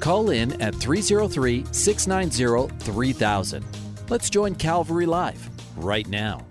Call 0.00 0.30
in 0.30 0.60
at 0.60 0.74
303 0.74 1.64
690 1.72 2.74
3000. 2.84 3.64
Let's 4.08 4.30
join 4.30 4.54
Calvary 4.54 5.06
Live 5.06 5.50
right 5.76 6.06
now. 6.06 6.46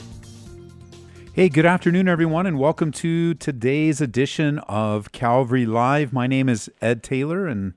Hey, 1.34 1.50
good 1.50 1.66
afternoon, 1.66 2.08
everyone, 2.08 2.46
and 2.46 2.58
welcome 2.58 2.92
to 2.94 3.34
today's 3.34 4.00
edition 4.00 4.60
of 4.60 5.12
Calvary 5.12 5.66
Live. 5.66 6.14
My 6.14 6.28
name 6.28 6.48
is 6.48 6.72
Ed 6.82 7.04
Taylor, 7.04 7.46
and 7.46 7.74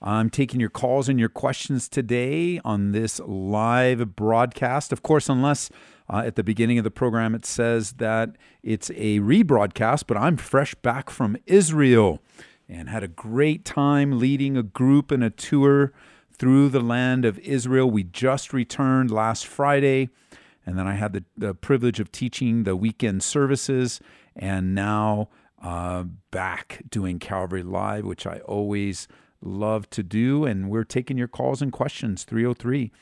I'm 0.00 0.30
taking 0.30 0.58
your 0.58 0.70
calls 0.70 1.08
and 1.08 1.20
your 1.20 1.28
questions 1.28 1.88
today 1.88 2.60
on 2.64 2.92
this 2.92 3.20
live 3.20 4.16
broadcast. 4.16 4.92
Of 4.92 5.02
course, 5.02 5.28
unless 5.28 5.70
uh, 6.08 6.22
at 6.24 6.36
the 6.36 6.42
beginning 6.42 6.78
of 6.78 6.84
the 6.84 6.90
program 6.90 7.34
it 7.34 7.44
says 7.44 7.92
that 7.94 8.36
it's 8.62 8.90
a 8.90 9.20
rebroadcast, 9.20 10.04
but 10.06 10.16
I'm 10.16 10.36
fresh 10.36 10.74
back 10.76 11.10
from 11.10 11.36
Israel 11.46 12.20
and 12.68 12.88
had 12.88 13.02
a 13.02 13.08
great 13.08 13.64
time 13.64 14.18
leading 14.18 14.56
a 14.56 14.62
group 14.62 15.10
and 15.10 15.24
a 15.24 15.30
tour 15.30 15.92
through 16.30 16.68
the 16.68 16.80
land 16.80 17.24
of 17.24 17.38
Israel. 17.40 17.90
We 17.90 18.04
just 18.04 18.52
returned 18.52 19.10
last 19.10 19.46
Friday 19.46 20.10
and 20.68 20.78
then 20.78 20.86
I 20.86 20.96
had 20.96 21.14
the, 21.14 21.24
the 21.34 21.54
privilege 21.54 21.98
of 21.98 22.12
teaching 22.12 22.64
the 22.64 22.76
weekend 22.76 23.22
services, 23.22 24.02
and 24.36 24.74
now 24.74 25.30
uh, 25.62 26.02
back 26.30 26.82
doing 26.90 27.18
Calvary 27.18 27.62
Live, 27.62 28.04
which 28.04 28.26
I 28.26 28.40
always 28.40 29.08
love 29.40 29.88
to 29.88 30.02
do. 30.02 30.44
And 30.44 30.68
we're 30.68 30.84
taking 30.84 31.16
your 31.16 31.26
calls 31.26 31.62
and 31.62 31.72
questions 31.72 32.24
303 32.24 32.92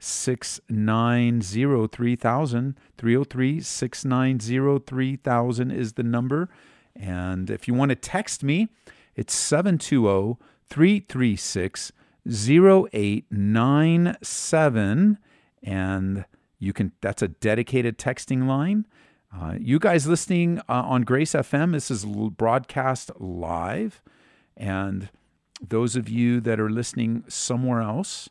690 0.00 1.86
3000. 1.86 2.76
303 2.98 3.60
690 3.60 4.84
3000 4.84 5.70
is 5.70 5.92
the 5.92 6.02
number. 6.02 6.48
And 6.96 7.50
if 7.50 7.68
you 7.68 7.74
want 7.74 7.90
to 7.90 7.94
text 7.94 8.42
me, 8.42 8.66
it's 9.14 9.34
720 9.34 10.38
336 10.68 11.92
0897. 12.26 15.18
And 15.64 16.24
you 16.58 16.72
can 16.72 16.90
that's 17.00 17.22
a 17.22 17.28
dedicated 17.28 17.98
texting 17.98 18.46
line. 18.46 18.86
Uh, 19.34 19.54
you 19.58 19.78
guys 19.78 20.06
listening 20.06 20.58
uh, 20.68 20.82
on 20.82 21.02
Grace 21.02 21.32
FM, 21.32 21.72
this 21.72 21.90
is 21.90 22.04
broadcast 22.04 23.10
live, 23.18 24.02
and 24.58 25.08
those 25.66 25.96
of 25.96 26.06
you 26.08 26.38
that 26.40 26.60
are 26.60 26.68
listening 26.68 27.24
somewhere 27.28 27.80
else, 27.80 28.28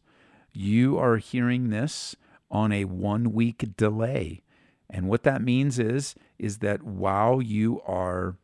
you 0.54 1.00
are 1.00 1.18
hearing 1.18 1.72
this 1.72 2.16
on 2.52 2.72
a 2.72 2.86
one 2.86 3.34
week 3.34 3.76
delay. 3.76 4.44
And 4.90 5.08
what 5.08 5.24
that 5.24 5.42
means 5.42 5.80
is 5.80 6.14
is 6.38 6.60
that 6.60 6.84
while 6.84 7.42
you 7.42 7.82
are 7.82 8.36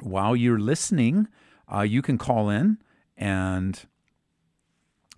while 0.00 0.36
you're 0.36 0.58
listening, 0.58 1.28
uh, 1.72 1.80
you 1.80 2.02
can 2.02 2.18
call 2.18 2.48
in 2.50 2.78
and 3.16 3.86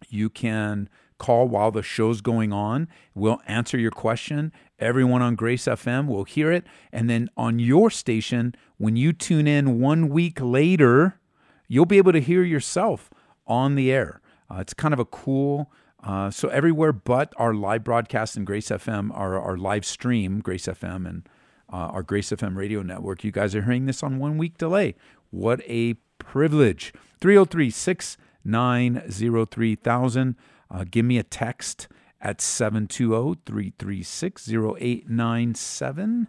you 0.08 0.30
can 0.30 0.88
call 1.18 1.48
while 1.48 1.70
the 1.70 1.82
show's 1.82 2.20
going 2.20 2.52
on. 2.52 2.88
We'll 3.14 3.40
answer 3.46 3.76
your 3.76 3.90
question. 3.90 4.52
Everyone 4.78 5.20
on 5.20 5.34
Grace 5.34 5.64
FM 5.64 6.06
will 6.06 6.24
hear 6.24 6.52
it. 6.52 6.64
And 6.92 7.10
then 7.10 7.28
on 7.36 7.58
your 7.58 7.90
station, 7.90 8.54
when 8.76 8.96
you 8.96 9.12
tune 9.12 9.46
in 9.46 9.80
one 9.80 10.08
week 10.08 10.38
later, 10.40 11.18
you'll 11.66 11.86
be 11.86 11.98
able 11.98 12.12
to 12.12 12.20
hear 12.20 12.44
yourself 12.44 13.10
on 13.46 13.74
the 13.74 13.90
air. 13.92 14.20
Uh, 14.50 14.58
it's 14.60 14.74
kind 14.74 14.94
of 14.94 15.00
a 15.00 15.04
cool. 15.04 15.70
Uh, 16.02 16.30
so 16.30 16.48
everywhere 16.48 16.92
but 16.92 17.32
our 17.36 17.52
live 17.52 17.82
broadcast 17.82 18.36
in 18.36 18.44
Grace 18.44 18.68
FM, 18.68 19.10
our, 19.12 19.38
our 19.38 19.56
live 19.56 19.84
stream, 19.84 20.40
Grace 20.40 20.66
FM, 20.66 21.08
and 21.08 21.28
uh, 21.72 21.76
our 21.76 22.02
Grace 22.02 22.30
FM 22.30 22.56
radio 22.56 22.82
network, 22.82 23.24
you 23.24 23.30
guys 23.30 23.54
are 23.54 23.62
hearing 23.62 23.86
this 23.86 24.02
on 24.02 24.18
one 24.18 24.38
week 24.38 24.58
delay. 24.58 24.94
What 25.30 25.60
a 25.66 25.94
privilege. 26.18 26.92
303 27.20 27.70
690 27.70 29.44
3000. 29.46 30.36
Uh, 30.70 30.84
give 30.90 31.04
me 31.04 31.18
a 31.18 31.22
text 31.22 31.88
at 32.20 32.40
720 32.40 33.40
336 33.44 34.48
0897. 34.48 36.28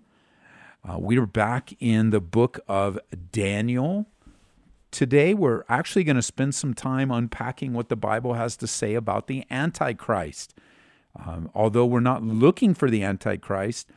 Uh, 0.87 0.97
we 0.97 1.17
are 1.17 1.25
back 1.25 1.73
in 1.79 2.09
the 2.09 2.21
book 2.21 2.59
of 2.67 2.99
Daniel. 3.31 4.07
Today, 4.91 5.33
we're 5.33 5.63
actually 5.69 6.03
going 6.03 6.15
to 6.15 6.21
spend 6.21 6.55
some 6.55 6.73
time 6.73 7.11
unpacking 7.11 7.73
what 7.73 7.89
the 7.89 7.95
Bible 7.95 8.33
has 8.33 8.57
to 8.57 8.65
say 8.65 8.95
about 8.95 9.27
the 9.27 9.45
Antichrist. 9.51 10.55
Um, 11.15 11.49
although 11.53 11.85
we're 11.85 11.99
not 11.99 12.23
looking 12.23 12.73
for 12.73 12.89
the 12.89 13.03
Antichrist, 13.03 13.89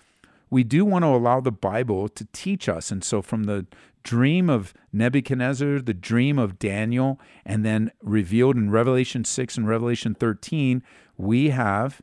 we 0.52 0.62
do 0.62 0.84
want 0.84 1.02
to 1.02 1.08
allow 1.08 1.40
the 1.40 1.50
Bible 1.50 2.10
to 2.10 2.26
teach 2.30 2.68
us. 2.68 2.90
And 2.90 3.02
so, 3.02 3.22
from 3.22 3.44
the 3.44 3.66
dream 4.02 4.50
of 4.50 4.74
Nebuchadnezzar, 4.92 5.80
the 5.80 5.94
dream 5.94 6.38
of 6.38 6.58
Daniel, 6.58 7.18
and 7.46 7.64
then 7.64 7.90
revealed 8.02 8.56
in 8.56 8.70
Revelation 8.70 9.24
6 9.24 9.56
and 9.56 9.66
Revelation 9.66 10.14
13, 10.14 10.82
we 11.16 11.48
have 11.48 12.02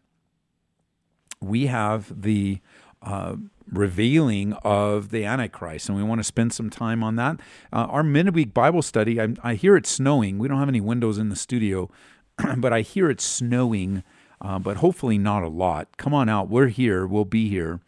we 1.39 1.67
have 1.67 2.21
the 2.23 2.59
uh, 3.03 3.35
revealing 3.71 4.53
of 4.63 5.11
the 5.11 5.25
Antichrist, 5.25 5.87
and 5.87 5.95
we 5.95 6.03
want 6.03 6.17
to 6.19 6.23
spend 6.23 6.51
some 6.51 6.71
time 6.71 7.03
on 7.03 7.17
that. 7.17 7.39
Uh, 7.71 7.85
our 7.85 8.03
midweek 8.03 8.51
Bible 8.51 8.81
study, 8.81 9.21
I, 9.21 9.35
I, 9.43 9.53
hear 9.53 9.77
it's 9.77 9.91
snowing. 9.91 10.39
We 10.39 10.47
don't 10.47 10.57
have 10.57 10.67
any 10.67 10.81
windows 10.81 11.19
in 11.19 11.29
the 11.29 11.35
studio, 11.35 11.91
but 12.57 12.73
I 12.73 12.81
hear 12.81 13.11
it's 13.11 13.23
snowing, 13.23 14.03
uh, 14.41 14.57
but 14.57 14.77
hopefully 14.77 15.19
not 15.19 15.43
a 15.43 15.47
lot. 15.47 15.95
Come 15.97 16.15
on 16.15 16.27
out. 16.27 16.49
We're 16.49 16.67
here. 16.67 17.05
We'll 17.05 17.25
be 17.25 17.47
here. 17.47 17.79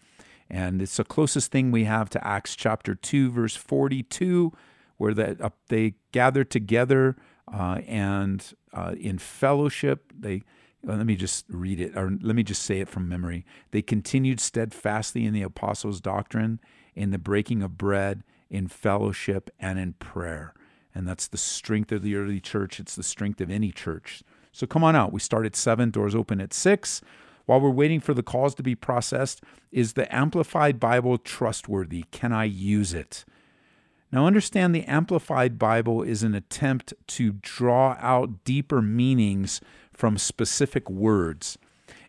And 0.52 0.82
it's 0.82 0.98
the 0.98 1.06
closest 1.06 1.50
thing 1.50 1.72
we 1.72 1.86
have 1.86 2.10
to 2.10 2.28
Acts 2.28 2.58
chapter 2.58 2.94
2, 2.94 3.32
verse 3.32 3.56
42, 3.56 4.52
where 4.98 5.14
the, 5.14 5.38
uh, 5.42 5.50
they 5.70 5.94
gathered 6.12 6.52
together 6.52 7.16
uh, 7.52 7.80
and 7.88 8.54
uh, 8.74 8.94
in 9.00 9.18
fellowship, 9.18 10.12
they 10.18 10.44
uh, 10.88 10.96
let 10.96 11.06
me 11.06 11.16
just 11.16 11.46
read 11.48 11.80
it, 11.80 11.96
or 11.96 12.12
let 12.22 12.36
me 12.36 12.44
just 12.44 12.64
say 12.64 12.82
it 12.82 12.90
from 12.90 13.08
memory. 13.08 13.46
They 13.72 13.82
continued 13.82 14.42
steadfastly 14.42 15.26
in 15.26 15.34
the 15.34 15.42
apostles' 15.42 16.02
doctrine, 16.02 16.60
in 16.96 17.12
the 17.12 17.18
breaking 17.18 17.64
of 17.64 17.78
bread, 17.78 18.24
in 18.50 18.68
fellowship, 18.68 19.50
and 19.58 19.80
in 19.80 19.94
prayer. 19.94 20.54
And 20.94 21.08
that's 21.08 21.28
the 21.28 21.38
strength 21.38 21.94
of 21.94 22.02
the 22.02 22.16
early 22.16 22.42
church. 22.42 22.78
It's 22.80 22.96
the 22.96 23.04
strength 23.04 23.40
of 23.40 23.50
any 23.50 23.72
church. 23.72 24.22
So 24.52 24.68
come 24.68 24.84
on 24.84 24.98
out. 24.98 25.14
We 25.14 25.22
start 25.22 25.46
at 25.46 25.56
7, 25.56 25.92
doors 25.92 26.14
open 26.14 26.42
at 26.42 26.54
6. 26.54 27.02
While 27.46 27.62
we're 27.62 27.70
waiting 27.70 28.00
for 28.00 28.14
the 28.14 28.24
calls 28.24 28.56
to 28.56 28.64
be 28.64 28.76
processed, 28.76 29.44
is 29.72 29.94
the 29.94 30.14
Amplified 30.14 30.80
Bible 30.80 31.18
trustworthy? 31.18 32.06
Can 32.12 32.32
I 32.32 32.46
use 32.46 32.94
it? 32.94 33.26
Now, 34.12 34.28
understand 34.28 34.76
the 34.76 34.84
Amplified 34.86 35.58
Bible 35.58 36.04
is 36.04 36.22
an 36.22 36.36
attempt 36.36 36.94
to 37.08 37.34
draw 37.42 37.98
out 38.00 38.44
deeper 38.44 38.82
meanings 38.82 39.62
from 39.94 40.18
specific 40.18 40.90
words. 40.90 41.58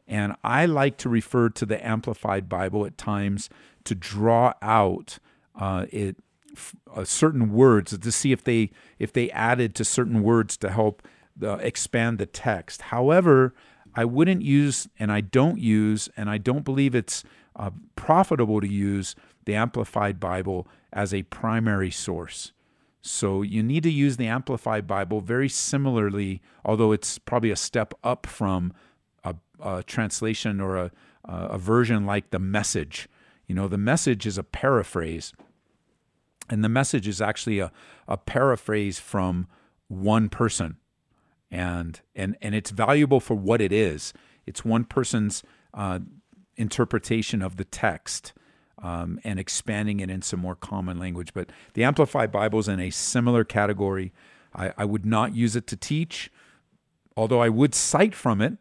And 0.09 0.35
I 0.43 0.67
like 0.67 0.97
to 0.99 1.09
refer 1.09 1.49
to 1.51 1.65
the 1.65 1.85
Amplified 1.87 2.49
Bible 2.49 2.85
at 2.85 2.99
times 2.99 3.49
to 3.85 3.95
draw 3.95 4.55
out 4.61 5.19
uh, 5.55 5.87
it 5.91 6.17
uh, 6.95 7.05
certain 7.05 7.53
words 7.53 7.97
to 7.97 8.13
see 8.13 8.33
if 8.33 8.45
they 8.45 8.71
if 8.99 9.13
they 9.13 9.31
added 9.31 9.75
to 9.75 9.85
certain 9.85 10.23
words 10.23 10.57
to 10.59 10.71
help 10.71 11.03
uh, 11.43 11.53
expand 11.57 12.19
the 12.19 12.27
text. 12.27 12.83
However, 12.83 13.55
I 13.95 14.05
wouldn't 14.05 14.43
use, 14.43 14.89
and 14.99 15.13
I 15.13 15.21
don't 15.21 15.59
use, 15.59 16.09
and 16.17 16.31
I 16.31 16.39
don't 16.39 16.65
believe 16.65 16.95
it's 16.95 17.25
uh, 17.57 17.71
profitable 17.97 18.61
to 18.61 18.69
use 18.69 19.15
the 19.45 19.55
Amplified 19.55 20.19
Bible 20.19 20.67
as 20.93 21.13
a 21.13 21.23
primary 21.25 21.91
source. 21.91 22.53
So 23.03 23.43
you 23.43 23.63
need 23.63 23.83
to 23.83 23.91
use 23.91 24.17
the 24.17 24.29
Amplified 24.29 24.87
Bible 24.87 25.21
very 25.21 25.49
similarly, 25.49 26.41
although 26.65 26.93
it's 26.93 27.19
probably 27.19 27.51
a 27.51 27.57
step 27.57 27.93
up 28.05 28.27
from 28.27 28.73
a, 29.25 29.35
a 29.61 29.83
translation 29.83 30.61
or 30.61 30.77
a, 30.77 30.91
a 31.25 31.59
version 31.59 32.07
like 32.07 32.31
the 32.31 32.39
Message. 32.39 33.09
You 33.47 33.55
know, 33.55 33.69
the 33.69 33.79
Message 33.79 34.25
is 34.25 34.39
a 34.39 34.45
paraphrase, 34.45 35.33
and 36.49 36.65
the 36.65 36.69
Message 36.69 37.09
is 37.09 37.21
actually 37.21 37.59
a, 37.59 37.73
a 38.07 38.17
paraphrase 38.17 38.99
from 38.99 39.49
one 39.89 40.29
person 40.29 40.77
and 41.53 42.01
and 42.17 42.37
and 42.41 42.55
it's 42.55 42.71
valuable 42.71 43.21
for 43.21 43.35
what 43.35 43.61
it 43.61 43.73
is. 43.73 44.13
It's 44.47 44.65
one 44.65 44.85
person's 44.85 45.45
uh, 45.75 46.01
interpretation 46.57 47.43
of 47.43 47.57
the 47.57 47.65
text 47.65 48.33
um, 48.83 49.21
and 49.23 49.39
expanding 49.39 50.01
it 50.01 50.11
in 50.11 50.23
some 50.23 50.41
more 50.41 50.57
common 50.57 50.99
language. 50.99 51.33
But 51.35 51.51
the 51.75 51.85
Amplified 51.85 52.33
Bible 52.33 52.59
is 52.59 52.69
in 52.69 52.81
a 52.81 52.91
similar 52.91 53.45
category. 53.45 54.13
I, 54.55 54.73
I 54.77 54.85
would 54.85 55.07
not 55.07 55.37
use 55.37 55.55
it 55.55 55.67
to 55.69 55.77
teach. 55.77 56.31
although 57.17 57.41
I 57.43 57.51
would 57.51 57.75
cite 57.75 58.15
from 58.15 58.41
it 58.41 58.57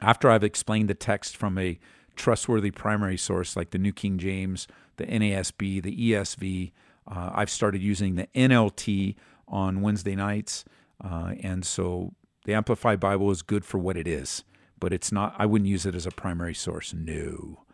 after 0.00 0.30
I've 0.30 0.44
explained 0.44 0.88
the 0.88 0.94
text 0.94 1.36
from 1.36 1.58
a 1.58 1.78
trustworthy 2.16 2.70
primary 2.70 3.16
source 3.16 3.56
like 3.56 3.70
the 3.70 3.78
New 3.78 3.92
King 3.92 4.18
James, 4.18 4.68
the 4.96 5.06
NASB, 5.06 5.82
the 5.82 6.12
ESV. 6.12 6.72
Uh, 7.06 7.30
I've 7.34 7.50
started 7.50 7.82
using 7.82 8.14
the 8.14 8.28
NLT 8.34 9.16
on 9.48 9.82
Wednesday 9.82 10.14
nights. 10.14 10.64
Uh, 11.02 11.34
and 11.42 11.64
so 11.64 12.12
the 12.44 12.54
Amplified 12.54 13.00
Bible 13.00 13.30
is 13.30 13.42
good 13.42 13.64
for 13.64 13.78
what 13.78 13.96
it 13.96 14.06
is, 14.06 14.44
but 14.78 14.92
it's 14.92 15.10
not, 15.12 15.34
I 15.38 15.46
wouldn't 15.46 15.68
use 15.68 15.86
it 15.86 15.94
as 15.94 16.06
a 16.06 16.10
primary 16.10 16.54
source. 16.54 16.92
No. 16.94 17.64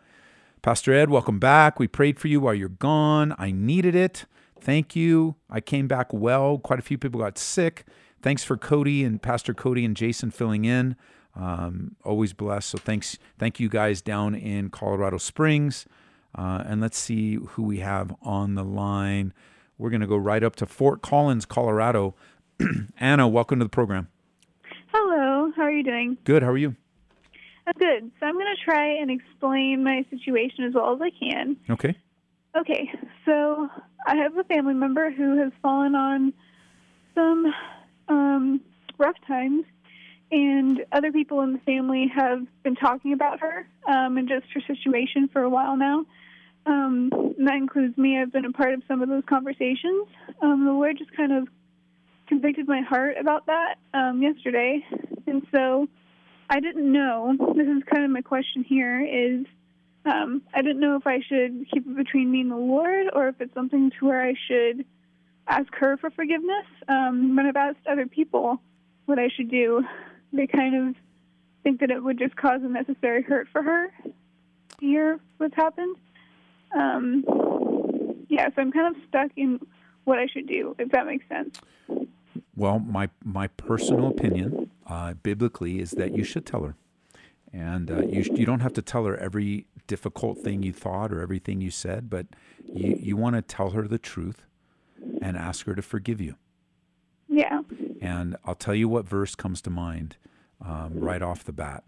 Pastor 0.62 0.92
Ed, 0.92 1.10
welcome 1.10 1.38
back. 1.38 1.78
We 1.78 1.86
prayed 1.86 2.18
for 2.18 2.28
you 2.28 2.40
while 2.40 2.54
you're 2.54 2.68
gone. 2.68 3.34
I 3.38 3.52
needed 3.52 3.94
it. 3.94 4.26
Thank 4.60 4.96
you. 4.96 5.36
I 5.48 5.60
came 5.60 5.86
back 5.86 6.12
well. 6.12 6.58
Quite 6.58 6.78
a 6.78 6.82
few 6.82 6.98
people 6.98 7.20
got 7.20 7.38
sick. 7.38 7.84
Thanks 8.22 8.42
for 8.42 8.56
Cody 8.56 9.04
and 9.04 9.22
Pastor 9.22 9.54
Cody 9.54 9.84
and 9.84 9.96
Jason 9.96 10.30
filling 10.30 10.64
in. 10.64 10.96
Um, 11.36 11.94
always 12.02 12.32
blessed. 12.32 12.70
So 12.70 12.78
thanks, 12.78 13.18
thank 13.38 13.60
you 13.60 13.68
guys 13.68 14.00
down 14.00 14.34
in 14.34 14.70
Colorado 14.70 15.18
Springs. 15.18 15.86
Uh, 16.34 16.64
and 16.66 16.80
let's 16.80 16.98
see 16.98 17.36
who 17.36 17.62
we 17.62 17.78
have 17.78 18.14
on 18.22 18.54
the 18.54 18.64
line. 18.64 19.32
We're 19.78 19.90
going 19.90 20.00
to 20.00 20.06
go 20.06 20.16
right 20.16 20.42
up 20.42 20.56
to 20.56 20.66
Fort 20.66 21.02
Collins, 21.02 21.44
Colorado. 21.44 22.14
Anna, 22.98 23.28
welcome 23.28 23.58
to 23.58 23.64
the 23.64 23.70
program. 23.70 24.08
Hello. 24.92 25.52
How 25.56 25.62
are 25.62 25.70
you 25.70 25.82
doing? 25.82 26.16
Good. 26.24 26.42
How 26.42 26.50
are 26.50 26.58
you? 26.58 26.74
I'm 27.66 27.74
good. 27.78 28.10
So 28.20 28.26
I'm 28.26 28.34
going 28.34 28.54
to 28.54 28.64
try 28.64 28.96
and 28.96 29.10
explain 29.10 29.82
my 29.82 30.04
situation 30.10 30.64
as 30.64 30.74
well 30.74 30.94
as 30.94 31.00
I 31.00 31.10
can. 31.10 31.56
Okay. 31.68 31.96
Okay. 32.56 32.90
So 33.24 33.68
I 34.06 34.16
have 34.16 34.36
a 34.38 34.44
family 34.44 34.74
member 34.74 35.10
who 35.10 35.38
has 35.38 35.52
fallen 35.62 35.94
on 35.94 36.32
some 37.14 37.52
um, 38.08 38.60
rough 38.98 39.16
times 39.26 39.64
and 40.30 40.84
other 40.92 41.12
people 41.12 41.40
in 41.42 41.52
the 41.52 41.58
family 41.60 42.10
have 42.14 42.46
been 42.62 42.76
talking 42.76 43.12
about 43.12 43.40
her 43.40 43.68
um, 43.86 44.16
and 44.16 44.28
just 44.28 44.46
her 44.54 44.60
situation 44.66 45.28
for 45.32 45.42
a 45.42 45.50
while 45.50 45.76
now. 45.76 46.04
Um, 46.66 47.10
and 47.38 47.46
that 47.46 47.54
includes 47.54 47.96
me. 47.96 48.18
I've 48.18 48.32
been 48.32 48.44
a 48.44 48.52
part 48.52 48.74
of 48.74 48.82
some 48.88 49.02
of 49.02 49.08
those 49.08 49.22
conversations. 49.28 50.08
Um, 50.42 50.64
the 50.64 50.72
Lord 50.72 50.98
just 50.98 51.14
kind 51.16 51.32
of 51.32 51.48
convicted 52.26 52.68
my 52.68 52.80
heart 52.80 53.16
about 53.18 53.46
that 53.46 53.76
um, 53.94 54.22
yesterday, 54.22 54.84
and 55.26 55.46
so 55.52 55.88
I 56.48 56.60
didn't 56.60 56.90
know. 56.90 57.34
This 57.54 57.66
is 57.66 57.82
kind 57.90 58.04
of 58.04 58.10
my 58.10 58.22
question 58.22 58.64
here: 58.64 59.00
is 59.00 59.46
um, 60.04 60.42
I 60.54 60.62
didn't 60.62 60.80
know 60.80 60.96
if 60.96 61.06
I 61.06 61.20
should 61.20 61.66
keep 61.72 61.86
it 61.86 61.96
between 61.96 62.30
me 62.30 62.42
and 62.42 62.50
the 62.50 62.56
Lord, 62.56 63.06
or 63.12 63.28
if 63.28 63.40
it's 63.40 63.54
something 63.54 63.90
to 63.98 64.06
where 64.06 64.22
I 64.22 64.34
should 64.46 64.84
ask 65.48 65.72
her 65.74 65.96
for 65.96 66.10
forgiveness. 66.10 66.66
Um, 66.88 67.36
when 67.36 67.46
I've 67.46 67.56
asked 67.56 67.86
other 67.90 68.06
people 68.06 68.60
what 69.06 69.18
I 69.18 69.28
should 69.28 69.50
do, 69.50 69.84
they 70.32 70.46
kind 70.46 70.88
of 70.88 70.94
think 71.62 71.80
that 71.80 71.90
it 71.90 72.02
would 72.02 72.18
just 72.18 72.36
cause 72.36 72.60
unnecessary 72.62 73.22
hurt 73.22 73.48
for 73.52 73.62
her 73.62 73.92
to 74.04 74.12
hear 74.80 75.18
what's 75.38 75.54
happened. 75.54 75.96
Um, 76.76 77.24
yeah, 78.28 78.48
so 78.54 78.62
I'm 78.62 78.72
kind 78.72 78.94
of 78.94 79.02
stuck 79.08 79.30
in 79.36 79.60
what 80.04 80.18
I 80.18 80.26
should 80.26 80.46
do, 80.46 80.76
if 80.78 80.90
that 80.90 81.06
makes 81.06 81.28
sense. 81.28 81.58
Well, 82.56 82.78
my 82.78 83.10
my 83.22 83.48
personal 83.48 84.08
opinion, 84.08 84.70
uh, 84.86 85.14
biblically, 85.14 85.80
is 85.80 85.92
that 85.92 86.16
you 86.16 86.24
should 86.24 86.46
tell 86.46 86.62
her, 86.62 86.74
and 87.52 87.90
uh, 87.90 88.02
you 88.06 88.24
you 88.34 88.46
don't 88.46 88.60
have 88.60 88.72
to 88.74 88.82
tell 88.82 89.04
her 89.04 89.16
every 89.16 89.66
difficult 89.86 90.38
thing 90.38 90.62
you 90.62 90.72
thought 90.72 91.12
or 91.12 91.20
everything 91.20 91.60
you 91.60 91.70
said, 91.70 92.08
but 92.08 92.26
you 92.64 92.98
you 92.98 93.16
want 93.16 93.36
to 93.36 93.42
tell 93.42 93.70
her 93.70 93.86
the 93.86 93.98
truth, 93.98 94.46
and 95.20 95.36
ask 95.36 95.66
her 95.66 95.74
to 95.74 95.82
forgive 95.82 96.20
you. 96.20 96.36
Yeah. 97.28 97.62
And 98.00 98.36
I'll 98.44 98.54
tell 98.54 98.74
you 98.74 98.88
what 98.88 99.06
verse 99.06 99.34
comes 99.34 99.60
to 99.62 99.70
mind 99.70 100.16
um, 100.64 100.92
right 100.94 101.22
off 101.22 101.44
the 101.44 101.52
bat. 101.52 101.84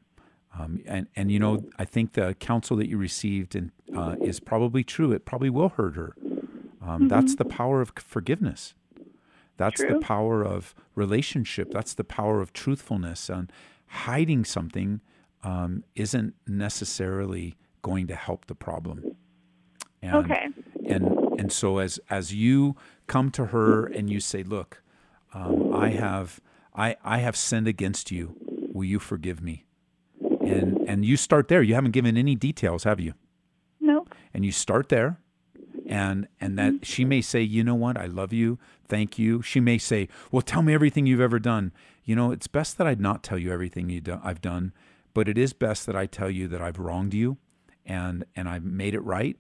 Um, 0.59 0.81
and 0.87 1.06
and 1.14 1.31
you 1.31 1.38
know 1.38 1.64
I 1.79 1.85
think 1.85 2.12
the 2.14 2.35
counsel 2.35 2.76
that 2.79 2.88
you 2.88 2.99
received 2.99 3.55
and 3.55 3.71
uh, 3.97 4.17
is 4.21 4.41
probably 4.41 4.82
true. 4.82 5.12
It 5.12 5.25
probably 5.25 5.50
will 5.50 5.71
hurt 5.71 5.97
her. 5.97 6.14
Um, 6.21 6.38
mm-hmm. 6.81 7.09
That's 7.09 7.35
the 7.35 7.44
power 7.44 7.81
of 7.81 7.93
forgiveness. 7.97 8.75
That's 9.59 9.81
true. 9.81 9.95
the 9.95 10.01
power 10.01 10.43
of 10.43 10.75
relationship. 10.95 11.71
That's 11.71 11.93
the 11.93 12.05
power 12.05 12.41
of 12.41 12.53
truthfulness. 12.53 13.29
And 13.29 13.53
hiding 13.89 14.45
something 14.45 15.01
um, 15.43 15.85
isn't 15.95 16.35
necessarily 16.47 17.57
going 17.83 18.07
to 18.07 18.15
help 18.15 18.47
the 18.47 18.55
problem. 18.55 19.17
And, 20.01 20.15
okay. 20.15 20.49
And 20.89 21.19
and 21.39 21.53
so 21.53 21.79
as 21.79 22.01
as 22.09 22.33
you 22.33 22.77
come 23.07 23.31
to 23.33 23.47
her 23.47 23.87
and 23.87 24.09
you 24.09 24.21
say, 24.21 24.43
"Look, 24.43 24.83
um, 25.35 25.75
I 25.75 25.91
have 25.91 26.41
I 26.75 26.97
I 27.05 27.19
have 27.19 27.37
sinned 27.37 27.69
against 27.69 28.11
you. 28.11 28.37
Will 28.73 28.85
you 28.85 28.99
forgive 28.99 29.43
me?" 29.43 29.65
And 30.41 30.79
and 30.89 31.05
you 31.05 31.17
start 31.17 31.49
there. 31.49 31.63
You 31.63 31.75
haven't 31.75 31.91
given 31.91 32.17
any 32.17 32.37
details, 32.37 32.85
have 32.85 33.01
you? 33.01 33.15
No. 33.81 34.07
And 34.33 34.45
you 34.45 34.53
start 34.53 34.89
there, 34.89 35.19
and 35.88 36.29
and 36.40 36.58
that 36.58 36.85
she 36.87 37.05
may 37.05 37.20
say, 37.20 37.43
"You 37.43 37.64
know 37.64 37.75
what? 37.75 37.96
I 37.96 38.06
love 38.06 38.32
you. 38.32 38.58
Thank 38.87 39.19
you." 39.19 39.43
She 39.43 39.61
may 39.61 39.79
say, 39.79 40.08
"Well, 40.31 40.43
tell 40.43 40.62
me 40.62 40.75
everything 40.75 41.06
you've 41.06 41.20
ever 41.20 41.38
done." 41.38 41.73
You 42.05 42.14
know, 42.14 42.31
it's 42.31 42.46
best 42.46 42.79
that 42.79 42.87
I 42.87 42.94
not 42.94 43.23
tell 43.23 43.38
you 43.38 43.52
everything 43.52 43.90
you 43.90 44.00
do, 44.00 44.20
I've 44.23 44.40
done, 44.40 44.73
but 45.14 45.29
it 45.29 45.37
is 45.37 45.52
best 45.52 45.87
that 45.87 45.96
I 45.96 46.06
tell 46.06 46.31
you 46.31 46.49
that 46.49 46.62
I've 46.62 46.79
wronged 46.79 47.14
you, 47.14 47.38
and 47.85 48.25
and 48.37 48.49
I've 48.49 48.64
made 48.64 48.94
it 48.94 49.00
right. 49.00 49.37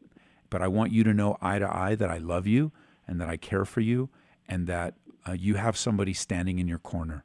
But 0.50 0.62
I 0.62 0.68
want 0.68 0.92
you 0.92 1.04
to 1.04 1.12
know 1.12 1.36
eye 1.42 1.58
to 1.58 1.76
eye 1.76 1.94
that 1.94 2.10
I 2.10 2.18
love 2.18 2.46
you 2.46 2.72
and 3.06 3.20
that 3.20 3.28
I 3.28 3.36
care 3.36 3.64
for 3.64 3.80
you, 3.80 4.08
and 4.48 4.66
that 4.66 4.94
uh, 5.28 5.32
you 5.32 5.54
have 5.54 5.76
somebody 5.76 6.14
standing 6.14 6.58
in 6.58 6.68
your 6.68 6.78
corner. 6.78 7.24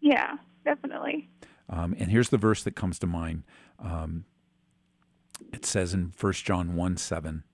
Yeah, 0.00 0.36
definitely. 0.64 1.28
Um, 1.68 1.94
and 1.98 2.10
here's 2.10 2.30
the 2.30 2.38
verse 2.38 2.62
that 2.64 2.74
comes 2.74 2.98
to 3.00 3.06
mind. 3.06 3.42
Um, 3.78 4.24
it 5.52 5.64
says 5.64 5.94
in 5.94 6.12
1 6.18 6.32
John 6.32 6.74
1 6.74 6.96
7, 6.96 7.44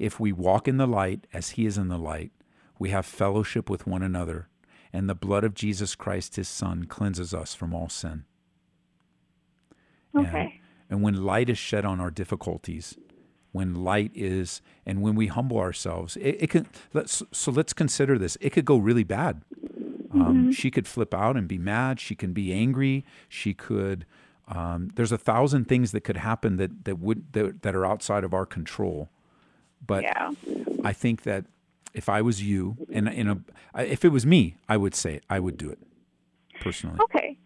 If 0.00 0.18
we 0.18 0.32
walk 0.32 0.66
in 0.66 0.78
the 0.78 0.86
light 0.86 1.26
as 1.32 1.50
he 1.50 1.66
is 1.66 1.76
in 1.76 1.88
the 1.88 1.98
light, 1.98 2.32
we 2.78 2.88
have 2.88 3.04
fellowship 3.04 3.68
with 3.68 3.86
one 3.86 4.02
another, 4.02 4.48
and 4.94 5.08
the 5.08 5.14
blood 5.14 5.44
of 5.44 5.52
Jesus 5.54 5.94
Christ, 5.94 6.36
his 6.36 6.48
Son, 6.48 6.84
cleanses 6.84 7.34
us 7.34 7.54
from 7.54 7.74
all 7.74 7.90
sin. 7.90 8.24
Okay. 10.16 10.40
And, 10.40 10.52
and 10.88 11.02
when 11.02 11.22
light 11.22 11.50
is 11.50 11.58
shed 11.58 11.84
on 11.84 12.00
our 12.00 12.10
difficulties, 12.10 12.96
when 13.52 13.74
light 13.74 14.10
is, 14.14 14.62
and 14.86 15.02
when 15.02 15.14
we 15.14 15.26
humble 15.26 15.58
ourselves, 15.58 16.16
it, 16.16 16.36
it 16.40 16.50
can. 16.50 16.66
Let's 16.94 17.22
so 17.30 17.52
let's 17.52 17.74
consider 17.74 18.16
this. 18.16 18.38
It 18.40 18.50
could 18.50 18.64
go 18.64 18.78
really 18.78 19.04
bad. 19.04 19.42
Um, 20.12 20.20
Mm-hmm. 20.20 20.50
She 20.52 20.70
could 20.70 20.88
flip 20.88 21.14
out 21.14 21.36
and 21.36 21.46
be 21.46 21.58
mad. 21.58 22.00
She 22.00 22.14
can 22.14 22.32
be 22.32 22.52
angry. 22.52 23.04
She 23.28 23.54
could. 23.54 24.06
Um, 24.48 24.90
there's 24.96 25.12
a 25.12 25.18
thousand 25.18 25.66
things 25.68 25.92
that 25.92 26.00
could 26.00 26.16
happen 26.16 26.56
that 26.56 26.84
that 26.84 26.98
would 26.98 27.32
that, 27.32 27.62
that 27.62 27.74
are 27.74 27.86
outside 27.86 28.24
of 28.24 28.32
our 28.34 28.46
control. 28.46 29.10
But 29.84 30.02
Yeah. 30.04 30.30
I 30.84 30.92
think 30.92 31.22
that 31.22 31.44
if 31.94 32.08
I 32.08 32.22
was 32.22 32.42
you, 32.42 32.76
and 32.92 33.08
in 33.08 33.28
a, 33.28 33.38
if 33.82 34.04
it 34.04 34.10
was 34.10 34.24
me, 34.24 34.56
I 34.68 34.76
would 34.76 34.94
say 34.94 35.14
it. 35.14 35.24
I 35.28 35.40
would 35.40 35.56
do 35.56 35.70
it 35.70 35.78
personally. 36.60 36.98
Okay. 37.04 37.36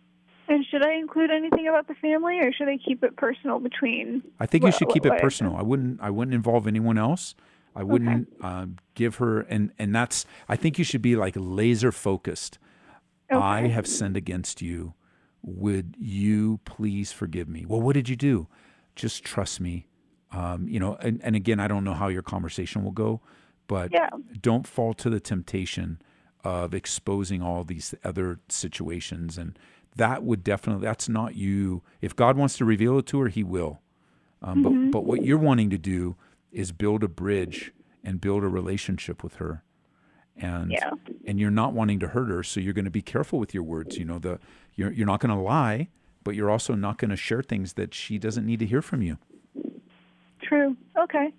And 0.47 0.64
should 0.71 0.85
I 0.85 0.93
include 0.95 1.31
anything 1.31 1.67
about 1.69 1.88
the 1.88 1.95
family, 1.95 2.38
or 2.41 2.53
should 2.53 2.69
I 2.69 2.76
keep 2.76 3.03
it 3.03 3.17
personal 3.17 3.59
between? 3.61 4.23
I 4.38 4.45
think 4.47 4.64
you 4.64 4.73
should 4.73 4.91
keep 4.91 5.07
it 5.07 5.11
what 5.11 5.19
I- 5.19 5.23
personal. 5.23 5.57
I 5.57 5.62
wouldn't. 5.62 6.00
I 6.03 6.11
wouldn't 6.11 6.35
involve 6.35 6.67
anyone 6.67 6.99
else. 6.99 7.35
I 7.76 7.83
wouldn't 7.83 8.29
uh, 8.43 8.67
give 8.95 9.17
her, 9.17 9.41
and 9.41 9.73
and 9.79 9.95
that's. 9.95 10.26
I 10.49 10.57
think 10.57 10.79
you 10.79 10.85
should 10.85 11.00
be 11.03 11.17
like 11.17 11.35
laser 11.37 11.91
focused. 11.91 12.59
Okay. 13.33 13.41
I 13.43 13.69
have 13.69 13.87
sinned 13.87 14.17
against 14.19 14.61
you. 14.61 14.93
Would 15.43 15.97
you 15.99 16.61
please 16.67 17.11
forgive 17.11 17.49
me? 17.49 17.64
Well, 17.67 17.81
what 17.81 17.95
did 17.95 18.09
you 18.11 18.17
do? 18.17 18.47
Just 18.95 19.25
trust 19.25 19.61
me. 19.61 19.87
Um, 20.35 20.67
you 20.69 20.81
know, 20.81 20.97
and, 20.97 21.21
and 21.23 21.37
again, 21.37 21.61
I 21.61 21.69
don't 21.69 21.85
know 21.85 21.95
how 21.95 22.09
your 22.09 22.23
conversation 22.23 22.83
will 22.83 22.91
go, 22.93 23.21
but 23.67 23.93
Yeah. 23.93 24.09
don't 24.41 24.67
fall 24.67 24.93
to 24.95 25.09
the 25.09 25.21
temptation 25.21 26.00
of 26.43 26.75
exposing 26.75 27.41
all 27.41 27.64
these 27.64 27.95
other 28.05 28.41
situations. 28.49 29.38
And 29.38 29.59
that 29.97 30.23
would 30.25 30.43
definitely, 30.43 30.85
that's 30.85 31.09
not 31.09 31.37
you. 31.37 31.83
If 32.00 32.17
God 32.17 32.37
wants 32.37 32.57
to 32.59 32.64
reveal 32.64 32.99
it 32.99 33.07
to 33.07 33.21
her, 33.21 33.29
he 33.29 33.45
will. 33.45 33.81
Um, 34.43 34.62
Mm-hmm. 34.62 34.85
but, 34.87 34.91
but 34.91 35.05
what 35.07 35.23
you're 35.23 35.38
wanting 35.38 35.71
to 35.71 35.79
do 35.79 36.17
is 36.53 36.73
build 36.73 37.05
a 37.05 37.09
bridge 37.09 37.73
and 38.03 38.21
build 38.21 38.43
a 38.45 38.49
relationship 38.49 39.23
with 39.23 39.37
her. 39.37 39.62
And, 40.37 40.73
Yeah. 40.73 40.91
and 41.26 41.38
you're 41.38 41.50
not 41.50 41.73
wanting 41.75 42.00
to 42.00 42.09
hurt 42.09 42.29
her. 42.29 42.43
So 42.43 42.61
you're 42.61 42.75
going 42.75 42.85
to 42.87 42.91
be 42.91 43.03
careful 43.03 43.38
with 43.38 43.55
your 43.55 43.62
words. 43.62 43.99
You 43.99 44.05
know, 44.05 44.19
the, 44.19 44.41
you're, 44.75 44.93
you're 44.93 45.07
not 45.07 45.21
going 45.21 45.35
to 45.35 45.41
lie, 45.41 45.88
but 46.25 46.35
you're 46.35 46.50
also 46.50 46.75
not 46.75 46.99
going 46.99 47.11
to 47.11 47.17
share 47.17 47.43
things 47.43 47.75
that 47.75 47.95
she 47.95 48.19
doesn't 48.19 48.45
need 48.45 48.59
to 48.59 48.67
hear 48.67 48.83
from 48.83 49.00
you. 49.00 49.17
True. 50.44 50.76
Okay. 50.98 51.32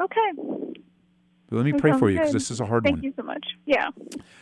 Okay. 0.00 0.32
Let 1.50 1.64
me 1.64 1.72
pray 1.72 1.92
for 1.98 2.10
you 2.10 2.18
because 2.18 2.32
this 2.32 2.50
is 2.50 2.60
a 2.60 2.66
hard 2.66 2.82
Thank 2.82 2.96
one. 2.96 3.02
Thank 3.02 3.16
you 3.16 3.22
so 3.22 3.26
much. 3.26 3.46
Yeah. 3.66 3.90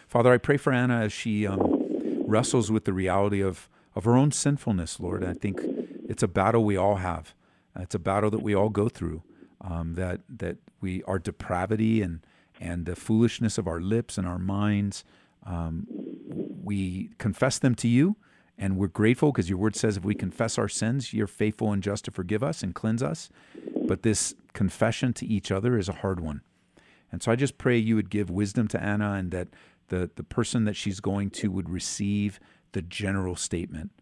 Father, 0.07 0.33
I 0.33 0.39
pray 0.39 0.57
for 0.57 0.73
Anna 0.73 1.01
as 1.01 1.13
she 1.13 1.47
um, 1.47 1.83
wrestles 2.27 2.71
with 2.71 2.85
the 2.85 2.93
reality 2.93 3.43
of, 3.43 3.69
of 3.97 4.05
her 4.05 4.17
own 4.17 4.31
sinfulness, 4.31 5.01
Lord. 5.01 5.25
I 5.25 5.35
think 5.35 5.61
it's 6.09 6.23
a 6.23 6.29
battle 6.29 6.65
we 6.65 6.77
all 6.77 6.97
have. 6.97 7.35
It's 7.77 7.95
a 7.95 7.99
battle 7.99 8.31
that 8.31 8.43
we 8.43 8.55
all 8.55 8.69
go 8.69 8.89
through. 8.89 9.23
Um, 9.63 9.95
that 9.95 10.21
that 10.29 10.57
we 10.81 11.03
our 11.03 11.19
depravity 11.19 12.01
and 12.01 12.21
and 12.59 12.87
the 12.87 12.97
foolishness 12.97 13.59
of 13.59 13.67
our 13.67 13.81
lips 13.81 14.17
and 14.17 14.27
our 14.27 14.39
minds. 14.39 15.05
Um, 15.45 15.87
we 16.63 17.11
confess 17.19 17.59
them 17.59 17.75
to 17.77 17.89
you, 17.89 18.17
and 18.61 18.77
we're 18.77 18.89
grateful 18.89 19.33
because 19.33 19.49
your 19.49 19.59
word 19.59 19.75
says 19.75 19.97
if 19.97 20.05
we 20.05 20.15
confess 20.15 20.59
our 20.59 20.69
sins, 20.69 21.15
you're 21.15 21.27
faithful 21.27 21.73
and 21.73 21.83
just 21.83 22.05
to 22.05 22.11
forgive 22.11 22.43
us 22.43 22.63
and 22.63 22.75
cleanse 22.75 23.03
us. 23.03 23.31
But 23.87 24.03
this 24.03 24.35
confession 24.53 25.15
to 25.15 25.27
each 25.27 25.51
other 25.51 25.79
is 25.79 25.89
a 25.89 25.95
hard 25.95 26.21
one. 26.21 26.43
And 27.11 27.23
so 27.23 27.33
I 27.33 27.37
just 27.37 27.57
pray 27.57 27.79
you 27.79 27.97
would 27.97 28.11
give 28.11 28.29
wisdom 28.29 28.69
to 28.69 28.81
Anna 28.81 29.15
and 29.15 29.31
that 29.31 29.49
the, 29.89 30.11
the 30.15 30.23
person 30.23 30.65
that 30.67 30.77
she's 30.77 31.01
going 31.01 31.31
to 31.31 31.51
would 31.51 31.71
receive 31.71 32.39
the 32.73 32.83
general 32.83 33.35
statement 33.35 33.93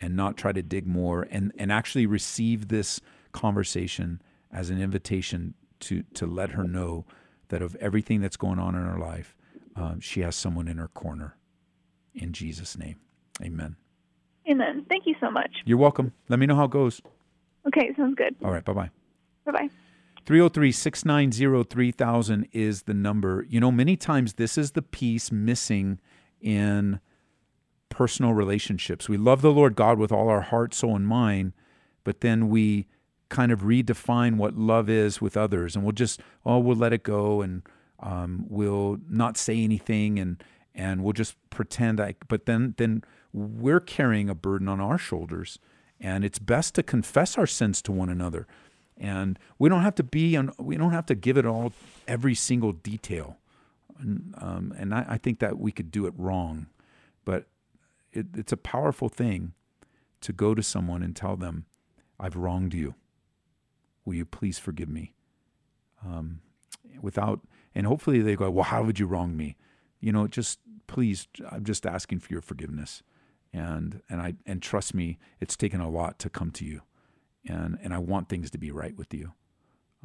and 0.00 0.16
not 0.16 0.36
try 0.36 0.50
to 0.50 0.62
dig 0.62 0.86
more 0.86 1.28
and, 1.30 1.52
and 1.56 1.70
actually 1.70 2.04
receive 2.04 2.68
this 2.68 3.00
conversation 3.30 4.20
as 4.52 4.68
an 4.68 4.82
invitation 4.82 5.54
to, 5.78 6.02
to 6.14 6.26
let 6.26 6.50
her 6.50 6.64
know 6.64 7.06
that 7.50 7.62
of 7.62 7.76
everything 7.76 8.20
that's 8.20 8.36
going 8.36 8.58
on 8.58 8.74
in 8.74 8.84
her 8.84 8.98
life, 8.98 9.36
um, 9.76 10.00
she 10.00 10.22
has 10.22 10.34
someone 10.34 10.66
in 10.66 10.76
her 10.78 10.88
corner. 10.88 11.36
In 12.14 12.32
Jesus' 12.32 12.76
name, 12.76 12.96
amen. 13.40 13.76
Amen. 14.50 14.84
Thank 14.88 15.06
you 15.06 15.14
so 15.20 15.30
much. 15.30 15.50
You're 15.64 15.78
welcome. 15.78 16.12
Let 16.28 16.38
me 16.38 16.46
know 16.46 16.56
how 16.56 16.64
it 16.64 16.70
goes. 16.70 17.02
Okay, 17.66 17.92
sounds 17.96 18.14
good. 18.16 18.34
All 18.42 18.50
right, 18.50 18.64
bye 18.64 18.72
bye. 18.72 18.90
Bye 19.44 19.52
bye. 19.52 19.68
303 20.26 20.72
690 20.72 21.64
3000 21.64 22.48
is 22.52 22.82
the 22.82 22.94
number. 22.94 23.46
You 23.48 23.60
know, 23.60 23.72
many 23.72 23.96
times 23.96 24.34
this 24.34 24.58
is 24.58 24.72
the 24.72 24.82
piece 24.82 25.32
missing 25.32 26.00
in 26.40 27.00
personal 27.88 28.34
relationships. 28.34 29.08
We 29.08 29.16
love 29.16 29.42
the 29.42 29.52
Lord 29.52 29.74
God 29.74 29.98
with 29.98 30.12
all 30.12 30.28
our 30.28 30.42
heart, 30.42 30.74
soul, 30.74 30.96
and 30.96 31.06
mind, 31.06 31.52
but 32.04 32.20
then 32.20 32.48
we 32.48 32.86
kind 33.28 33.52
of 33.52 33.60
redefine 33.60 34.36
what 34.36 34.54
love 34.54 34.88
is 34.88 35.20
with 35.20 35.36
others, 35.36 35.74
and 35.74 35.84
we'll 35.84 35.92
just, 35.92 36.20
oh, 36.44 36.58
we'll 36.58 36.76
let 36.76 36.92
it 36.92 37.02
go, 37.02 37.42
and 37.42 37.62
um, 38.00 38.46
we'll 38.48 38.98
not 39.08 39.36
say 39.36 39.62
anything, 39.62 40.18
and 40.18 40.42
and 40.74 41.02
we'll 41.02 41.12
just 41.12 41.36
pretend 41.50 41.98
like. 41.98 42.28
But 42.28 42.46
then 42.46 42.74
then 42.76 43.02
we're 43.32 43.80
carrying 43.80 44.28
a 44.28 44.34
burden 44.34 44.68
on 44.68 44.80
our 44.80 44.98
shoulders, 44.98 45.58
and 46.00 46.24
it's 46.24 46.38
best 46.38 46.74
to 46.76 46.82
confess 46.82 47.36
our 47.36 47.46
sins 47.46 47.82
to 47.82 47.92
one 47.92 48.08
another, 48.08 48.46
and 48.96 49.38
we 49.58 49.68
don't 49.68 49.82
have 49.82 49.94
to 49.96 50.02
be 50.02 50.36
on. 50.36 50.52
We 50.58 50.76
don't 50.76 50.92
have 50.92 51.06
to 51.06 51.14
give 51.14 51.36
it 51.36 51.46
all 51.46 51.72
every 52.06 52.34
single 52.34 52.72
detail, 52.72 53.36
and, 53.98 54.34
um, 54.38 54.74
and 54.76 54.94
I, 54.94 55.06
I 55.08 55.18
think 55.18 55.38
that 55.40 55.58
we 55.58 55.72
could 55.72 55.90
do 55.90 56.06
it 56.06 56.14
wrong, 56.16 56.66
but 57.24 57.46
it, 58.12 58.26
it's 58.34 58.52
a 58.52 58.56
powerful 58.56 59.08
thing 59.08 59.52
to 60.20 60.32
go 60.32 60.54
to 60.54 60.62
someone 60.62 61.02
and 61.02 61.14
tell 61.14 61.36
them, 61.36 61.66
I've 62.18 62.36
wronged 62.36 62.74
you. 62.74 62.94
Will 64.04 64.14
you 64.14 64.24
please 64.24 64.58
forgive 64.58 64.88
me? 64.88 65.12
Um, 66.04 66.40
without, 67.00 67.40
and 67.74 67.86
hopefully 67.86 68.20
they 68.20 68.36
go, 68.36 68.50
Well, 68.50 68.64
how 68.64 68.82
would 68.82 68.98
you 68.98 69.06
wrong 69.06 69.36
me? 69.36 69.56
You 70.00 70.12
know, 70.12 70.26
just 70.26 70.58
please, 70.86 71.28
I'm 71.50 71.64
just 71.64 71.86
asking 71.86 72.20
for 72.20 72.32
your 72.32 72.40
forgiveness. 72.40 73.02
And, 73.52 74.02
and 74.08 74.20
I, 74.20 74.34
and 74.46 74.62
trust 74.62 74.94
me, 74.94 75.18
it's 75.40 75.56
taken 75.56 75.80
a 75.80 75.88
lot 75.88 76.18
to 76.20 76.30
come 76.30 76.50
to 76.52 76.64
you. 76.64 76.82
And, 77.48 77.78
and 77.82 77.94
I 77.94 77.98
want 77.98 78.28
things 78.28 78.50
to 78.50 78.58
be 78.58 78.70
right 78.70 78.96
with 78.96 79.14
you. 79.14 79.32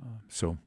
Uh, 0.02 0.20
so 0.30 0.58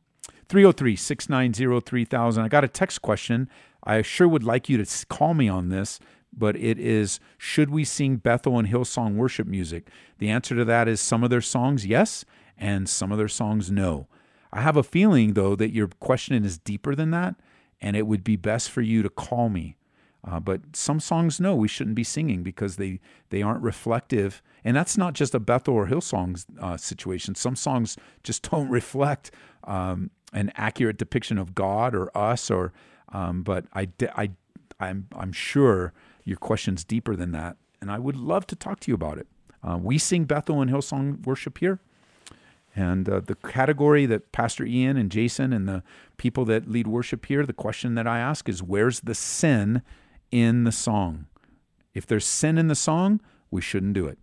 303 0.48 0.94
690 0.94 1.80
3000. 1.80 2.44
I 2.44 2.48
got 2.48 2.64
a 2.64 2.68
text 2.68 3.02
question. 3.02 3.48
I 3.82 4.02
sure 4.02 4.28
would 4.28 4.44
like 4.44 4.68
you 4.68 4.82
to 4.82 5.06
call 5.06 5.34
me 5.34 5.48
on 5.48 5.68
this 5.68 5.98
but 6.36 6.56
it 6.56 6.78
is 6.78 7.18
should 7.38 7.70
we 7.70 7.84
sing 7.84 8.16
Bethel 8.16 8.58
and 8.58 8.68
Hillsong 8.68 9.14
worship 9.14 9.46
music? 9.46 9.88
The 10.18 10.28
answer 10.28 10.54
to 10.54 10.64
that 10.66 10.86
is 10.86 11.00
some 11.00 11.24
of 11.24 11.30
their 11.30 11.40
songs, 11.40 11.86
yes, 11.86 12.24
and 12.58 12.88
some 12.88 13.10
of 13.10 13.18
their 13.18 13.28
songs, 13.28 13.70
no. 13.70 14.08
I 14.52 14.60
have 14.60 14.76
a 14.76 14.82
feeling, 14.82 15.32
though, 15.32 15.56
that 15.56 15.72
your 15.72 15.88
question 15.88 16.44
is 16.44 16.58
deeper 16.58 16.94
than 16.94 17.10
that, 17.10 17.36
and 17.80 17.96
it 17.96 18.06
would 18.06 18.22
be 18.22 18.36
best 18.36 18.70
for 18.70 18.82
you 18.82 19.02
to 19.02 19.10
call 19.10 19.48
me. 19.48 19.76
Uh, 20.28 20.40
but 20.40 20.60
some 20.74 20.98
songs, 20.98 21.38
no, 21.38 21.54
we 21.54 21.68
shouldn't 21.68 21.94
be 21.94 22.04
singing 22.04 22.42
because 22.42 22.76
they, 22.76 22.98
they 23.30 23.42
aren't 23.42 23.62
reflective. 23.62 24.42
And 24.64 24.76
that's 24.76 24.98
not 24.98 25.14
just 25.14 25.34
a 25.34 25.40
Bethel 25.40 25.74
or 25.74 25.86
Hillsong 25.86 26.44
uh, 26.60 26.76
situation. 26.76 27.34
Some 27.36 27.54
songs 27.54 27.96
just 28.24 28.42
don't 28.50 28.68
reflect 28.68 29.30
um, 29.64 30.10
an 30.32 30.52
accurate 30.56 30.98
depiction 30.98 31.38
of 31.38 31.54
God 31.54 31.94
or 31.94 32.16
us. 32.16 32.50
Or, 32.50 32.72
um, 33.12 33.42
but 33.42 33.66
I, 33.72 33.88
I, 34.16 34.30
I'm, 34.80 35.06
I'm 35.16 35.32
sure 35.32 35.92
your 36.24 36.36
question's 36.36 36.82
deeper 36.82 37.14
than 37.14 37.30
that, 37.32 37.56
and 37.80 37.90
I 37.90 38.00
would 38.00 38.16
love 38.16 38.46
to 38.48 38.56
talk 38.56 38.80
to 38.80 38.90
you 38.90 38.96
about 38.96 39.18
it. 39.18 39.28
Uh, 39.62 39.78
we 39.78 39.96
sing 39.96 40.24
Bethel 40.24 40.60
and 40.60 40.70
Hillsong 40.70 41.24
worship 41.24 41.58
here. 41.58 41.78
And 42.74 43.08
uh, 43.08 43.20
the 43.20 43.36
category 43.36 44.04
that 44.06 44.32
Pastor 44.32 44.66
Ian 44.66 44.98
and 44.98 45.10
Jason 45.10 45.52
and 45.52 45.66
the 45.66 45.82
people 46.18 46.44
that 46.44 46.68
lead 46.68 46.86
worship 46.86 47.24
here, 47.24 47.46
the 47.46 47.54
question 47.54 47.94
that 47.94 48.06
I 48.06 48.18
ask 48.18 48.48
is 48.50 48.62
where's 48.62 49.00
the 49.00 49.14
sin 49.14 49.82
in 50.30 50.64
the 50.64 50.72
song? 50.72 51.26
If 51.94 52.06
there's 52.06 52.26
sin 52.26 52.58
in 52.58 52.68
the 52.68 52.74
song, 52.74 53.20
we 53.50 53.60
shouldn't 53.60 53.94
do 53.94 54.06
it. 54.06 54.18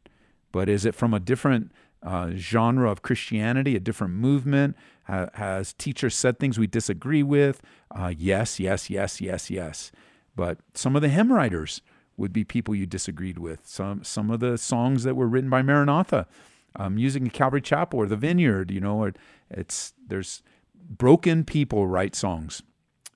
But 0.51 0.69
is 0.69 0.85
it 0.85 0.95
from 0.95 1.13
a 1.13 1.19
different 1.19 1.71
uh, 2.03 2.31
genre 2.35 2.91
of 2.91 3.01
Christianity, 3.01 3.75
a 3.75 3.79
different 3.79 4.13
movement? 4.13 4.75
Ha- 5.05 5.29
has 5.33 5.73
teachers 5.73 6.15
said 6.15 6.37
things 6.37 6.59
we 6.59 6.67
disagree 6.67 7.23
with? 7.23 7.61
Uh, 7.89 8.13
yes, 8.15 8.59
yes, 8.59 8.89
yes, 8.89 9.19
yes, 9.19 9.49
yes. 9.49 9.91
But 10.35 10.59
some 10.73 10.95
of 10.95 11.01
the 11.01 11.09
hymn 11.09 11.31
writers 11.31 11.81
would 12.17 12.33
be 12.33 12.43
people 12.43 12.75
you 12.75 12.85
disagreed 12.85 13.37
with. 13.37 13.65
Some 13.65 14.03
some 14.03 14.29
of 14.29 14.39
the 14.39 14.57
songs 14.57 15.03
that 15.03 15.15
were 15.15 15.27
written 15.27 15.49
by 15.49 15.61
Maranatha, 15.61 16.27
um, 16.75 16.97
using 16.97 17.29
Calvary 17.29 17.61
Chapel 17.61 17.99
or 17.99 18.07
the 18.07 18.15
Vineyard, 18.15 18.71
you 18.71 18.79
know, 18.79 18.97
or 18.97 19.13
it's 19.49 19.93
there's 20.07 20.43
broken 20.75 21.43
people 21.43 21.87
write 21.87 22.15
songs, 22.15 22.61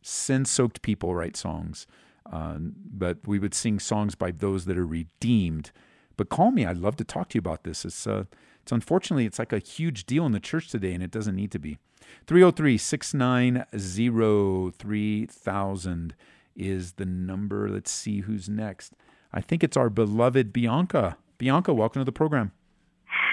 sin-soaked 0.02 0.82
people 0.82 1.14
write 1.14 1.36
songs, 1.36 1.86
uh, 2.32 2.58
but 2.60 3.20
we 3.26 3.40
would 3.40 3.54
sing 3.54 3.80
songs 3.80 4.16
by 4.16 4.32
those 4.32 4.66
that 4.66 4.78
are 4.78 4.86
redeemed. 4.86 5.72
But 6.16 6.30
call 6.30 6.52
me. 6.52 6.66
I'd 6.66 6.78
love 6.78 6.96
to 6.98 7.04
talk 7.04 7.30
to 7.30 7.36
you 7.36 7.40
about 7.40 7.64
this. 7.64 7.86
It's 7.86 8.08
uh, 8.08 8.26
it's 8.62 8.72
unfortunately 8.72 9.26
it's 9.26 9.40
like 9.40 9.54
a 9.54 9.60
huge 9.60 10.06
deal 10.06 10.26
in 10.26 10.32
the 10.32 10.40
church 10.40 10.70
today, 10.70 10.94
and 10.94 11.04
it 11.04 11.12
doesn't 11.12 11.36
need 11.36 11.52
to 11.52 11.60
be. 11.60 11.78
303 12.26 12.78
690 12.78 14.72
3000 14.78 16.16
is 16.56 16.94
the 16.94 17.06
number. 17.06 17.70
Let's 17.70 17.92
see 17.92 18.22
who's 18.22 18.50
next. 18.50 18.94
I 19.32 19.42
think 19.42 19.64
it's 19.64 19.78
our 19.78 19.90
beloved 19.90 20.52
Bianca. 20.52 21.18
Bianca, 21.38 21.74
welcome 21.74 22.02
to 22.02 22.06
the 22.06 22.12
program. 22.12 22.52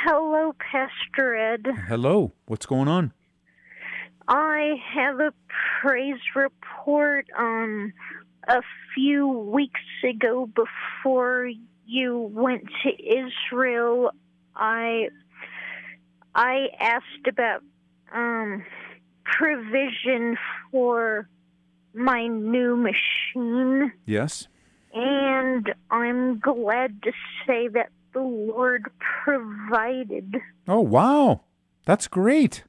Hello, 0.04 0.54
Pastor 0.58 1.34
Ed. 1.34 1.66
Hello. 1.88 2.32
What's 2.46 2.66
going 2.66 2.88
on? 2.88 3.12
I 4.28 4.74
have 4.94 5.20
a 5.20 5.32
praise 5.80 6.20
report. 6.34 7.26
Um, 7.38 7.92
a 8.48 8.62
few 8.94 9.28
weeks 9.28 9.80
ago, 10.02 10.46
before 10.46 11.50
you 11.86 12.30
went 12.32 12.64
to 12.82 12.90
Israel, 12.90 14.10
I 14.54 15.08
I 16.34 16.68
asked 16.80 17.26
about 17.28 17.62
um, 18.12 18.64
provision 19.24 20.36
for 20.70 21.28
my 21.94 22.26
new 22.26 22.76
machine. 22.76 23.92
Yes. 24.04 24.48
And 24.92 25.72
I'm 25.90 26.38
glad 26.38 27.02
to 27.02 27.12
say 27.46 27.68
that 27.68 27.90
the 28.12 28.20
Lord 28.20 28.90
provided. 29.24 30.36
Oh, 30.68 30.80
wow. 30.80 31.42
That's 31.84 32.06
great. 32.08 32.64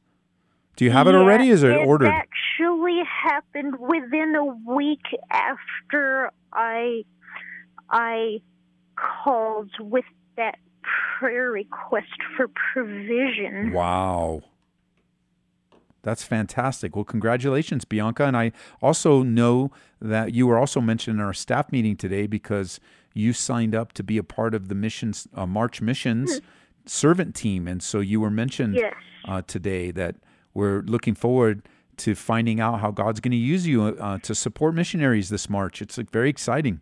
Do 0.75 0.85
you 0.85 0.91
have 0.91 1.07
it 1.07 1.15
already? 1.15 1.49
Is 1.49 1.63
it, 1.63 1.67
ordered? 1.67 1.81
it 1.81 1.87
ordered? 1.87 2.07
actually 2.07 3.01
happened 3.23 3.79
within 3.79 4.35
a 4.35 4.45
week 4.45 5.05
after 5.31 6.31
I 6.51 7.03
I 7.89 8.41
called 8.95 9.71
with 9.79 10.05
that 10.37 10.57
prayer 11.17 11.51
request 11.51 12.07
for 12.35 12.49
provision. 12.73 13.71
Wow. 13.71 14.43
That's 16.03 16.23
fantastic. 16.23 16.95
Well, 16.95 17.05
congratulations, 17.05 17.83
Bianca. 17.83 18.25
And 18.25 18.37
I 18.37 18.51
also 18.79 19.23
know 19.23 19.71
that 19.99 20.35
you 20.35 20.45
were 20.45 20.57
also 20.57 20.79
mentioned 20.79 21.19
in 21.19 21.25
our 21.25 21.33
staff 21.33 21.71
meeting 21.71 21.95
today 21.95 22.27
because 22.27 22.79
you 23.15 23.33
signed 23.33 23.73
up 23.73 23.91
to 23.93 24.03
be 24.03 24.19
a 24.19 24.23
part 24.23 24.53
of 24.53 24.67
the 24.67 24.75
missions, 24.75 25.27
uh, 25.33 25.47
March 25.47 25.81
Missions 25.81 26.35
mm-hmm. 26.35 26.47
servant 26.85 27.33
team. 27.33 27.67
And 27.67 27.81
so 27.81 28.01
you 28.01 28.19
were 28.21 28.29
mentioned 28.29 28.75
yes. 28.75 28.93
uh, 29.27 29.41
today 29.47 29.89
that 29.91 30.17
we're 30.55 30.81
looking 30.81 31.13
forward 31.13 31.61
to 31.97 32.15
finding 32.15 32.59
out 32.59 32.79
how 32.79 32.89
God's 32.89 33.19
going 33.19 33.31
to 33.31 33.37
use 33.37 33.67
you 33.67 33.83
uh, 33.83 34.17
to 34.19 34.33
support 34.33 34.73
missionaries 34.73 35.29
this 35.29 35.49
March. 35.49 35.81
It's 35.81 35.97
like, 35.97 36.09
very 36.09 36.29
exciting. 36.29 36.81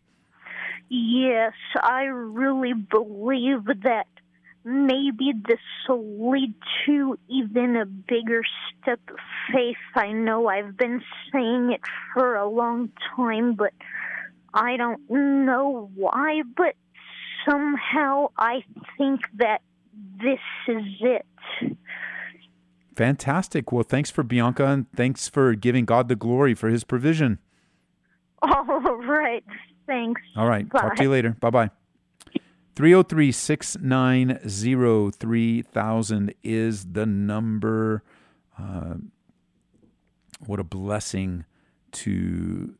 Yes, 0.90 1.54
I 1.82 2.04
really 2.04 2.74
believe 2.74 3.66
that 3.84 4.08
maybe 4.64 5.34
this 5.48 5.60
will 5.90 6.32
lead 6.32 6.54
to 6.86 7.18
even 7.28 7.76
a 7.76 7.86
bigger 7.86 8.42
step 8.82 9.00
of 9.10 9.18
faith. 9.54 9.78
I 9.96 10.12
know 10.12 10.48
I've 10.48 10.78
been 10.78 11.02
saying 11.32 11.74
it 11.74 11.82
for 12.14 12.36
a 12.36 12.48
long 12.48 12.90
time, 13.16 13.56
but 13.56 13.74
I 14.54 14.78
don't 14.78 15.02
know 15.10 15.90
why, 15.96 16.44
but 16.56 16.76
somehow 17.50 18.30
I 18.38 18.64
think 18.98 19.22
that 19.38 19.62
this 20.22 20.40
is 20.68 20.84
it. 21.02 21.26
Fantastic. 22.96 23.72
Well, 23.72 23.84
thanks 23.84 24.12
for 24.12 24.24
Bianca 24.24 24.66
and 24.66 24.92
thanks 24.92 25.28
for 25.28 25.56
giving 25.56 25.86
God 25.86 26.08
the 26.08 26.16
glory 26.16 26.54
for 26.54 26.70
his 26.70 26.84
provision. 26.84 27.40
All 28.42 28.98
right. 28.98 29.44
Thanks. 29.88 30.22
All 30.36 30.48
right. 30.48 30.70
Talk 30.70 30.96
to 30.96 31.04
you 31.04 31.10
later. 31.10 31.36
Bye 31.40 31.50
bye. 31.50 31.70
303 32.76 33.32
690 33.32 35.12
3000 35.12 36.34
is 36.44 36.86
the 36.94 37.06
number. 37.06 38.04
Uh, 38.58 38.96
what 40.46 40.60
a 40.60 40.64
blessing 40.64 41.46
to 41.92 42.76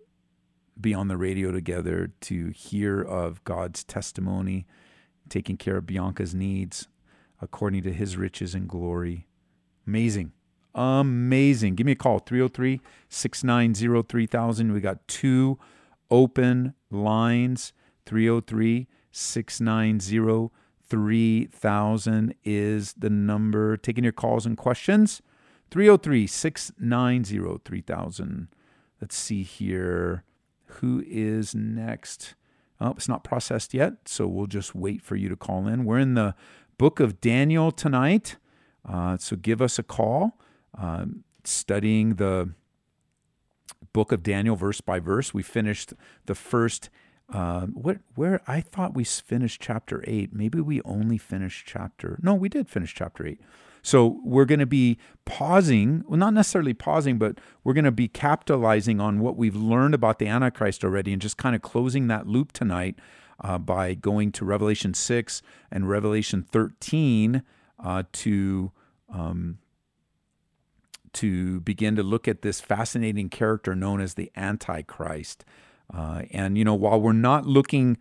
be 0.80 0.94
on 0.94 1.08
the 1.08 1.18
radio 1.18 1.52
together, 1.52 2.12
to 2.22 2.50
hear 2.50 3.02
of 3.02 3.44
God's 3.44 3.84
testimony, 3.84 4.66
taking 5.30 5.58
care 5.58 5.78
of 5.78 5.86
Bianca's 5.86 6.34
needs 6.34 6.88
according 7.42 7.84
to 7.84 7.94
his 7.94 8.18
riches 8.18 8.56
and 8.56 8.68
glory. 8.68 9.28
Amazing. 9.86 10.32
Amazing. 10.76 11.76
Give 11.76 11.86
me 11.86 11.92
a 11.92 11.96
call 11.96 12.20
303 12.20 12.82
690 13.10 14.04
3000. 14.08 14.74
We 14.74 14.80
got 14.80 15.08
two 15.08 15.60
open 16.10 16.74
lines 16.90 17.74
303 18.06 18.88
690 19.12 20.52
3000 20.90 22.36
is 22.44 22.94
the 22.94 23.10
number. 23.10 23.78
Taking 23.78 24.04
your 24.04 24.14
calls 24.14 24.46
and 24.46 24.58
questions 24.58 25.22
303 25.72 26.28
690 26.28 27.62
3000. 27.66 28.48
Let's 29.02 29.16
see 29.16 29.44
here. 29.44 30.24
Who 30.66 31.04
is 31.08 31.54
next? 31.54 32.36
Oh, 32.80 32.92
it's 32.92 33.08
not 33.08 33.24
processed 33.24 33.74
yet, 33.74 33.94
so 34.06 34.28
we'll 34.28 34.48
just 34.48 34.76
wait 34.76 35.02
for 35.02 35.16
you 35.16 35.30
to 35.30 35.36
call 35.36 35.68
in. 35.68 35.86
We're 35.86 36.00
in 36.00 36.16
the 36.16 36.36
book 36.78 37.00
of 37.00 37.22
Daniel 37.22 37.72
tonight, 37.72 38.38
uh, 38.88 39.18
so 39.18 39.36
give 39.36 39.62
us 39.62 39.80
a 39.80 39.84
call. 39.84 40.40
Um, 40.78 41.24
studying 41.44 42.16
the 42.16 42.52
book 43.92 44.12
of 44.12 44.24
Daniel 44.24 44.56
verse 44.56 44.82
by 44.82 45.00
verse. 45.00 45.34
We 45.34 45.44
finished 45.44 45.94
the 46.26 46.36
first. 46.36 46.90
Uh, 47.32 47.68
what 47.68 47.98
where 48.16 48.42
I 48.48 48.62
thought 48.62 48.94
we 48.94 49.04
finished 49.04 49.62
chapter 49.62 50.04
eight. 50.06 50.34
Maybe 50.34 50.60
we 50.60 50.82
only 50.82 51.18
finished 51.18 51.66
chapter. 51.66 52.20
No, 52.22 52.34
we 52.34 52.50
did 52.50 52.70
finish 52.70 52.94
chapter 52.94 53.26
eight. 53.26 53.40
So 53.86 54.22
we're 54.24 54.46
going 54.46 54.62
to 54.62 54.66
be 54.66 54.98
pausing, 55.26 56.04
well, 56.08 56.18
not 56.18 56.34
necessarily 56.34 56.74
pausing, 56.74 57.18
but 57.18 57.40
we're 57.66 57.74
going 57.74 57.84
to 57.84 57.92
be 57.92 58.08
capitalizing 58.08 59.02
on 59.02 59.20
what 59.20 59.36
we've 59.36 59.58
learned 59.58 59.94
about 59.94 60.20
the 60.20 60.28
Antichrist 60.28 60.86
already 60.86 61.12
and 61.12 61.22
just 61.22 61.36
kind 61.36 61.54
of 61.54 61.62
closing 61.62 62.08
that 62.08 62.26
loop 62.26 62.54
tonight 62.54 62.96
uh, 63.42 63.58
by 63.58 63.94
going 63.94 64.32
to 64.34 64.46
Revelation 64.46 64.94
6 64.94 65.42
and 65.70 65.90
Revelation 65.90 66.44
13 66.50 67.44
uh, 67.84 68.04
to. 68.14 68.72
Um, 69.14 69.60
to 71.14 71.60
begin 71.60 71.96
to 71.96 72.02
look 72.02 72.28
at 72.28 72.42
this 72.42 72.60
fascinating 72.60 73.30
character 73.30 73.76
known 73.76 74.02
as 74.02 74.16
the 74.16 74.32
Antichrist. 74.36 75.46
Uh, 75.94 76.24
and, 76.32 76.58
you 76.58 76.66
know, 76.66 76.74
while 76.74 77.00
we're 77.00 77.14
not 77.14 77.46
looking 77.46 77.98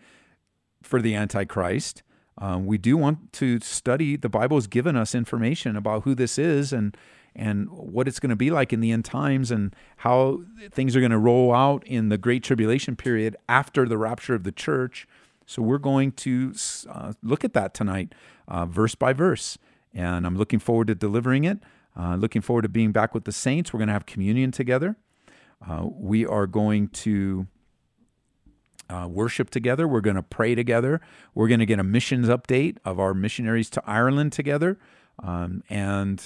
for 0.82 1.02
the 1.02 1.14
Antichrist, 1.14 2.02
um, 2.38 2.64
we 2.64 2.78
do 2.78 2.96
want 2.96 3.32
to 3.34 3.60
study. 3.60 4.16
The 4.16 4.28
Bible 4.28 4.56
has 4.56 4.66
given 4.66 4.96
us 4.96 5.14
information 5.14 5.76
about 5.76 6.04
who 6.04 6.14
this 6.14 6.38
is 6.38 6.72
and 6.72 6.96
and 7.34 7.70
what 7.70 8.06
it's 8.06 8.20
going 8.20 8.30
to 8.30 8.36
be 8.36 8.50
like 8.50 8.74
in 8.74 8.80
the 8.80 8.90
end 8.90 9.06
times 9.06 9.50
and 9.50 9.74
how 9.98 10.42
things 10.70 10.94
are 10.94 11.00
going 11.00 11.12
to 11.12 11.18
roll 11.18 11.54
out 11.54 11.82
in 11.86 12.10
the 12.10 12.18
Great 12.18 12.42
Tribulation 12.42 12.94
period 12.94 13.36
after 13.48 13.86
the 13.86 13.96
rapture 13.96 14.34
of 14.34 14.44
the 14.44 14.52
church. 14.52 15.06
So 15.46 15.62
we're 15.62 15.78
going 15.78 16.12
to 16.12 16.54
uh, 16.90 17.14
look 17.22 17.42
at 17.42 17.54
that 17.54 17.72
tonight, 17.72 18.14
uh, 18.48 18.66
verse 18.66 18.94
by 18.94 19.14
verse. 19.14 19.56
And 19.94 20.26
I'm 20.26 20.36
looking 20.36 20.58
forward 20.58 20.86
to 20.88 20.94
delivering 20.94 21.44
it. 21.44 21.58
Uh, 21.98 22.16
looking 22.16 22.40
forward 22.40 22.62
to 22.62 22.68
being 22.68 22.92
back 22.92 23.14
with 23.14 23.24
the 23.24 23.32
saints. 23.32 23.72
We're 23.72 23.78
going 23.78 23.88
to 23.88 23.92
have 23.92 24.06
communion 24.06 24.50
together. 24.50 24.96
Uh, 25.66 25.86
we 25.86 26.24
are 26.24 26.46
going 26.46 26.88
to 26.88 27.46
uh, 28.88 29.06
worship 29.08 29.50
together. 29.50 29.86
We're 29.86 30.00
going 30.00 30.16
to 30.16 30.22
pray 30.22 30.54
together. 30.54 31.00
We're 31.34 31.48
going 31.48 31.60
to 31.60 31.66
get 31.66 31.78
a 31.78 31.84
missions 31.84 32.28
update 32.28 32.78
of 32.84 32.98
our 32.98 33.14
missionaries 33.14 33.70
to 33.70 33.82
Ireland 33.86 34.32
together. 34.32 34.78
Um, 35.22 35.62
and 35.68 36.22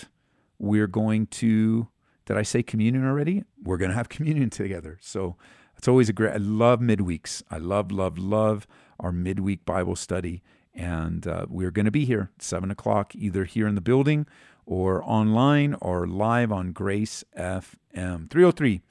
we're 0.58 0.86
going 0.86 1.26
to, 1.26 1.88
did 2.24 2.36
I 2.36 2.42
say 2.42 2.62
communion 2.62 3.06
already? 3.06 3.44
We're 3.62 3.76
going 3.76 3.90
to 3.90 3.96
have 3.96 4.08
communion 4.08 4.50
together. 4.50 4.98
So 5.00 5.36
it's 5.76 5.88
always 5.88 6.08
a 6.08 6.12
great, 6.12 6.32
I 6.32 6.38
love 6.38 6.80
midweeks. 6.80 7.42
I 7.50 7.58
love, 7.58 7.92
love, 7.92 8.18
love 8.18 8.66
our 8.98 9.12
midweek 9.12 9.64
Bible 9.64 9.96
study. 9.96 10.42
And 10.76 11.26
uh, 11.26 11.46
we're 11.48 11.70
going 11.70 11.86
to 11.86 11.90
be 11.90 12.04
here 12.04 12.30
at 12.36 12.42
7 12.42 12.70
o'clock, 12.70 13.14
either 13.16 13.44
here 13.44 13.66
in 13.66 13.74
the 13.74 13.80
building 13.80 14.26
or 14.66 15.02
online 15.04 15.74
or 15.80 16.06
live 16.06 16.52
on 16.52 16.72
Grace 16.72 17.24
FM. 17.36 18.30
303 18.30 18.82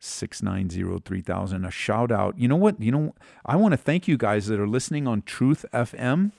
690 0.00 1.00
3000. 1.04 1.64
A 1.64 1.70
shout 1.70 2.12
out. 2.12 2.38
You 2.38 2.48
know 2.48 2.56
what? 2.56 2.80
You 2.80 2.92
know, 2.92 3.14
I 3.44 3.56
want 3.56 3.72
to 3.72 3.78
thank 3.78 4.06
you 4.06 4.16
guys 4.16 4.46
that 4.46 4.60
are 4.60 4.68
listening 4.68 5.08
on 5.08 5.22
Truth 5.22 5.64
FM 5.72 6.32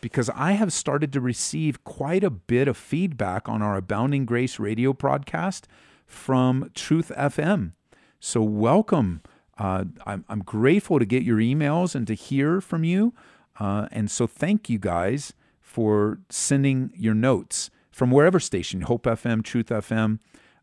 because 0.00 0.30
I 0.30 0.52
have 0.52 0.72
started 0.72 1.12
to 1.12 1.20
receive 1.20 1.84
quite 1.84 2.24
a 2.24 2.30
bit 2.30 2.68
of 2.68 2.76
feedback 2.76 3.48
on 3.48 3.62
our 3.62 3.76
Abounding 3.76 4.24
Grace 4.24 4.58
radio 4.58 4.92
broadcast 4.92 5.68
from 6.06 6.70
Truth 6.74 7.12
FM. 7.16 7.72
So, 8.18 8.42
welcome. 8.42 9.22
Uh, 9.58 9.84
I'm, 10.04 10.24
I'm 10.28 10.42
grateful 10.42 10.98
to 10.98 11.04
get 11.04 11.22
your 11.22 11.38
emails 11.38 11.94
and 11.94 12.06
to 12.06 12.14
hear 12.14 12.60
from 12.60 12.84
you. 12.84 13.14
Uh, 13.58 13.88
and 13.90 14.10
so, 14.10 14.26
thank 14.26 14.68
you 14.68 14.78
guys 14.78 15.32
for 15.60 16.18
sending 16.28 16.90
your 16.94 17.14
notes 17.14 17.70
from 17.90 18.10
wherever 18.10 18.38
station, 18.38 18.82
Hope 18.82 19.04
FM, 19.04 19.42
Truth 19.42 19.68
FM. 19.68 20.18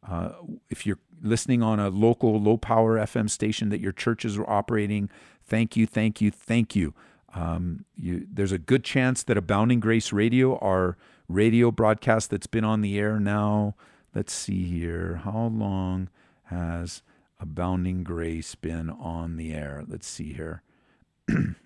Uh, 0.07 0.33
if 0.69 0.85
you're 0.85 0.99
listening 1.21 1.63
on 1.63 1.79
a 1.79 1.89
local 1.89 2.39
low 2.39 2.57
power 2.57 2.97
FM 2.97 3.29
station 3.29 3.69
that 3.69 3.79
your 3.79 3.91
churches 3.91 4.37
are 4.37 4.49
operating, 4.49 5.09
thank 5.45 5.75
you, 5.75 5.87
thank 5.87 6.21
you, 6.21 6.29
thank 6.29 6.75
you. 6.75 6.93
Um, 7.33 7.85
you. 7.97 8.27
There's 8.31 8.51
a 8.51 8.59
good 8.59 8.83
chance 8.83 9.23
that 9.23 9.37
Abounding 9.37 9.79
Grace 9.79 10.13
Radio, 10.13 10.57
our 10.59 10.97
radio 11.27 11.71
broadcast 11.71 12.29
that's 12.29 12.47
been 12.47 12.63
on 12.63 12.81
the 12.81 12.99
air 12.99 13.19
now, 13.19 13.75
let's 14.13 14.33
see 14.33 14.65
here, 14.65 15.21
how 15.23 15.51
long 15.51 16.09
has 16.45 17.01
Abounding 17.39 18.03
Grace 18.03 18.55
been 18.55 18.89
on 18.89 19.37
the 19.37 19.53
air? 19.53 19.83
Let's 19.87 20.07
see 20.07 20.33
here. 20.33 20.61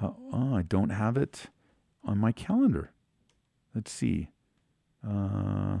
uh, 0.00 0.10
oh, 0.32 0.54
I 0.54 0.62
don't 0.62 0.90
have 0.90 1.16
it 1.16 1.46
on 2.04 2.18
my 2.18 2.32
calendar. 2.32 2.92
Let's 3.74 3.92
see. 3.92 4.30
Uh, 5.06 5.78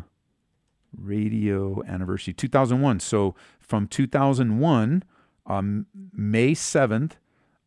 radio 0.96 1.82
anniversary 1.86 2.32
2001 2.32 2.98
so 2.98 3.34
from 3.60 3.86
2001 3.86 5.04
um, 5.46 5.86
may 6.14 6.52
7th 6.52 7.12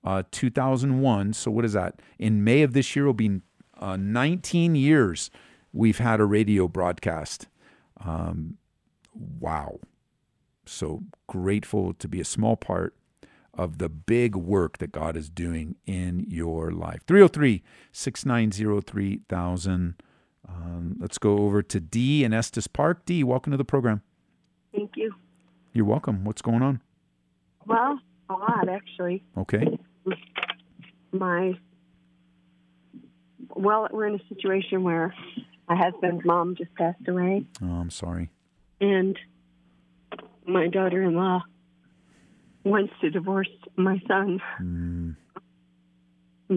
uh, 0.04 0.24
2001 0.32 1.34
so 1.34 1.52
what 1.52 1.66
is 1.66 1.74
that? 1.74 2.02
In 2.18 2.44
may 2.44 2.62
of 2.64 2.74
this 2.74 2.96
year 2.96 3.06
will 3.06 3.14
be 3.14 3.42
uh, 3.80 3.98
19 3.98 4.76
years 4.76 5.30
we've 5.74 6.00
had 6.00 6.20
a 6.20 6.26
radio 6.26 6.68
broadcast. 6.68 7.48
Um, 8.04 8.58
wow. 9.14 9.80
So 10.66 11.04
grateful 11.28 11.94
to 11.94 12.08
be 12.08 12.20
a 12.20 12.26
small 12.26 12.56
part 12.56 12.96
of 13.54 13.78
the 13.80 13.90
big 13.90 14.36
work 14.36 14.78
that 14.78 14.92
god 14.92 15.16
is 15.18 15.30
doing 15.30 15.76
in 15.86 16.26
your 16.30 16.72
life 16.72 17.02
303 17.08 17.62
690 17.92 18.82
3000 18.82 19.96
um, 20.48 20.96
let's 21.00 21.18
go 21.18 21.38
over 21.40 21.62
to 21.62 21.80
Dee 21.80 22.24
in 22.24 22.34
Estes 22.34 22.66
Park. 22.68 23.06
Dee, 23.06 23.24
welcome 23.24 23.52
to 23.52 23.58
the 23.58 23.64
program. 23.64 24.02
Thank 24.74 24.92
you. 24.98 25.14
You're 25.72 25.86
welcome. 25.86 26.26
What's 26.26 26.42
going 26.42 26.62
on? 26.64 26.82
Well, 27.68 28.00
a 28.30 28.34
lot 28.34 28.68
actually. 28.68 29.24
Okay. 29.38 29.78
My 31.12 31.54
well, 33.56 33.88
we're 33.92 34.08
in 34.08 34.16
a 34.16 34.28
situation 34.30 34.84
where 34.84 35.14
my 35.70 35.76
husband's 35.76 36.26
mom 36.26 36.56
just 36.56 36.74
passed 36.76 37.08
away, 37.08 37.46
Oh, 37.62 37.68
I'm 37.68 37.90
sorry. 37.92 38.30
and 38.82 39.18
my 40.48 40.68
daughter-in-law 40.68 41.44
wants 42.64 42.94
to 43.02 43.10
divorce 43.10 43.50
my 43.76 44.00
son. 44.08 44.40
Mm, 44.62 45.16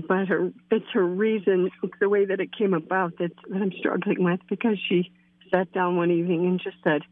But 0.06 0.26
her, 0.28 0.52
it's 0.70 0.86
her 0.92 1.04
reason, 1.04 1.70
it's 1.82 1.94
the 2.00 2.08
way 2.08 2.24
that 2.26 2.40
it 2.40 2.50
came 2.56 2.74
about 2.74 3.18
that, 3.18 3.32
that 3.48 3.62
I'm 3.62 3.72
struggling 3.78 4.22
with 4.24 4.40
because 4.48 4.78
she 4.88 5.10
sat 5.52 5.72
down 5.72 5.96
one 5.96 6.10
evening 6.10 6.46
and 6.46 6.60
just 6.60 6.76
said, 6.82 7.02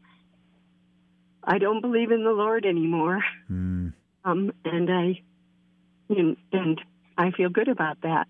I 1.43 1.57
don't 1.57 1.81
believe 1.81 2.11
in 2.11 2.23
the 2.23 2.31
Lord 2.31 2.65
anymore. 2.65 3.23
mm, 3.51 3.93
Um, 4.25 4.51
and 4.65 4.89
I, 4.91 5.21
and, 6.09 6.37
and 6.51 6.81
I 7.17 7.31
feel 7.31 7.49
good 7.49 7.67
about 7.67 8.01
that. 8.01 8.27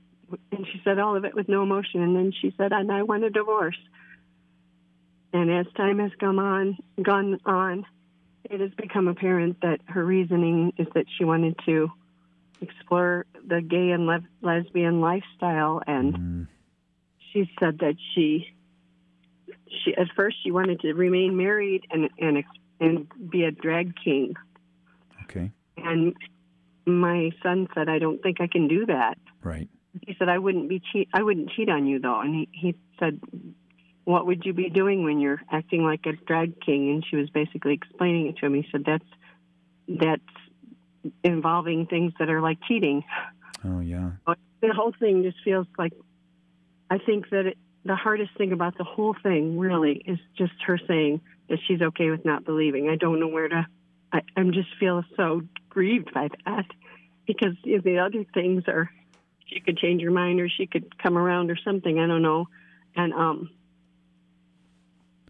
And 0.52 0.65
she 0.71 0.82
said 0.84 0.97
all 0.99 1.15
of 1.15 1.26
it 1.26 1.36
with 1.36 1.47
no 1.49 1.62
emotion. 1.62 2.02
And 2.02 2.15
then 2.15 2.32
she 2.39 2.54
said, 2.58 2.71
and 2.71 2.91
I 2.91 3.04
want 3.04 3.23
a 3.23 3.30
divorce. 3.30 3.78
And 5.32 5.52
as 5.52 5.65
time 5.76 5.99
has 5.99 6.12
come 6.19 6.39
on, 6.39 6.78
gone 7.02 7.39
on, 7.45 7.86
it 8.45 8.60
has 8.60 8.71
become 8.71 9.08
apparent 9.08 9.62
that 9.62 9.79
her 9.88 10.03
reasoning 10.03 10.73
is 10.77 10.88
that 10.95 11.06
she 11.17 11.23
wanted 11.23 11.56
to 11.65 11.91
explore 12.62 13.25
the 13.45 13.62
gay 13.62 13.91
and 13.91 14.06
le- 14.06 14.27
lesbian 14.41 15.01
lifestyle. 15.01 15.82
And 15.86 16.13
mm, 16.13 16.47
she 17.32 17.49
said 17.60 17.79
that 17.79 17.95
she, 18.13 18.47
she 19.67 19.95
at 19.95 20.08
first 20.15 20.38
she 20.43 20.51
wanted 20.51 20.82
to 20.82 20.93
remain 20.93 21.36
married 21.36 21.86
and 21.89 22.10
and 22.19 22.43
and 22.79 23.08
be 23.29 23.43
a 23.43 23.51
drag 23.51 23.93
king 24.03 24.34
okay. 25.23 25.51
and 25.77 26.13
my 26.86 27.32
son 27.41 27.67
said, 27.73 27.89
I 27.89 27.99
don't 27.99 28.21
think 28.21 28.41
I 28.41 28.47
can 28.47 28.67
do 28.67 28.86
that. 28.88 29.17
Right. 29.41 29.69
He 30.01 30.15
said, 30.17 30.29
I 30.29 30.38
wouldn't 30.38 30.69
be 30.69 30.82
cheat. 30.91 31.10
I 31.13 31.23
wouldn't 31.23 31.51
cheat 31.51 31.69
on 31.69 31.86
you 31.86 31.99
though. 31.99 32.19
And 32.19 32.36
he, 32.36 32.49
he 32.51 32.75
said, 32.99 33.19
what 34.06 34.26
would 34.26 34.46
you 34.46 34.54
be 34.54 34.70
doing 34.70 35.04
when 35.04 35.20
you're 35.20 35.42
acting 35.52 35.84
like 35.84 36.06
a 36.06 36.13
drag 36.13 36.60
king? 36.62 36.89
And 36.89 37.06
she 37.10 37.16
was 37.16 37.30
basically 37.30 37.74
explaining 37.74 38.28
it 38.28 38.38
to 38.38 38.46
him. 38.46 38.54
He 38.54 38.68
said, 38.72 38.84
that's, 38.86 39.06
that's 39.88 41.13
involving 41.24 41.86
things 41.86 42.13
that 42.20 42.30
are 42.30 42.42
like 42.42 42.58
cheating. 42.68 43.04
Oh, 43.66 43.80
yeah. 43.80 44.12
The 44.62 44.74
whole 44.74 44.94
thing 44.98 45.24
just 45.24 45.38
feels 45.44 45.68
like, 45.78 45.94
I 46.89 46.98
think 46.98 47.30
that 47.30 47.48
it, 47.48 47.58
the 47.86 47.96
hardest 47.96 48.32
thing 48.38 48.52
about 48.52 48.78
the 48.78 48.84
whole 48.84 49.16
thing 49.24 49.58
really 49.58 50.02
is 50.06 50.20
just 50.38 50.54
her 50.66 50.78
saying 50.88 51.22
that 51.50 51.60
she's 51.68 51.82
okay 51.82 52.10
with 52.10 52.24
not 52.24 52.46
believing. 52.46 52.89
I 52.89 52.96
don't 52.96 53.20
know 53.20 53.28
where 53.28 53.48
to, 53.48 53.68
I, 54.12 54.22
I'm 54.38 54.54
just 54.54 54.70
feel 54.80 55.04
so 55.18 55.42
grieved 55.70 56.13
by 56.13 56.30
that 56.46 56.66
because 57.28 57.56
the 57.63 58.00
other 58.00 58.26
things 58.34 58.63
are, 58.68 58.89
she 59.48 59.60
could 59.60 59.78
change 59.78 60.02
her 60.02 60.12
mind 60.12 60.39
or 60.39 60.50
she 60.50 60.66
could 60.66 60.98
come 60.98 61.18
around 61.18 61.52
or 61.52 61.58
something. 61.58 62.00
I 62.00 62.08
don't 62.08 62.22
know. 62.22 62.48
And, 62.96 63.13
um, 63.13 63.50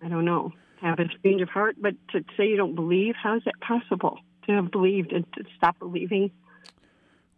I 0.04 0.10
don't 0.10 0.26
know, 0.26 0.52
have 0.82 1.00
a 1.00 1.06
change 1.24 1.42
of 1.42 1.50
heart, 1.50 1.76
but 1.80 1.94
to 2.12 2.24
say 2.36 2.48
you 2.48 2.58
don't 2.58 2.76
believe, 2.76 3.16
how 3.16 3.38
is 3.38 3.44
that 3.46 3.60
possible? 3.62 4.20
To 4.48 4.52
have 4.54 4.72
believed 4.72 5.14
and 5.14 5.26
to 5.34 5.44
stop 5.56 5.80
believing? 5.80 6.32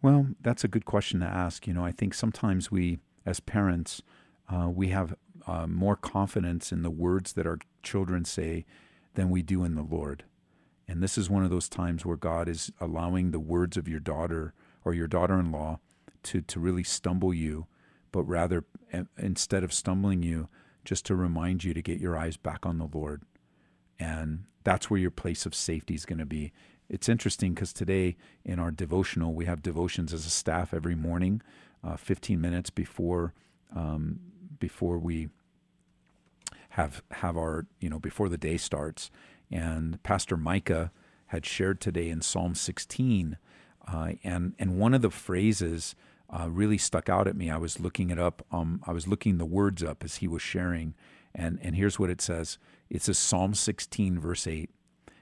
Well, 0.02 0.28
that's 0.40 0.64
a 0.64 0.68
good 0.68 0.84
question 0.84 1.20
to 1.20 1.26
ask. 1.26 1.66
You 1.66 1.74
know, 1.74 1.84
I 1.84 1.92
think 1.92 2.14
sometimes 2.14 2.70
we, 2.70 2.98
as 3.24 3.40
parents, 3.40 4.02
uh, 4.48 4.68
we 4.68 4.88
have 4.88 5.14
uh, 5.46 5.66
more 5.66 5.96
confidence 5.96 6.72
in 6.72 6.82
the 6.82 6.90
words 6.90 7.34
that 7.34 7.46
our 7.46 7.58
children 7.82 8.24
say 8.24 8.64
than 9.14 9.30
we 9.30 9.42
do 9.42 9.64
in 9.64 9.76
the 9.76 9.82
Lord. 9.82 10.24
And 10.88 11.02
this 11.02 11.16
is 11.16 11.30
one 11.30 11.44
of 11.44 11.50
those 11.50 11.68
times 11.68 12.04
where 12.04 12.16
God 12.16 12.48
is 12.48 12.72
allowing 12.80 13.30
the 13.30 13.40
words 13.40 13.76
of 13.76 13.88
your 13.88 14.00
daughter 14.00 14.54
or 14.84 14.94
your 14.94 15.08
daughter 15.08 15.38
in 15.38 15.50
law 15.50 15.80
to, 16.24 16.40
to 16.42 16.60
really 16.60 16.84
stumble 16.84 17.32
you, 17.32 17.66
but 18.12 18.24
rather, 18.24 18.64
instead 19.18 19.64
of 19.64 19.72
stumbling 19.72 20.22
you, 20.22 20.48
just 20.86 21.04
to 21.06 21.14
remind 21.14 21.64
you 21.64 21.74
to 21.74 21.82
get 21.82 22.00
your 22.00 22.16
eyes 22.16 22.38
back 22.38 22.64
on 22.64 22.78
the 22.78 22.88
Lord. 22.90 23.22
And 23.98 24.44
that's 24.64 24.88
where 24.88 25.00
your 25.00 25.10
place 25.10 25.44
of 25.44 25.54
safety 25.54 25.94
is 25.94 26.06
going 26.06 26.18
to 26.18 26.26
be. 26.26 26.52
It's 26.88 27.08
interesting 27.08 27.52
because 27.52 27.72
today 27.72 28.16
in 28.44 28.58
our 28.58 28.70
devotional, 28.70 29.34
we 29.34 29.44
have 29.44 29.62
devotions 29.62 30.14
as 30.14 30.24
a 30.24 30.30
staff 30.30 30.72
every 30.72 30.94
morning, 30.94 31.42
uh, 31.84 31.96
15 31.96 32.40
minutes 32.40 32.70
before 32.70 33.34
um, 33.74 34.20
before 34.58 34.96
we 34.96 35.28
have 36.70 37.02
have 37.10 37.36
our 37.36 37.66
you 37.80 37.90
know 37.90 37.98
before 37.98 38.28
the 38.28 38.38
day 38.38 38.56
starts. 38.56 39.10
And 39.50 40.00
Pastor 40.02 40.36
Micah 40.36 40.92
had 41.26 41.44
shared 41.44 41.80
today 41.80 42.08
in 42.08 42.20
Psalm 42.22 42.54
16, 42.54 43.36
uh, 43.92 44.12
and 44.22 44.54
and 44.58 44.78
one 44.78 44.94
of 44.94 45.02
the 45.02 45.10
phrases 45.10 45.96
uh, 46.28 46.48
really 46.50 46.78
stuck 46.78 47.08
out 47.08 47.28
at 47.28 47.36
me. 47.36 47.50
I 47.50 47.56
was 47.56 47.80
looking 47.80 48.10
it 48.10 48.18
up. 48.18 48.44
Um, 48.50 48.82
I 48.86 48.92
was 48.92 49.06
looking 49.06 49.38
the 49.38 49.46
words 49.46 49.82
up 49.82 50.02
as 50.02 50.16
he 50.16 50.28
was 50.28 50.42
sharing, 50.42 50.94
and 51.34 51.58
and 51.62 51.76
here's 51.76 51.98
what 51.98 52.10
it 52.10 52.20
says. 52.20 52.58
It 52.90 53.02
says 53.02 53.18
Psalm 53.18 53.54
16 53.54 54.18
verse 54.18 54.46
8. 54.46 54.70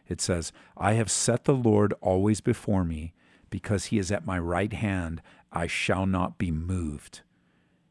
It 0.07 0.21
says, 0.21 0.53
"I 0.77 0.95
have 0.95 1.11
set 1.11 1.45
the 1.45 1.55
Lord 1.55 1.95
always 2.01 2.41
before 2.41 2.85
me, 2.85 3.13
because 3.51 3.87
He 3.87 3.99
is 3.99 4.11
at 4.11 4.27
my 4.27 4.39
right 4.39 4.73
hand. 4.73 5.23
I 5.53 5.67
shall 5.67 6.07
not 6.07 6.39
be 6.39 6.51
moved." 6.51 7.23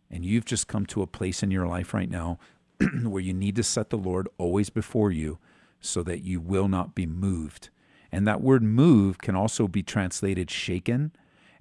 And 0.09 0.25
you've 0.25 0.45
just 0.45 0.67
come 0.67 0.85
to 0.87 1.01
a 1.01 1.07
place 1.07 1.41
in 1.41 1.49
your 1.49 1.67
life 1.67 1.93
right 1.93 2.09
now 2.09 2.37
where 3.03 3.21
you 3.21 3.33
need 3.33 3.55
to 3.55 3.63
set 3.63 3.89
the 3.89 3.97
Lord 3.97 4.27
always 4.37 4.69
before 4.69 5.11
you, 5.11 5.39
so 5.79 6.03
that 6.03 6.23
you 6.23 6.39
will 6.39 6.67
not 6.67 6.95
be 6.95 7.05
moved. 7.05 7.69
And 8.11 8.27
that 8.27 8.41
word 8.41 8.63
"move" 8.63 9.19
can 9.19 9.35
also 9.35 9.67
be 9.67 9.83
translated 9.83 10.49
shaken 10.49 11.11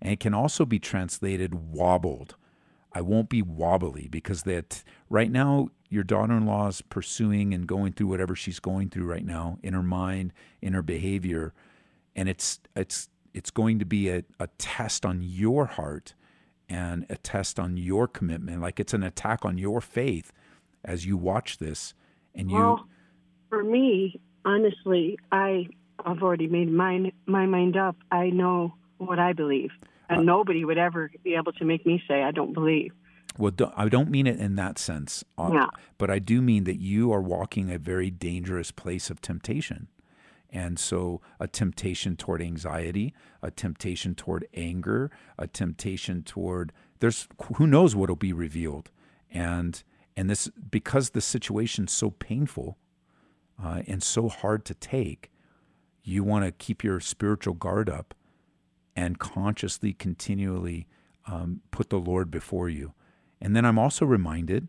and 0.02 0.12
it 0.12 0.20
can 0.20 0.34
also 0.34 0.66
be 0.66 0.80
translated 0.80 1.54
wobbled. 1.54 2.34
I 2.92 3.00
won't 3.00 3.30
be 3.30 3.40
wobbly 3.40 4.08
because 4.10 4.42
that 4.42 4.82
right 5.08 5.30
now 5.30 5.68
your 5.88 6.02
daughter-in-law 6.02 6.68
is 6.68 6.82
pursuing 6.82 7.54
and 7.54 7.66
going 7.66 7.92
through 7.92 8.08
whatever 8.08 8.34
she's 8.34 8.58
going 8.58 8.90
through 8.90 9.06
right 9.06 9.24
now 9.24 9.58
in 9.62 9.74
her 9.74 9.82
mind, 9.82 10.32
in 10.60 10.72
her 10.74 10.82
behavior, 10.82 11.54
and 12.16 12.28
it's 12.28 12.60
it's 12.74 13.08
it's 13.32 13.50
going 13.50 13.78
to 13.78 13.86
be 13.86 14.10
a, 14.10 14.24
a 14.40 14.48
test 14.58 15.06
on 15.06 15.22
your 15.22 15.66
heart 15.66 16.14
and 16.68 17.06
a 17.08 17.16
test 17.16 17.58
on 17.60 17.76
your 17.76 18.08
commitment. 18.08 18.60
Like 18.60 18.80
it's 18.80 18.92
an 18.92 19.04
attack 19.04 19.44
on 19.44 19.56
your 19.56 19.80
faith 19.80 20.32
as 20.84 21.06
you 21.06 21.16
watch 21.16 21.58
this. 21.58 21.94
And 22.34 22.50
you 22.50 22.56
well, 22.56 22.86
for 23.48 23.62
me, 23.62 24.20
honestly, 24.44 25.16
I 25.30 25.68
I've 26.04 26.22
already 26.22 26.48
made 26.48 26.72
my 26.72 27.12
my 27.26 27.46
mind 27.46 27.76
up. 27.76 27.96
I 28.10 28.30
know 28.30 28.74
what 28.98 29.20
I 29.20 29.32
believe 29.32 29.70
and 30.12 30.26
nobody 30.26 30.64
would 30.64 30.78
ever 30.78 31.10
be 31.22 31.34
able 31.34 31.52
to 31.52 31.64
make 31.64 31.84
me 31.86 32.02
say 32.08 32.22
I 32.22 32.30
don't 32.30 32.52
believe. 32.52 32.92
Well, 33.38 33.52
I 33.76 33.88
don't 33.88 34.10
mean 34.10 34.26
it 34.26 34.38
in 34.38 34.56
that 34.56 34.78
sense, 34.78 35.24
uh, 35.38 35.50
yeah. 35.54 35.68
but 35.96 36.10
I 36.10 36.18
do 36.18 36.42
mean 36.42 36.64
that 36.64 36.80
you 36.80 37.12
are 37.12 37.22
walking 37.22 37.70
a 37.70 37.78
very 37.78 38.10
dangerous 38.10 38.70
place 38.70 39.08
of 39.08 39.22
temptation. 39.22 39.88
And 40.50 40.78
so, 40.78 41.22
a 41.40 41.48
temptation 41.48 42.14
toward 42.14 42.42
anxiety, 42.42 43.14
a 43.40 43.50
temptation 43.50 44.14
toward 44.14 44.46
anger, 44.52 45.10
a 45.38 45.46
temptation 45.46 46.22
toward 46.22 46.74
there's 47.02 47.26
who 47.56 47.66
knows 47.66 47.96
what'll 47.96 48.14
be 48.14 48.32
revealed, 48.32 48.92
and 49.28 49.82
and 50.16 50.30
this 50.30 50.48
because 50.70 51.10
the 51.10 51.20
situation's 51.20 51.90
so 51.90 52.10
painful 52.10 52.78
uh, 53.62 53.82
and 53.88 54.02
so 54.02 54.28
hard 54.28 54.64
to 54.66 54.74
take, 54.74 55.32
you 56.04 56.22
want 56.22 56.44
to 56.44 56.52
keep 56.52 56.84
your 56.84 57.00
spiritual 57.00 57.54
guard 57.54 57.90
up 57.90 58.14
and 58.94 59.18
consciously, 59.18 59.92
continually 59.92 60.86
um, 61.26 61.60
put 61.70 61.90
the 61.90 61.98
Lord 61.98 62.30
before 62.30 62.68
you. 62.68 62.92
And 63.40 63.56
then 63.56 63.64
I'm 63.64 63.78
also 63.78 64.04
reminded, 64.04 64.68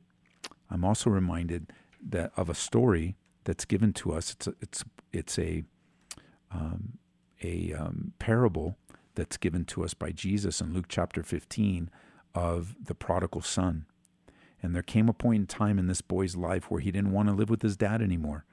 I'm 0.69 0.83
also 0.83 1.09
reminded 1.09 1.71
that 2.09 2.31
of 2.35 2.49
a 2.49 2.55
story 2.55 3.15
that's 3.43 3.65
given 3.65 3.93
to 3.93 4.13
us. 4.13 4.31
It's 4.31 4.47
a, 4.47 4.53
it's 4.61 4.83
it's 5.11 5.39
a 5.39 5.63
um, 6.51 6.97
a 7.43 7.73
um, 7.73 8.13
parable 8.19 8.77
that's 9.15 9.37
given 9.37 9.65
to 9.65 9.83
us 9.83 9.93
by 9.93 10.11
Jesus 10.11 10.61
in 10.61 10.73
Luke 10.73 10.85
chapter 10.87 11.23
15 11.23 11.89
of 12.33 12.75
the 12.83 12.95
prodigal 12.95 13.41
son. 13.41 13.85
And 14.61 14.73
there 14.73 14.81
came 14.81 15.09
a 15.09 15.13
point 15.13 15.41
in 15.41 15.47
time 15.47 15.77
in 15.77 15.87
this 15.87 16.01
boy's 16.01 16.35
life 16.35 16.71
where 16.71 16.79
he 16.79 16.91
didn't 16.91 17.11
want 17.11 17.27
to 17.27 17.35
live 17.35 17.49
with 17.49 17.61
his 17.61 17.75
dad 17.75 18.01
anymore. 18.01 18.45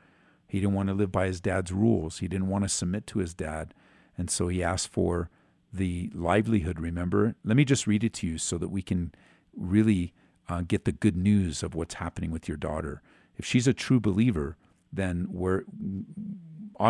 He 0.46 0.59
didn't 0.59 0.74
want 0.74 0.88
to 0.88 0.94
live 0.94 1.12
by 1.12 1.26
his 1.26 1.40
dad's 1.40 1.72
rules. 1.72 2.18
He 2.18 2.28
didn't 2.28 2.48
want 2.48 2.64
to 2.64 2.68
submit 2.68 3.06
to 3.09 3.20
his 3.20 3.33
dad. 3.33 3.72
And 4.18 4.28
so 4.28 4.48
he 4.48 4.62
asked 4.62 4.88
for 4.88 5.30
the 5.72 6.11
livelihood, 6.14 6.80
remember? 6.80 7.35
Let 7.44 7.56
me 7.56 7.64
just 7.64 7.87
read 7.87 8.04
it 8.04 8.12
to 8.14 8.26
you 8.26 8.38
so 8.38 8.59
that 8.59 8.68
we 8.68 8.83
can 8.83 9.12
really 9.54 10.12
uh, 10.48 10.62
get 10.62 10.85
the 10.85 10.92
good 10.92 11.16
news 11.16 11.62
of 11.62 11.74
what's 11.74 11.94
happening 11.94 12.30
with 12.30 12.48
your 12.48 12.56
daughter. 12.56 13.02
If 13.37 13.44
she's 13.44 13.66
a 13.66 13.72
true 13.72 14.00
believer, 14.00 14.56
then 14.92 15.28
we're, 15.30 15.62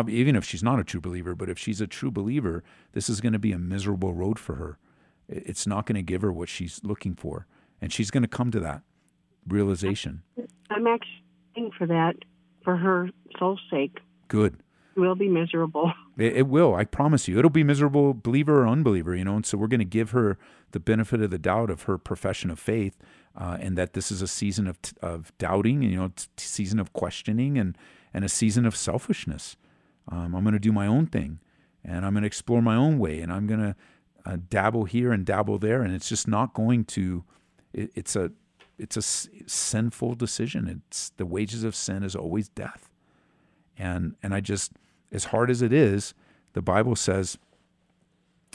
even 0.07 0.35
if 0.35 0.43
she's 0.43 0.63
not 0.63 0.79
a 0.79 0.83
true 0.83 1.01
believer, 1.01 1.35
but 1.35 1.49
if 1.49 1.59
she's 1.59 1.81
a 1.81 1.87
true 1.87 2.11
believer, 2.11 2.63
this 2.93 3.09
is 3.09 3.21
going 3.21 3.33
to 3.33 3.39
be 3.39 3.51
a 3.51 3.59
miserable 3.59 4.13
road 4.13 4.39
for 4.39 4.55
her. 4.55 4.79
It's 5.27 5.67
not 5.67 5.85
going 5.85 5.95
to 5.95 6.01
give 6.01 6.21
her 6.23 6.31
what 6.31 6.49
she's 6.49 6.81
looking 6.83 7.15
for. 7.15 7.47
And 7.81 7.93
she's 7.93 8.11
going 8.11 8.23
to 8.23 8.29
come 8.29 8.51
to 8.51 8.59
that 8.59 8.81
realization. 9.47 10.23
I'm 10.69 10.87
actually 10.87 11.71
for 11.77 11.87
that 11.87 12.15
for 12.63 12.77
her 12.77 13.09
soul's 13.37 13.61
sake. 13.69 13.99
Good 14.27 14.57
will 14.95 15.15
be 15.15 15.27
miserable. 15.27 15.93
It, 16.17 16.35
it, 16.37 16.47
will. 16.47 16.75
I 16.75 16.83
promise 16.83 17.27
you. 17.27 17.39
It'll 17.39 17.49
be 17.49 17.63
miserable, 17.63 18.13
believer 18.13 18.61
or 18.61 18.67
unbeliever. 18.67 19.15
You 19.15 19.23
know, 19.23 19.37
and 19.37 19.45
so 19.45 19.57
we're 19.57 19.67
going 19.67 19.79
to 19.79 19.85
give 19.85 20.11
her 20.11 20.37
the 20.71 20.79
benefit 20.79 21.21
of 21.21 21.31
the 21.31 21.39
doubt 21.39 21.71
of 21.71 21.83
her 21.83 21.97
profession 21.97 22.51
of 22.51 22.59
faith, 22.59 22.95
uh, 23.35 23.57
and 23.59 23.77
that 23.77 23.93
this 23.93 24.11
is 24.11 24.21
a 24.21 24.27
season 24.27 24.67
of 24.67 24.77
of 25.01 25.35
doubting, 25.39 25.81
you 25.81 25.95
know, 25.95 26.09
t- 26.09 26.27
season 26.37 26.79
of 26.79 26.93
questioning, 26.93 27.57
and 27.57 27.75
and 28.13 28.23
a 28.23 28.29
season 28.29 28.65
of 28.65 28.75
selfishness. 28.75 29.55
Um, 30.09 30.35
I'm 30.35 30.43
going 30.43 30.53
to 30.53 30.59
do 30.59 30.73
my 30.73 30.85
own 30.85 31.07
thing, 31.07 31.39
and 31.83 32.05
I'm 32.05 32.13
going 32.13 32.23
to 32.23 32.27
explore 32.27 32.61
my 32.61 32.75
own 32.75 32.99
way, 32.99 33.21
and 33.21 33.31
I'm 33.31 33.47
going 33.47 33.61
to 33.61 33.75
uh, 34.25 34.37
dabble 34.49 34.83
here 34.83 35.11
and 35.13 35.25
dabble 35.25 35.57
there, 35.57 35.81
and 35.81 35.95
it's 35.95 36.09
just 36.09 36.27
not 36.27 36.53
going 36.53 36.85
to. 36.85 37.23
It, 37.73 37.89
it's 37.95 38.15
a 38.15 38.31
it's 38.81 38.97
a 38.97 39.01
sinful 39.01 40.15
decision. 40.15 40.83
It's 40.87 41.11
the 41.17 41.25
wages 41.25 41.63
of 41.63 41.75
sin 41.75 42.01
is 42.01 42.15
always 42.15 42.49
death. 42.49 42.89
And 43.77 44.15
and 44.23 44.33
I 44.33 44.39
just 44.39 44.71
as 45.11 45.25
hard 45.25 45.49
as 45.49 45.61
it 45.61 45.73
is, 45.73 46.13
the 46.53 46.61
Bible 46.61 46.95
says 46.95 47.37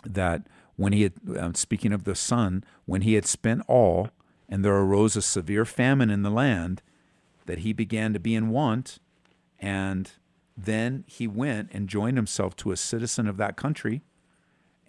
that 0.05 0.47
when 0.77 0.92
he 0.92 1.03
had 1.03 1.12
um, 1.38 1.55
speaking 1.55 1.92
of 1.92 2.05
the 2.05 2.14
son, 2.14 2.64
when 2.85 3.03
he 3.03 3.14
had 3.14 3.27
spent 3.27 3.62
all, 3.66 4.11
and 4.49 4.64
there 4.64 4.77
arose 4.77 5.16
a 5.16 5.23
severe 5.23 5.64
famine 5.64 6.11
in 6.11 6.23
the 6.23 6.31
land, 6.31 6.83
that 7.47 7.59
he 7.59 7.73
began 7.73 8.12
to 8.12 8.21
be 8.21 8.35
in 8.35 8.51
want, 8.51 8.99
and 9.59 10.12
then 10.57 11.05
he 11.07 11.27
went 11.27 11.71
and 11.73 11.88
joined 11.88 12.16
himself 12.16 12.57
to 12.57 12.73
a 12.73 12.77
citizen 12.77 13.27
of 13.27 13.37
that 13.37 13.57
country, 13.57 14.03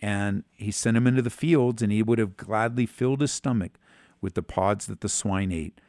and 0.01 0.43
he 0.53 0.71
sent 0.71 0.97
him 0.97 1.07
into 1.07 1.21
the 1.21 1.29
fields, 1.29 1.81
and 1.81 1.91
he 1.91 2.03
would 2.03 2.19
have 2.19 2.37
gladly 2.37 2.85
filled 2.85 3.21
his 3.21 3.31
stomach 3.31 3.79
with 4.21 4.33
the 4.33 4.43
pods 4.43 4.85
that 4.87 5.01
the 5.01 5.09
swine 5.09 5.51
ate, 5.51 5.79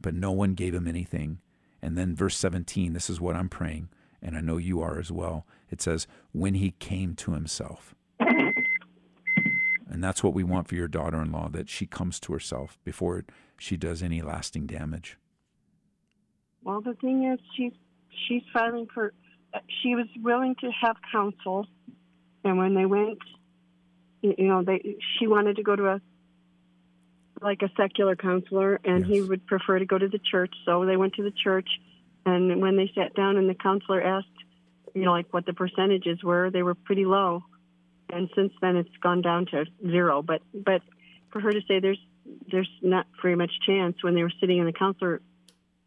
but 0.00 0.14
no 0.14 0.30
one 0.30 0.54
gave 0.54 0.74
him 0.74 0.88
anything. 0.88 1.38
And 1.82 1.96
then 1.96 2.14
verse 2.14 2.36
17, 2.36 2.92
this 2.92 3.08
is 3.08 3.20
what 3.20 3.36
I'm 3.36 3.48
praying, 3.48 3.88
and 4.22 4.36
I 4.36 4.40
know 4.40 4.56
you 4.56 4.80
are 4.80 4.98
as 4.98 5.10
well. 5.10 5.46
It 5.70 5.80
says, 5.80 6.06
when 6.32 6.54
he 6.54 6.72
came 6.72 7.14
to 7.16 7.32
himself. 7.32 7.94
And 9.92 10.04
that's 10.04 10.22
what 10.22 10.34
we 10.34 10.44
want 10.44 10.68
for 10.68 10.76
your 10.76 10.88
daughter 10.88 11.20
in 11.20 11.32
law 11.32 11.48
that 11.48 11.68
she 11.68 11.84
comes 11.84 12.20
to 12.20 12.32
herself 12.32 12.78
before 12.84 13.24
she 13.58 13.76
does 13.76 14.02
any 14.02 14.22
lasting 14.22 14.66
damage. 14.66 15.18
Well, 16.62 16.80
the 16.80 16.94
thing 16.94 17.24
is, 17.24 17.40
she's 17.56 17.72
she's 18.28 18.42
filing 18.52 18.86
for. 18.94 19.12
She 19.82 19.96
was 19.96 20.06
willing 20.22 20.54
to 20.60 20.70
have 20.80 20.96
counsel, 21.10 21.66
and 22.44 22.56
when 22.56 22.74
they 22.74 22.86
went, 22.86 23.18
you 24.22 24.46
know, 24.46 24.62
they 24.62 24.96
she 25.18 25.26
wanted 25.26 25.56
to 25.56 25.64
go 25.64 25.74
to 25.74 25.86
a 25.88 26.00
like 27.42 27.62
a 27.62 27.70
secular 27.76 28.14
counselor, 28.14 28.78
and 28.84 29.04
he 29.04 29.20
would 29.20 29.44
prefer 29.46 29.80
to 29.80 29.86
go 29.86 29.98
to 29.98 30.08
the 30.08 30.20
church. 30.20 30.54
So 30.64 30.84
they 30.84 30.96
went 30.96 31.14
to 31.14 31.24
the 31.24 31.32
church, 31.32 31.68
and 32.26 32.60
when 32.60 32.76
they 32.76 32.90
sat 32.94 33.14
down, 33.14 33.36
and 33.36 33.48
the 33.48 33.54
counselor 33.54 34.02
asked, 34.02 34.26
you 34.94 35.04
know, 35.04 35.12
like 35.12 35.32
what 35.32 35.46
the 35.46 35.52
percentages 35.54 36.22
were, 36.22 36.50
they 36.50 36.62
were 36.62 36.74
pretty 36.74 37.04
low. 37.04 37.42
And 38.12 38.28
since 38.34 38.52
then, 38.60 38.76
it's 38.76 38.96
gone 39.02 39.22
down 39.22 39.46
to 39.46 39.64
zero. 39.86 40.22
But 40.22 40.42
but 40.52 40.82
for 41.30 41.40
her 41.40 41.52
to 41.52 41.60
say 41.68 41.80
there's 41.80 42.00
there's 42.50 42.70
not 42.82 43.06
very 43.22 43.36
much 43.36 43.52
chance 43.66 44.02
when 44.02 44.14
they 44.14 44.22
were 44.22 44.32
sitting 44.40 44.58
in 44.58 44.66
the 44.66 44.72
counselor 44.72 45.20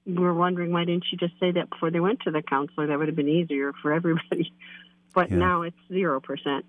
we 0.06 0.14
were 0.16 0.34
wondering 0.34 0.72
why 0.74 0.84
didn't 0.84 1.06
she 1.10 1.16
just 1.16 1.34
say 1.40 1.52
that 1.52 1.70
before 1.70 1.90
they 1.90 2.00
went 2.00 2.20
to 2.22 2.32
the 2.32 2.42
counselor? 2.42 2.88
That 2.88 2.98
would 3.00 3.08
have 3.08 3.16
been 3.16 3.30
easier 3.30 3.74
for 3.82 3.94
everybody. 3.94 4.52
But 5.14 5.30
Yeah. 5.30 5.38
now 5.38 5.62
it's 5.62 5.78
zero 5.90 6.20
percent. 6.20 6.66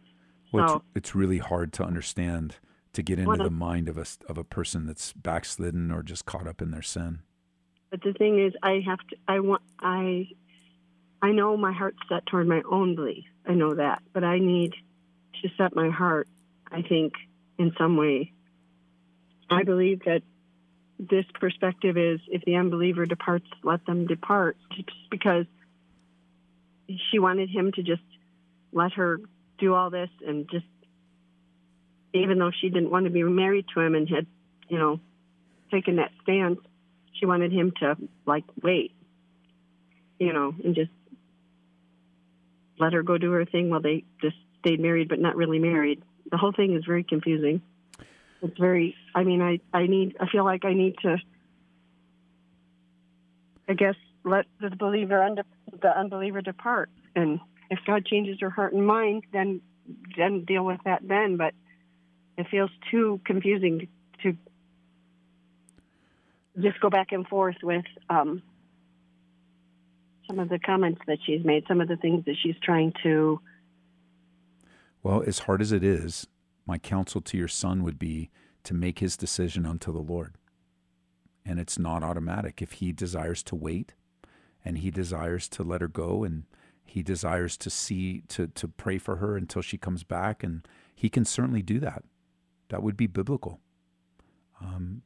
Well, 0.52 0.68
So- 0.68 0.74
it's, 0.76 0.84
it's 0.96 1.14
really 1.14 1.38
hard 1.38 1.72
to 1.74 1.84
understand 1.84 2.56
to 2.92 3.02
get 3.02 3.18
into 3.18 3.38
the 3.42 3.50
mind 3.50 3.88
of 3.88 3.96
a 3.96 4.04
of 4.28 4.36
a 4.36 4.44
person 4.44 4.84
that's 4.86 5.14
backslidden 5.14 5.90
or 5.90 6.02
just 6.02 6.26
caught 6.26 6.46
up 6.46 6.60
in 6.60 6.70
their 6.70 6.82
sin. 6.82 7.20
But 7.94 8.02
the 8.02 8.12
thing 8.12 8.44
is, 8.44 8.52
I 8.60 8.82
have 8.84 8.98
to. 9.10 9.16
I 9.28 9.38
want. 9.38 9.62
I. 9.78 10.26
I 11.22 11.30
know 11.30 11.56
my 11.56 11.72
heart's 11.72 12.00
set 12.08 12.26
toward 12.26 12.48
my 12.48 12.60
own 12.68 12.96
belief. 12.96 13.22
I 13.46 13.54
know 13.54 13.72
that, 13.74 14.02
but 14.12 14.24
I 14.24 14.40
need 14.40 14.72
to 15.40 15.48
set 15.56 15.76
my 15.76 15.90
heart. 15.90 16.26
I 16.72 16.82
think 16.82 17.12
in 17.56 17.72
some 17.78 17.96
way. 17.96 18.32
I 19.48 19.62
believe 19.62 20.00
that 20.06 20.22
this 20.98 21.24
perspective 21.38 21.96
is 21.96 22.18
if 22.26 22.44
the 22.44 22.56
unbeliever 22.56 23.06
departs, 23.06 23.46
let 23.62 23.86
them 23.86 24.08
depart. 24.08 24.56
Just 24.72 24.90
because 25.08 25.46
she 27.12 27.20
wanted 27.20 27.48
him 27.48 27.70
to 27.76 27.82
just 27.84 28.02
let 28.72 28.94
her 28.94 29.20
do 29.58 29.72
all 29.72 29.90
this 29.90 30.10
and 30.26 30.50
just, 30.50 30.66
even 32.12 32.40
though 32.40 32.50
she 32.60 32.70
didn't 32.70 32.90
want 32.90 33.04
to 33.04 33.10
be 33.12 33.22
married 33.22 33.66
to 33.72 33.80
him 33.80 33.94
and 33.94 34.08
had, 34.08 34.26
you 34.68 34.78
know, 34.80 34.98
taken 35.70 35.94
that 35.96 36.10
stance, 36.24 36.58
she 37.14 37.26
wanted 37.26 37.52
him 37.52 37.72
to 37.80 37.96
like 38.26 38.44
wait, 38.62 38.92
you 40.18 40.32
know, 40.32 40.54
and 40.64 40.74
just 40.74 40.90
let 42.78 42.92
her 42.92 43.02
go 43.02 43.18
do 43.18 43.30
her 43.32 43.44
thing 43.44 43.70
while 43.70 43.80
they 43.80 44.04
just 44.20 44.36
stayed 44.60 44.80
married 44.80 45.08
but 45.08 45.18
not 45.18 45.36
really 45.36 45.58
married. 45.58 46.02
The 46.30 46.36
whole 46.36 46.52
thing 46.52 46.74
is 46.74 46.84
very 46.84 47.04
confusing. 47.04 47.62
It's 48.42 48.58
very. 48.58 48.94
I 49.14 49.24
mean, 49.24 49.40
I 49.40 49.60
I 49.72 49.86
need. 49.86 50.16
I 50.20 50.28
feel 50.28 50.44
like 50.44 50.64
I 50.64 50.74
need 50.74 50.96
to. 51.02 51.16
I 53.68 53.74
guess 53.74 53.94
let 54.24 54.46
the 54.60 54.70
believer 54.70 55.22
under 55.22 55.44
the 55.80 55.96
unbeliever 55.98 56.42
depart, 56.42 56.90
and 57.16 57.40
if 57.70 57.78
God 57.86 58.04
changes 58.04 58.38
her 58.40 58.50
heart 58.50 58.74
and 58.74 58.86
mind, 58.86 59.24
then 59.32 59.62
then 60.16 60.44
deal 60.44 60.64
with 60.64 60.80
that 60.84 61.06
then. 61.06 61.36
But 61.36 61.54
it 62.36 62.46
feels 62.50 62.70
too 62.90 63.20
confusing 63.24 63.88
to 64.22 64.36
just 66.60 66.80
go 66.80 66.90
back 66.90 67.12
and 67.12 67.26
forth 67.26 67.56
with 67.62 67.84
um, 68.08 68.42
some 70.26 70.38
of 70.38 70.48
the 70.48 70.58
comments 70.58 71.00
that 71.06 71.18
she's 71.24 71.44
made, 71.44 71.64
some 71.68 71.80
of 71.80 71.88
the 71.88 71.96
things 71.96 72.24
that 72.26 72.36
she's 72.42 72.56
trying 72.62 72.92
to. 73.02 73.40
Well, 75.02 75.22
as 75.26 75.40
hard 75.40 75.60
as 75.60 75.72
it 75.72 75.84
is, 75.84 76.26
my 76.66 76.78
counsel 76.78 77.20
to 77.20 77.36
your 77.36 77.48
son 77.48 77.82
would 77.82 77.98
be 77.98 78.30
to 78.64 78.74
make 78.74 79.00
his 79.00 79.16
decision 79.16 79.66
unto 79.66 79.92
the 79.92 80.00
Lord. 80.00 80.36
And 81.44 81.60
it's 81.60 81.78
not 81.78 82.02
automatic. 82.02 82.62
If 82.62 82.72
he 82.72 82.92
desires 82.92 83.42
to 83.44 83.54
wait 83.54 83.92
and 84.64 84.78
he 84.78 84.90
desires 84.90 85.46
to 85.50 85.62
let 85.62 85.82
her 85.82 85.88
go 85.88 86.24
and 86.24 86.44
he 86.84 87.02
desires 87.02 87.56
to 87.58 87.70
see 87.70 88.22
to 88.28 88.46
to 88.46 88.68
pray 88.68 88.98
for 88.98 89.16
her 89.16 89.36
until 89.36 89.60
she 89.60 89.76
comes 89.76 90.04
back 90.04 90.42
and 90.42 90.66
he 90.94 91.10
can 91.10 91.24
certainly 91.24 91.60
do 91.60 91.80
that. 91.80 92.04
That 92.68 92.82
would 92.82 92.96
be 92.96 93.06
biblical. 93.06 93.60
Um, 94.60 95.02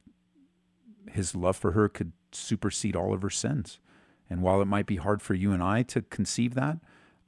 his 1.07 1.35
love 1.35 1.57
for 1.57 1.71
her 1.71 1.89
could 1.89 2.11
supersede 2.31 2.95
all 2.95 3.13
of 3.13 3.21
her 3.21 3.29
sins. 3.29 3.79
And 4.29 4.41
while 4.41 4.61
it 4.61 4.65
might 4.65 4.85
be 4.85 4.97
hard 4.97 5.21
for 5.21 5.33
you 5.33 5.51
and 5.51 5.63
I 5.63 5.83
to 5.83 6.01
conceive 6.03 6.53
that, 6.53 6.77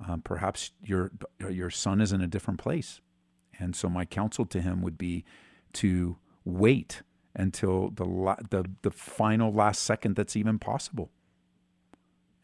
um, 0.07 0.21
perhaps 0.21 0.71
your 0.83 1.11
your 1.49 1.69
son 1.69 2.01
is 2.01 2.11
in 2.11 2.21
a 2.21 2.27
different 2.27 2.59
place. 2.59 3.01
And 3.59 3.75
so 3.75 3.89
my 3.89 4.05
counsel 4.05 4.45
to 4.47 4.61
him 4.61 4.81
would 4.81 4.97
be 4.97 5.23
to 5.73 6.17
wait 6.43 7.01
until 7.35 7.89
the 7.91 8.05
la- 8.05 8.37
the 8.49 8.65
the 8.81 8.91
final 8.91 9.53
last 9.53 9.83
second 9.83 10.15
that's 10.15 10.35
even 10.35 10.59
possible. 10.59 11.09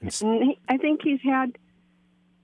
And 0.01 0.55
I 0.69 0.77
think 0.77 1.01
he's 1.03 1.21
had 1.21 1.57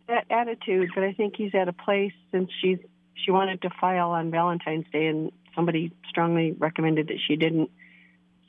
that 0.08 0.26
attitude, 0.30 0.90
but 0.96 1.04
I 1.04 1.14
think 1.14 1.36
he's 1.38 1.54
at 1.54 1.68
a 1.68 1.74
place 1.74 2.14
since 2.32 2.50
she's 2.62 2.80
she 3.14 3.32
wanted 3.32 3.62
to 3.62 3.70
file 3.80 4.10
on 4.10 4.32
Valentine's 4.32 4.86
Day, 4.92 5.08
and 5.08 5.32
somebody 5.56 5.92
strongly 6.10 6.52
recommended 6.54 7.08
that 7.08 7.20
she 7.26 7.36
didn't. 7.36 7.70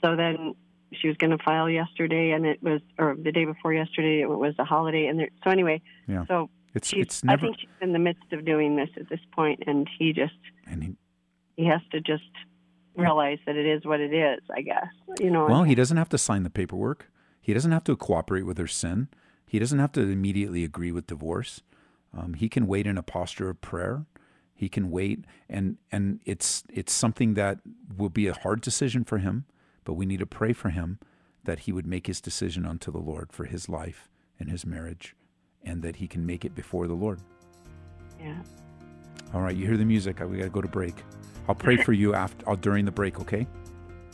So 0.05 0.17
then 0.17 0.55
she 0.93 1.09
was 1.09 1.17
going 1.17 1.31
to 1.37 1.43
file 1.43 1.71
yesterday, 1.71 2.33
and 2.33 2.45
it 2.45 2.63
was 2.63 2.81
or 2.99 3.17
the 3.21 3.33
day 3.33 3.47
before 3.47 3.73
yesterday. 3.73 4.21
It 4.21 4.29
was 4.29 4.55
a 4.59 4.65
holiday, 4.65 5.07
and 5.07 5.19
there, 5.19 5.31
so 5.43 5.51
anyway, 5.51 5.81
Yeah. 6.07 6.27
so 6.27 6.51
It's 6.75 6.93
it's 6.93 7.25
never 7.25 7.47
I 7.47 7.49
think 7.49 7.61
she's 7.61 7.69
in 7.81 7.93
the 7.93 7.99
midst 7.99 8.33
of 8.33 8.45
doing 8.45 8.77
this 8.77 8.91
at 8.99 9.09
this 9.09 9.21
point, 9.35 9.63
and 9.67 9.89
he 9.99 10.13
just 10.13 10.35
and 10.67 10.83
he, 10.83 10.97
he 11.57 11.65
has 11.67 11.81
to 11.93 12.01
just 12.01 12.31
realize 12.97 13.39
that 13.47 13.57
it 13.57 13.67
is 13.67 13.85
what 13.85 14.01
it 14.01 14.13
is. 14.13 14.41
I 14.55 14.61
guess 14.61 14.89
you 15.21 15.31
know. 15.31 15.47
well, 15.47 15.63
he 15.63 15.75
doesn't 15.75 15.97
have 15.97 16.11
to 16.11 16.19
sign 16.19 16.43
the 16.43 16.51
paperwork. 16.51 17.11
He 17.41 17.55
doesn't 17.55 17.73
have 17.73 17.85
to 17.85 17.97
cooperate 17.97 18.43
with 18.43 18.59
her 18.59 18.67
sin. 18.67 19.09
He 19.47 19.59
doesn't 19.59 19.79
have 19.79 19.93
to 19.93 20.01
immediately 20.03 20.65
agree 20.65 20.93
with 20.93 21.07
divorce. 21.07 21.63
Um, 22.17 22.35
he 22.35 22.49
can 22.49 22.67
wait 22.67 22.87
in 22.87 22.99
a 22.99 23.03
posture 23.03 23.49
of 23.49 23.61
prayer. 23.61 24.07
He 24.55 24.69
can 24.69 24.91
wait, 24.91 25.25
and 25.49 25.79
and 25.91 26.21
it's 26.27 26.63
it's 26.69 26.93
something 26.93 27.35
that 27.35 27.61
will 27.97 28.11
be 28.11 28.27
a 28.27 28.35
hard 28.35 28.61
decision 28.61 29.05
for 29.05 29.19
him. 29.19 29.47
But 29.85 29.95
we 29.95 30.07
need 30.07 30.21
to 30.21 30.27
pray 30.27 30.53
for 30.53 30.71
him 30.71 30.99
that 31.45 31.61
he 31.61 31.73
would 31.73 31.87
make 31.87 32.07
his 32.07 32.21
decision 32.21 32.65
unto 32.65 32.91
the 32.91 32.99
Lord 32.99 33.33
for 33.33 33.45
his 33.45 33.69
life 33.69 34.09
and 34.41 34.51
his 34.51 34.65
marriage, 34.67 35.15
and 35.63 35.83
that 35.83 35.97
he 35.97 36.09
can 36.09 36.25
make 36.27 36.45
it 36.45 36.55
before 36.55 36.87
the 36.87 36.95
Lord. 36.95 37.21
yeah. 38.21 38.43
All 39.33 39.41
right, 39.43 39.57
you 39.57 39.67
hear 39.67 39.77
the 39.77 39.85
music. 39.85 40.21
We 40.21 40.39
got 40.39 40.45
to 40.45 40.51
go 40.51 40.61
to 40.61 40.69
break. 40.69 40.95
I'll 41.49 41.57
pray 41.57 41.77
for 41.77 41.93
you 41.93 42.15
after 42.15 42.49
uh, 42.49 42.55
during 42.55 42.85
the 42.85 42.93
break. 42.93 43.19
Okay. 43.21 43.47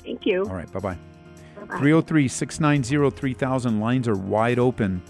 Thank 0.03 0.25
you. 0.25 0.45
All 0.45 0.55
right. 0.55 0.71
Bye 0.73 0.81
bye. 0.81 0.99
Bye-bye. 1.57 1.79
303 1.79 2.27
690 2.27 3.17
3000. 3.17 3.81
Lines 3.81 4.09
are 4.09 4.17
wide 4.17 4.59
open. 4.59 5.03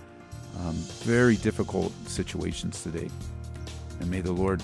Um, 0.59 0.75
very 1.05 1.37
difficult 1.37 1.93
situations 2.09 2.83
today. 2.83 3.09
And 4.01 4.11
may 4.11 4.21
the 4.21 4.33
Lord 4.33 4.63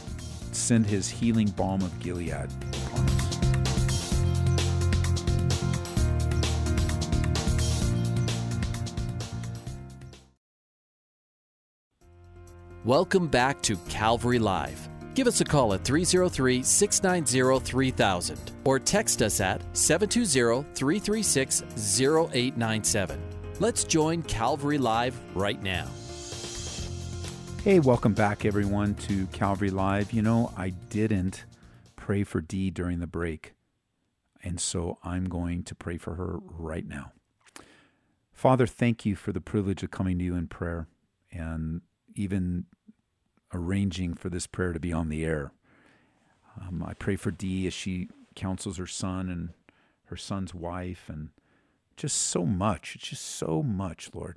send 0.50 0.84
his 0.86 1.08
healing 1.08 1.48
balm 1.50 1.80
of 1.82 1.96
Gilead 2.00 2.50
Welcome 12.86 13.26
back 13.26 13.60
to 13.62 13.76
Calvary 13.88 14.38
Live. 14.38 14.88
Give 15.14 15.26
us 15.26 15.40
a 15.40 15.44
call 15.44 15.74
at 15.74 15.82
303 15.82 16.62
690 16.62 17.58
3000 17.66 18.52
or 18.64 18.78
text 18.78 19.22
us 19.22 19.40
at 19.40 19.60
720 19.76 20.62
336 20.72 21.64
0897. 22.00 23.20
Let's 23.58 23.82
join 23.82 24.22
Calvary 24.22 24.78
Live 24.78 25.20
right 25.34 25.60
now. 25.60 25.88
Hey, 27.64 27.80
welcome 27.80 28.14
back, 28.14 28.44
everyone, 28.44 28.94
to 28.94 29.26
Calvary 29.32 29.70
Live. 29.70 30.12
You 30.12 30.22
know, 30.22 30.52
I 30.56 30.68
didn't 30.68 31.44
pray 31.96 32.22
for 32.22 32.40
Dee 32.40 32.70
during 32.70 33.00
the 33.00 33.08
break, 33.08 33.54
and 34.44 34.60
so 34.60 34.98
I'm 35.02 35.24
going 35.24 35.64
to 35.64 35.74
pray 35.74 35.98
for 35.98 36.14
her 36.14 36.38
right 36.40 36.86
now. 36.86 37.10
Father, 38.32 38.68
thank 38.68 39.04
you 39.04 39.16
for 39.16 39.32
the 39.32 39.40
privilege 39.40 39.82
of 39.82 39.90
coming 39.90 40.20
to 40.20 40.24
you 40.24 40.36
in 40.36 40.46
prayer 40.46 40.86
and 41.32 41.80
even 42.14 42.66
arranging 43.56 44.14
for 44.14 44.28
this 44.28 44.46
prayer 44.46 44.72
to 44.72 44.80
be 44.80 44.92
on 44.92 45.08
the 45.08 45.24
air. 45.24 45.52
Um, 46.60 46.84
I 46.86 46.94
pray 46.94 47.16
for 47.16 47.30
Dee 47.30 47.66
as 47.66 47.74
she 47.74 48.08
counsels 48.34 48.76
her 48.78 48.86
son 48.86 49.28
and 49.28 49.50
her 50.06 50.16
son's 50.16 50.54
wife, 50.54 51.08
and 51.08 51.30
just 51.96 52.16
so 52.16 52.44
much. 52.46 52.94
It's 52.94 53.08
just 53.08 53.24
so 53.24 53.62
much, 53.62 54.10
Lord 54.14 54.36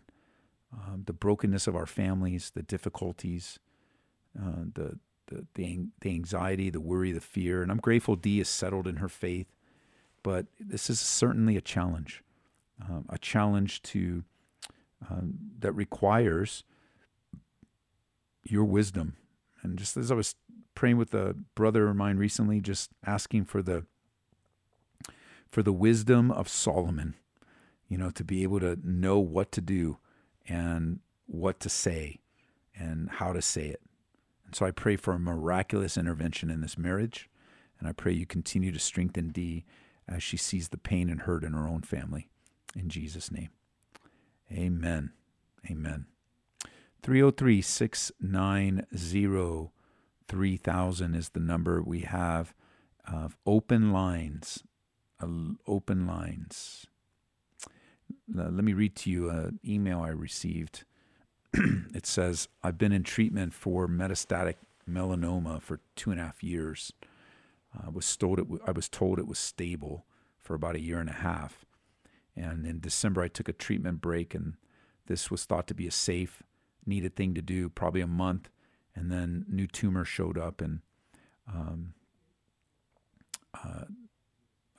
um, 0.74 1.04
the 1.06 1.14
brokenness 1.14 1.68
of 1.68 1.76
our 1.76 1.86
families, 1.86 2.52
the 2.54 2.62
difficulties, 2.62 3.60
uh, 4.40 4.64
the, 4.74 5.00
the 5.28 5.46
the 5.56 5.88
the 6.02 6.10
anxiety, 6.10 6.70
the 6.70 6.80
worry, 6.80 7.12
the 7.12 7.22
fear. 7.22 7.62
And 7.62 7.72
I'm 7.72 7.78
grateful 7.80 8.16
Dee 8.16 8.40
is 8.40 8.50
settled 8.50 8.88
in 8.88 8.98
her 8.98 9.10
faith, 9.10 9.48
but 10.24 10.48
this 10.60 10.90
is 10.90 11.00
certainly 11.00 11.58
a 11.58 11.62
challenge, 11.62 12.24
um, 12.88 13.06
a 13.10 13.18
challenge 13.18 13.82
to 13.84 14.24
um, 15.10 15.34
that 15.60 15.72
requires 15.74 16.64
your 18.44 18.66
wisdom. 18.66 19.16
And 19.62 19.78
just 19.78 19.98
as 19.98 20.12
I 20.12 20.16
was 20.16 20.36
praying 20.76 20.98
with 20.98 21.14
a 21.14 21.36
brother 21.56 21.88
of 21.88 21.96
mine 21.96 22.18
recently, 22.18 22.62
just 22.62 22.92
asking 23.06 23.46
for 23.46 23.62
the 23.62 23.86
for 25.52 25.64
the 25.64 25.74
wisdom 25.74 26.30
of 26.30 26.48
Solomon, 26.48 27.16
you 27.88 27.98
know, 27.98 28.12
to 28.12 28.24
be 28.24 28.44
able 28.44 28.60
to 28.60 28.78
know 28.84 29.18
what 29.18 29.52
to 29.54 29.62
do 29.62 29.98
and 30.48 31.00
what 31.26 31.60
to 31.62 31.70
say 31.70 32.20
and 32.76 33.10
how 33.10 33.34
to 33.34 33.42
say 33.42 33.66
it. 33.66 33.82
And 34.46 34.56
so 34.56 34.66
I 34.66 34.72
pray 34.72 34.96
for 34.96 35.14
a 35.14 35.20
miraculous 35.20 35.98
intervention 35.98 36.50
in 36.50 36.62
this 36.62 36.78
marriage. 36.78 37.30
And 37.80 37.88
I 37.88 37.94
pray 37.94 38.14
you 38.14 38.26
continue 38.26 38.72
to 38.72 38.80
strengthen 38.80 39.30
Dee 39.30 39.66
as 40.08 40.22
she 40.22 40.38
sees 40.38 40.70
the 40.70 40.78
pain 40.78 41.10
and 41.10 41.22
hurt 41.22 41.44
in 41.44 41.54
her 41.54 41.68
own 41.68 41.82
family. 41.82 42.30
In 42.76 42.90
Jesus' 42.90 43.32
name. 43.32 43.50
Amen. 44.52 45.12
Amen. 45.70 46.06
303 47.02 47.62
690 47.62 49.72
3000 50.28 51.16
is 51.16 51.30
the 51.30 51.40
number 51.40 51.82
we 51.82 52.02
have 52.02 52.54
of 53.08 53.38
open 53.46 53.92
lines. 53.92 54.64
Open 55.68 56.08
lines. 56.08 56.88
Let 58.32 58.54
me 58.54 58.74
read 58.74 58.96
to 58.98 59.10
you 59.10 59.30
an 59.30 59.60
email 59.66 60.02
I 60.02 60.10
received. 60.10 60.84
it 61.54 62.06
says, 62.06 62.48
I've 62.64 62.78
been 62.78 62.92
in 62.92 63.04
treatment 63.04 63.54
for 63.54 63.88
metastatic 63.88 64.56
melanoma 64.90 65.62
for 65.62 65.80
two 65.96 66.12
and 66.12 66.20
a 66.20 66.24
half 66.24 66.44
years. 66.44 66.94
I 67.74 67.90
was 67.90 68.16
told 68.16 68.40
it. 68.40 68.48
I 68.66 68.72
was 68.72 68.90
told 68.90 69.20
it 69.20 69.28
was 69.28 69.40
stable 69.40 70.06
for 70.38 70.56
about 70.56 70.76
a 70.76 70.82
year 70.82 71.00
and 71.00 71.10
a 71.10 71.14
half, 71.14 71.66
and 72.36 72.66
in 72.66 72.80
December 72.80 73.22
I 73.22 73.28
took 73.28 73.48
a 73.48 73.54
treatment 73.54 74.02
break, 74.02 74.34
and 74.34 74.56
this 75.06 75.30
was 75.30 75.46
thought 75.46 75.68
to 75.68 75.76
be 75.76 75.88
a 75.88 75.92
safe, 75.92 76.42
needed 76.90 77.16
thing 77.16 77.34
to 77.36 77.42
do. 77.42 77.70
Probably 77.70 78.02
a 78.02 78.08
month, 78.08 78.50
and 78.96 79.12
then 79.12 79.46
new 79.48 79.68
tumor 79.68 80.04
showed 80.04 80.38
up, 80.38 80.60
and 80.62 80.82
um, 81.48 81.94
uh, 83.54 83.86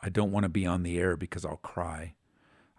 I 0.02 0.08
don't 0.08 0.32
want 0.32 0.44
to 0.44 0.50
be 0.50 0.66
on 0.66 0.82
the 0.82 0.98
air 0.98 1.16
because 1.16 1.44
I'll 1.44 1.56
cry. 1.56 2.14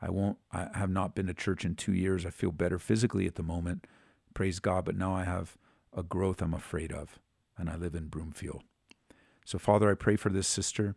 I 0.01 0.09
won't. 0.09 0.37
I 0.51 0.69
have 0.73 0.89
not 0.89 1.15
been 1.15 1.27
to 1.27 1.33
church 1.33 1.63
in 1.63 1.75
two 1.75 1.93
years. 1.93 2.25
I 2.25 2.31
feel 2.31 2.51
better 2.51 2.79
physically 2.79 3.27
at 3.27 3.35
the 3.35 3.43
moment, 3.43 3.87
praise 4.33 4.59
God. 4.59 4.85
But 4.85 4.95
now 4.97 5.15
I 5.15 5.23
have 5.23 5.57
a 5.95 6.03
growth 6.03 6.41
I'm 6.41 6.53
afraid 6.53 6.91
of, 6.91 7.19
and 7.57 7.69
I 7.69 7.75
live 7.75 7.95
in 7.95 8.07
Broomfield. 8.07 8.63
So, 9.45 9.59
Father, 9.59 9.89
I 9.89 9.95
pray 9.95 10.15
for 10.15 10.29
this 10.29 10.47
sister 10.47 10.95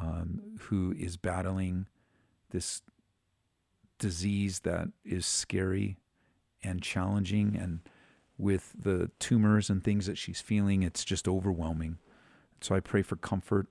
um, 0.00 0.40
who 0.60 0.94
is 0.98 1.16
battling 1.16 1.86
this 2.50 2.82
disease 3.98 4.60
that 4.60 4.88
is 5.04 5.26
scary 5.26 5.96
and 6.62 6.82
challenging. 6.82 7.56
And 7.56 7.80
with 8.38 8.72
the 8.78 9.10
tumors 9.18 9.70
and 9.70 9.82
things 9.82 10.06
that 10.06 10.18
she's 10.18 10.40
feeling, 10.40 10.82
it's 10.82 11.04
just 11.04 11.28
overwhelming. 11.28 11.98
So, 12.60 12.74
I 12.74 12.80
pray 12.80 13.02
for 13.02 13.16
comfort. 13.16 13.66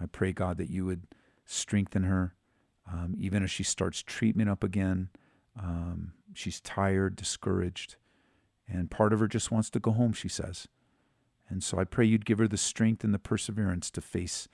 I 0.00 0.06
pray, 0.06 0.32
God, 0.32 0.58
that 0.58 0.70
you 0.70 0.84
would 0.86 1.06
strengthen 1.44 2.04
her, 2.04 2.34
um, 2.90 3.14
even 3.18 3.42
as 3.42 3.50
she 3.50 3.62
starts 3.62 4.02
treatment 4.02 4.50
up 4.50 4.62
again. 4.62 5.08
Um, 5.58 6.12
she's 6.34 6.60
tired, 6.60 7.16
discouraged, 7.16 7.96
and 8.68 8.90
part 8.90 9.12
of 9.12 9.20
her 9.20 9.28
just 9.28 9.50
wants 9.50 9.70
to 9.70 9.80
go 9.80 9.92
home, 9.92 10.12
she 10.12 10.28
says. 10.28 10.68
And 11.48 11.62
so 11.62 11.78
I 11.78 11.84
pray 11.84 12.04
you'd 12.04 12.26
give 12.26 12.38
her 12.38 12.48
the 12.48 12.56
strength 12.56 13.04
and 13.04 13.14
the 13.14 13.18
perseverance 13.18 13.90
to 13.92 14.00
face 14.00 14.48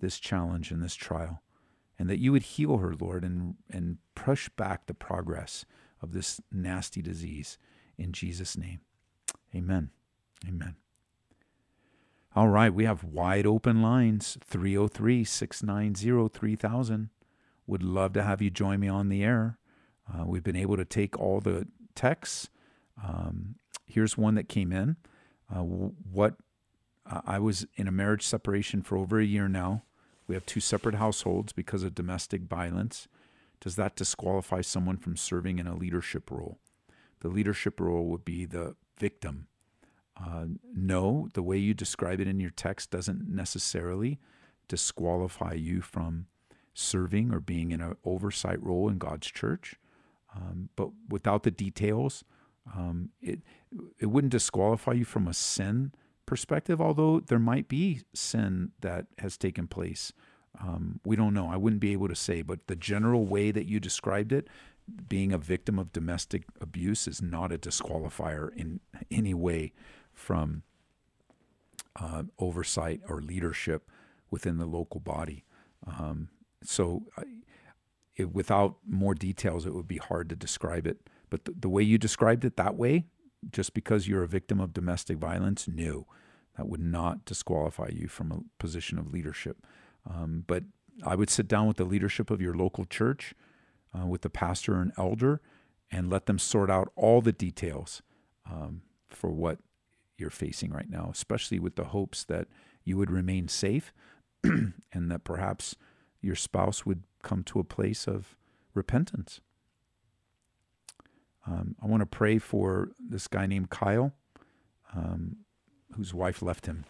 this 0.00 0.18
challenge 0.18 0.70
and 0.70 0.82
this 0.82 0.94
trial, 0.94 1.42
and 1.98 2.08
that 2.10 2.18
you 2.18 2.32
would 2.32 2.42
heal 2.42 2.78
her, 2.78 2.94
Lord, 2.94 3.24
and, 3.24 3.54
and 3.70 3.98
push 4.14 4.48
back 4.50 4.86
the 4.86 4.94
progress 4.94 5.64
of 6.04 6.12
this 6.12 6.40
nasty 6.52 7.02
disease 7.02 7.58
in 7.98 8.12
Jesus' 8.12 8.56
name. 8.56 8.80
Amen. 9.54 9.90
Amen. 10.46 10.76
All 12.36 12.48
right, 12.48 12.72
we 12.72 12.84
have 12.84 13.04
wide 13.04 13.46
open 13.46 13.80
lines 13.80 14.36
303 14.44 15.24
690 15.24 16.28
3000. 16.28 17.10
Would 17.66 17.82
love 17.82 18.12
to 18.12 18.22
have 18.22 18.42
you 18.42 18.50
join 18.50 18.80
me 18.80 18.88
on 18.88 19.08
the 19.08 19.24
air. 19.24 19.58
Uh, 20.12 20.24
we've 20.26 20.42
been 20.42 20.56
able 20.56 20.76
to 20.76 20.84
take 20.84 21.18
all 21.18 21.40
the 21.40 21.66
texts. 21.94 22.50
Um, 23.02 23.54
here's 23.86 24.18
one 24.18 24.34
that 24.34 24.48
came 24.48 24.72
in. 24.72 24.96
Uh, 25.52 25.60
what 25.60 26.34
uh, 27.10 27.22
I 27.24 27.38
was 27.38 27.66
in 27.76 27.88
a 27.88 27.92
marriage 27.92 28.26
separation 28.26 28.82
for 28.82 28.98
over 28.98 29.18
a 29.18 29.24
year 29.24 29.48
now. 29.48 29.84
We 30.26 30.34
have 30.34 30.44
two 30.44 30.60
separate 30.60 30.96
households 30.96 31.52
because 31.52 31.82
of 31.82 31.94
domestic 31.94 32.42
violence. 32.42 33.08
Does 33.64 33.76
that 33.76 33.96
disqualify 33.96 34.60
someone 34.60 34.98
from 34.98 35.16
serving 35.16 35.58
in 35.58 35.66
a 35.66 35.74
leadership 35.74 36.30
role? 36.30 36.58
The 37.20 37.28
leadership 37.28 37.80
role 37.80 38.04
would 38.08 38.22
be 38.22 38.44
the 38.44 38.76
victim. 38.98 39.48
Uh, 40.22 40.44
no, 40.76 41.28
the 41.32 41.42
way 41.42 41.56
you 41.56 41.72
describe 41.72 42.20
it 42.20 42.28
in 42.28 42.40
your 42.40 42.50
text 42.50 42.90
doesn't 42.90 43.26
necessarily 43.26 44.20
disqualify 44.68 45.54
you 45.54 45.80
from 45.80 46.26
serving 46.74 47.32
or 47.32 47.40
being 47.40 47.70
in 47.70 47.80
an 47.80 47.96
oversight 48.04 48.62
role 48.62 48.86
in 48.90 48.98
God's 48.98 49.28
church. 49.28 49.76
Um, 50.36 50.68
but 50.76 50.90
without 51.08 51.42
the 51.44 51.50
details, 51.50 52.22
um, 52.76 53.12
it 53.22 53.40
it 53.98 54.06
wouldn't 54.06 54.32
disqualify 54.32 54.92
you 54.92 55.06
from 55.06 55.26
a 55.26 55.34
sin 55.34 55.92
perspective, 56.26 56.82
although 56.82 57.18
there 57.18 57.38
might 57.38 57.68
be 57.68 58.02
sin 58.12 58.72
that 58.80 59.06
has 59.18 59.38
taken 59.38 59.68
place. 59.68 60.12
Um, 60.60 61.00
we 61.04 61.16
don't 61.16 61.34
know. 61.34 61.48
I 61.48 61.56
wouldn't 61.56 61.80
be 61.80 61.92
able 61.92 62.08
to 62.08 62.14
say, 62.14 62.42
but 62.42 62.66
the 62.66 62.76
general 62.76 63.26
way 63.26 63.50
that 63.50 63.66
you 63.66 63.80
described 63.80 64.32
it, 64.32 64.48
being 65.08 65.32
a 65.32 65.38
victim 65.38 65.78
of 65.78 65.92
domestic 65.92 66.44
abuse, 66.60 67.08
is 67.08 67.20
not 67.20 67.52
a 67.52 67.58
disqualifier 67.58 68.54
in 68.54 68.80
any 69.10 69.34
way 69.34 69.72
from 70.12 70.62
uh, 71.96 72.24
oversight 72.38 73.00
or 73.08 73.20
leadership 73.20 73.90
within 74.30 74.58
the 74.58 74.66
local 74.66 75.00
body. 75.00 75.44
Um, 75.86 76.28
so, 76.62 77.04
it, 78.16 78.32
without 78.32 78.76
more 78.88 79.14
details, 79.14 79.66
it 79.66 79.74
would 79.74 79.88
be 79.88 79.98
hard 79.98 80.28
to 80.28 80.36
describe 80.36 80.86
it. 80.86 81.08
But 81.30 81.46
the, 81.46 81.54
the 81.58 81.68
way 81.68 81.82
you 81.82 81.98
described 81.98 82.44
it 82.44 82.56
that 82.56 82.76
way, 82.76 83.06
just 83.50 83.74
because 83.74 84.06
you're 84.06 84.22
a 84.22 84.28
victim 84.28 84.60
of 84.60 84.72
domestic 84.72 85.18
violence, 85.18 85.66
no, 85.68 86.06
that 86.56 86.68
would 86.68 86.80
not 86.80 87.24
disqualify 87.24 87.88
you 87.92 88.08
from 88.08 88.30
a 88.30 88.40
position 88.62 88.98
of 88.98 89.12
leadership. 89.12 89.66
Um, 90.08 90.44
but 90.46 90.64
I 91.04 91.14
would 91.14 91.30
sit 91.30 91.48
down 91.48 91.66
with 91.66 91.76
the 91.76 91.84
leadership 91.84 92.30
of 92.30 92.40
your 92.40 92.54
local 92.54 92.84
church, 92.84 93.34
uh, 93.98 94.06
with 94.06 94.22
the 94.22 94.30
pastor 94.30 94.74
and 94.80 94.92
elder, 94.98 95.40
and 95.90 96.10
let 96.10 96.26
them 96.26 96.38
sort 96.38 96.70
out 96.70 96.90
all 96.96 97.20
the 97.20 97.32
details 97.32 98.02
um, 98.50 98.82
for 99.08 99.30
what 99.30 99.58
you're 100.16 100.30
facing 100.30 100.70
right 100.70 100.88
now, 100.88 101.10
especially 101.12 101.58
with 101.58 101.76
the 101.76 101.84
hopes 101.84 102.24
that 102.24 102.48
you 102.84 102.96
would 102.96 103.10
remain 103.10 103.48
safe 103.48 103.92
and 104.44 105.10
that 105.10 105.24
perhaps 105.24 105.76
your 106.20 106.36
spouse 106.36 106.86
would 106.86 107.04
come 107.22 107.42
to 107.44 107.58
a 107.58 107.64
place 107.64 108.06
of 108.06 108.36
repentance. 108.74 109.40
Um, 111.46 111.76
I 111.82 111.86
want 111.86 112.00
to 112.00 112.06
pray 112.06 112.38
for 112.38 112.90
this 112.98 113.28
guy 113.28 113.46
named 113.46 113.70
Kyle, 113.70 114.12
um, 114.94 115.36
whose 115.94 116.14
wife 116.14 116.42
left 116.42 116.66
him. 116.66 116.84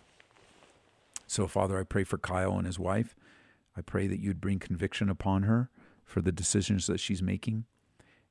So, 1.27 1.47
Father, 1.47 1.79
I 1.79 1.85
pray 1.85 2.05
for 2.05 2.19
Kyle 2.19 2.57
and 2.57 2.67
his 2.67 2.79
wife. 2.79 3.17
I 3.77 3.81
pray 3.81 4.07
that 4.07 4.21
you'd 4.21 4.41
bring 4.41 4.59
conviction 4.59 5.09
upon 5.09 5.45
her 5.45 5.71
for 6.05 6.21
the 6.21 6.33
decisions 6.33 6.87
that 6.87 7.01
she's 7.01 7.23
making, 7.23 7.65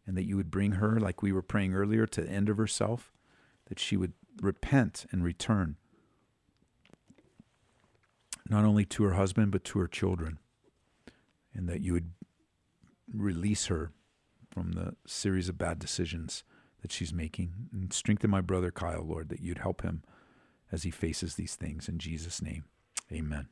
and 0.05 0.15
that 0.15 0.25
you 0.25 0.37
would 0.37 0.51
bring 0.51 0.73
her, 0.73 0.99
like 0.99 1.21
we 1.21 1.31
were 1.31 1.41
praying 1.41 1.73
earlier, 1.73 2.05
to 2.05 2.21
the 2.21 2.29
end 2.29 2.49
of 2.49 2.57
herself, 2.57 3.11
that 3.67 3.79
she 3.79 3.97
would 3.97 4.13
repent 4.41 5.05
and 5.11 5.23
return, 5.23 5.77
not 8.49 8.63
only 8.63 8.85
to 8.85 9.03
her 9.03 9.13
husband, 9.13 9.51
but 9.51 9.63
to 9.63 9.79
her 9.79 9.87
children, 9.87 10.39
and 11.53 11.67
that 11.67 11.81
you 11.81 11.93
would 11.93 12.11
release 13.13 13.67
her 13.67 13.91
from 14.51 14.73
the 14.73 14.95
series 15.05 15.49
of 15.49 15.57
bad 15.57 15.79
decisions 15.79 16.43
that 16.81 16.91
she's 16.91 17.13
making. 17.13 17.69
And 17.71 17.91
strengthen 17.91 18.29
my 18.29 18.41
brother 18.41 18.71
Kyle, 18.71 19.03
Lord, 19.03 19.29
that 19.29 19.41
you'd 19.41 19.59
help 19.59 19.81
him 19.81 20.03
as 20.71 20.83
he 20.83 20.91
faces 20.91 21.35
these 21.35 21.55
things. 21.55 21.87
In 21.87 21.97
Jesus' 21.97 22.41
name, 22.41 22.65
amen. 23.13 23.47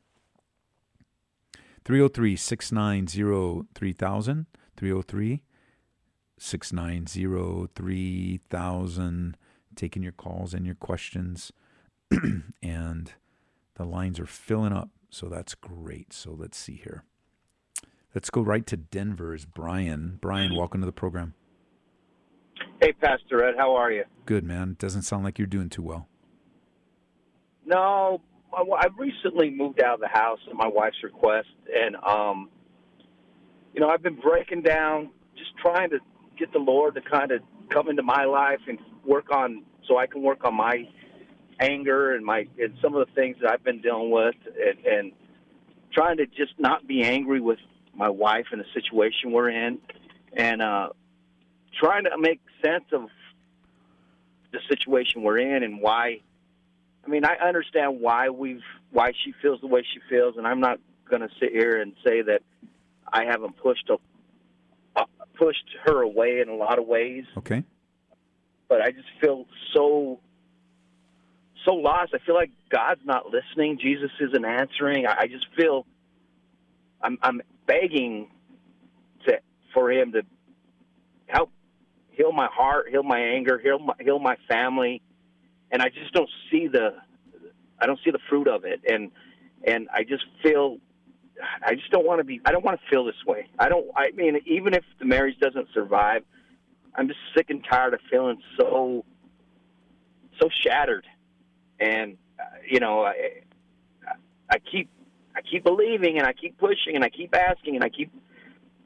303 1.84 2.36
690 2.36 3.68
3000. 3.74 4.46
303 4.76 5.42
690 6.38 7.68
3000. 7.74 9.36
Taking 9.74 10.02
your 10.02 10.12
calls 10.12 10.54
and 10.54 10.66
your 10.66 10.74
questions. 10.74 11.52
and 12.62 13.12
the 13.74 13.84
lines 13.84 14.20
are 14.20 14.26
filling 14.26 14.72
up. 14.72 14.90
So 15.10 15.28
that's 15.28 15.54
great. 15.54 16.12
So 16.12 16.34
let's 16.36 16.58
see 16.58 16.76
here. 16.76 17.04
Let's 18.14 18.30
go 18.30 18.42
right 18.42 18.66
to 18.66 18.76
Denver's 18.76 19.46
Brian. 19.46 20.18
Brian, 20.20 20.54
welcome 20.54 20.80
to 20.80 20.86
the 20.86 20.92
program. 20.92 21.34
Hey, 22.80 22.92
Pastor 22.92 23.42
Ed, 23.44 23.54
how 23.56 23.74
are 23.74 23.90
you? 23.90 24.04
Good, 24.26 24.44
man. 24.44 24.76
Doesn't 24.78 25.02
sound 25.02 25.24
like 25.24 25.38
you're 25.38 25.46
doing 25.46 25.70
too 25.70 25.82
well. 25.82 26.08
No, 27.64 28.20
I 28.54 28.88
recently 28.98 29.50
moved 29.50 29.80
out 29.80 29.94
of 29.94 30.00
the 30.00 30.08
house 30.08 30.38
at 30.48 30.54
my 30.54 30.66
wife's 30.66 31.02
request, 31.02 31.48
and 31.74 31.96
um, 31.96 32.50
you 33.74 33.80
know, 33.80 33.88
I've 33.88 34.02
been 34.02 34.20
breaking 34.20 34.62
down, 34.62 35.10
just 35.36 35.56
trying 35.58 35.90
to 35.90 35.98
get 36.38 36.52
the 36.52 36.58
Lord 36.58 36.94
to 36.94 37.00
kind 37.00 37.32
of 37.32 37.40
come 37.70 37.88
into 37.88 38.02
my 38.02 38.24
life 38.24 38.60
and 38.68 38.78
work 39.04 39.30
on, 39.30 39.64
so 39.88 39.96
I 39.96 40.06
can 40.06 40.22
work 40.22 40.44
on 40.44 40.54
my 40.54 40.88
anger 41.60 42.14
and 42.14 42.24
my 42.24 42.46
and 42.58 42.76
some 42.82 42.94
of 42.94 43.06
the 43.06 43.12
things 43.14 43.36
that 43.40 43.50
I've 43.50 43.64
been 43.64 43.80
dealing 43.80 44.10
with, 44.10 44.34
and, 44.46 44.86
and 44.86 45.12
trying 45.92 46.18
to 46.18 46.26
just 46.26 46.52
not 46.58 46.86
be 46.86 47.02
angry 47.02 47.40
with 47.40 47.58
my 47.94 48.08
wife 48.08 48.46
and 48.52 48.60
the 48.60 48.66
situation 48.74 49.32
we're 49.32 49.50
in, 49.50 49.78
and 50.34 50.60
uh, 50.62 50.90
trying 51.80 52.04
to 52.04 52.10
make 52.18 52.40
sense 52.62 52.84
of 52.92 53.08
the 54.52 54.58
situation 54.68 55.22
we're 55.22 55.38
in 55.38 55.62
and 55.62 55.80
why. 55.80 56.20
I 57.04 57.08
mean, 57.08 57.24
I 57.24 57.34
understand 57.46 58.00
why 58.00 58.28
we've 58.28 58.62
why 58.90 59.12
she 59.24 59.32
feels 59.42 59.60
the 59.60 59.66
way 59.66 59.82
she 59.82 60.00
feels, 60.08 60.36
and 60.36 60.46
I'm 60.46 60.60
not 60.60 60.78
going 61.08 61.22
to 61.22 61.28
sit 61.40 61.50
here 61.50 61.80
and 61.80 61.94
say 62.06 62.22
that 62.22 62.42
I 63.12 63.24
haven't 63.24 63.56
pushed 63.56 63.90
a, 63.90 63.96
uh, 64.96 65.04
pushed 65.34 65.64
her 65.84 66.02
away 66.02 66.40
in 66.40 66.48
a 66.48 66.54
lot 66.54 66.78
of 66.78 66.86
ways. 66.86 67.24
Okay. 67.38 67.64
But 68.68 68.82
I 68.82 68.90
just 68.90 69.08
feel 69.20 69.46
so 69.74 70.20
so 71.64 71.74
lost. 71.74 72.12
I 72.14 72.18
feel 72.24 72.34
like 72.34 72.50
God's 72.70 73.02
not 73.04 73.26
listening. 73.26 73.78
Jesus 73.80 74.10
isn't 74.20 74.44
answering. 74.44 75.06
I, 75.06 75.22
I 75.22 75.26
just 75.26 75.46
feel 75.56 75.86
I'm 77.02 77.18
I'm 77.22 77.42
begging 77.66 78.28
to 79.26 79.38
for 79.74 79.90
Him 79.90 80.12
to 80.12 80.22
help 81.26 81.50
heal 82.10 82.32
my 82.32 82.48
heart, 82.50 82.86
heal 82.90 83.02
my 83.02 83.18
anger, 83.18 83.58
heal 83.58 83.78
my 83.78 83.94
heal 84.00 84.18
my 84.18 84.36
family, 84.48 85.02
and 85.72 85.82
I 85.82 85.88
just 85.88 86.12
don't 86.12 86.30
see 86.50 86.68
the 86.68 86.94
I 87.80 87.86
don't 87.86 87.98
see 88.04 88.12
the 88.12 88.20
fruit 88.28 88.46
of 88.46 88.64
it, 88.64 88.80
and 88.88 89.10
and 89.66 89.88
I 89.92 90.04
just 90.04 90.24
feel 90.42 90.78
I 91.66 91.74
just 91.74 91.90
don't 91.90 92.06
want 92.06 92.20
to 92.20 92.24
be 92.24 92.40
I 92.44 92.52
don't 92.52 92.64
want 92.64 92.78
to 92.80 92.86
feel 92.88 93.04
this 93.04 93.16
way. 93.26 93.48
I 93.58 93.68
don't 93.68 93.86
I 93.96 94.10
mean 94.12 94.38
even 94.46 94.74
if 94.74 94.84
the 95.00 95.06
marriage 95.06 95.38
doesn't 95.40 95.68
survive, 95.74 96.22
I'm 96.94 97.08
just 97.08 97.18
sick 97.34 97.46
and 97.48 97.64
tired 97.68 97.94
of 97.94 98.00
feeling 98.10 98.40
so 98.58 99.04
so 100.40 100.48
shattered, 100.64 101.06
and 101.80 102.16
uh, 102.38 102.44
you 102.68 102.78
know 102.78 103.02
I 103.02 103.40
I 104.50 104.58
keep 104.58 104.90
I 105.34 105.40
keep 105.40 105.64
believing 105.64 106.18
and 106.18 106.26
I 106.26 106.34
keep 106.34 106.58
pushing 106.58 106.94
and 106.94 107.02
I 107.02 107.08
keep 107.08 107.34
asking 107.34 107.76
and 107.76 107.82
I 107.82 107.88
keep 107.88 108.12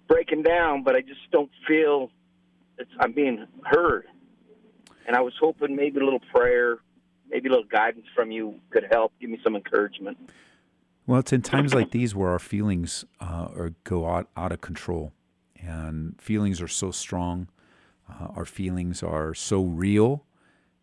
breaking 0.08 0.44
down, 0.44 0.84
but 0.84 0.94
I 0.94 1.00
just 1.00 1.20
don't 1.32 1.50
feel 1.66 2.10
it's, 2.78 2.90
I'm 3.00 3.12
being 3.12 3.46
heard. 3.64 4.04
And 5.06 5.16
I 5.16 5.20
was 5.20 5.32
hoping 5.40 5.76
maybe 5.76 6.00
a 6.00 6.04
little 6.04 6.22
prayer, 6.34 6.78
maybe 7.30 7.48
a 7.48 7.52
little 7.52 7.66
guidance 7.66 8.06
from 8.14 8.30
you 8.30 8.56
could 8.70 8.86
help, 8.90 9.12
give 9.20 9.30
me 9.30 9.38
some 9.42 9.54
encouragement. 9.54 10.18
Well, 11.06 11.20
it's 11.20 11.32
in 11.32 11.42
times 11.42 11.72
like 11.72 11.92
these 11.92 12.14
where 12.14 12.30
our 12.30 12.40
feelings 12.40 13.04
uh, 13.20 13.48
are, 13.54 13.72
go 13.84 14.06
out, 14.08 14.28
out 14.36 14.50
of 14.50 14.60
control, 14.60 15.12
and 15.60 16.20
feelings 16.20 16.60
are 16.60 16.68
so 16.68 16.90
strong. 16.90 17.48
Uh, 18.10 18.26
our 18.34 18.44
feelings 18.44 19.04
are 19.04 19.32
so 19.32 19.62
real, 19.62 20.24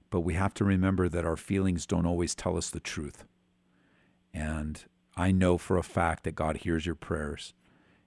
but 0.10 0.22
we 0.22 0.36
have 0.36 0.54
to 0.56 0.64
remember 0.64 1.10
that 1.10 1.26
our 1.26 1.36
feelings 1.36 1.86
don't 1.86 2.06
always 2.06 2.34
tell 2.36 2.56
us 2.58 2.70
the 2.70 2.80
truth. 2.80 3.26
And 4.34 4.84
I 5.18 5.32
know 5.32 5.58
for 5.58 5.78
a 5.78 5.84
fact 5.84 6.24
that 6.24 6.36
God 6.36 6.58
hears 6.58 6.86
your 6.86 6.96
prayers. 6.96 7.54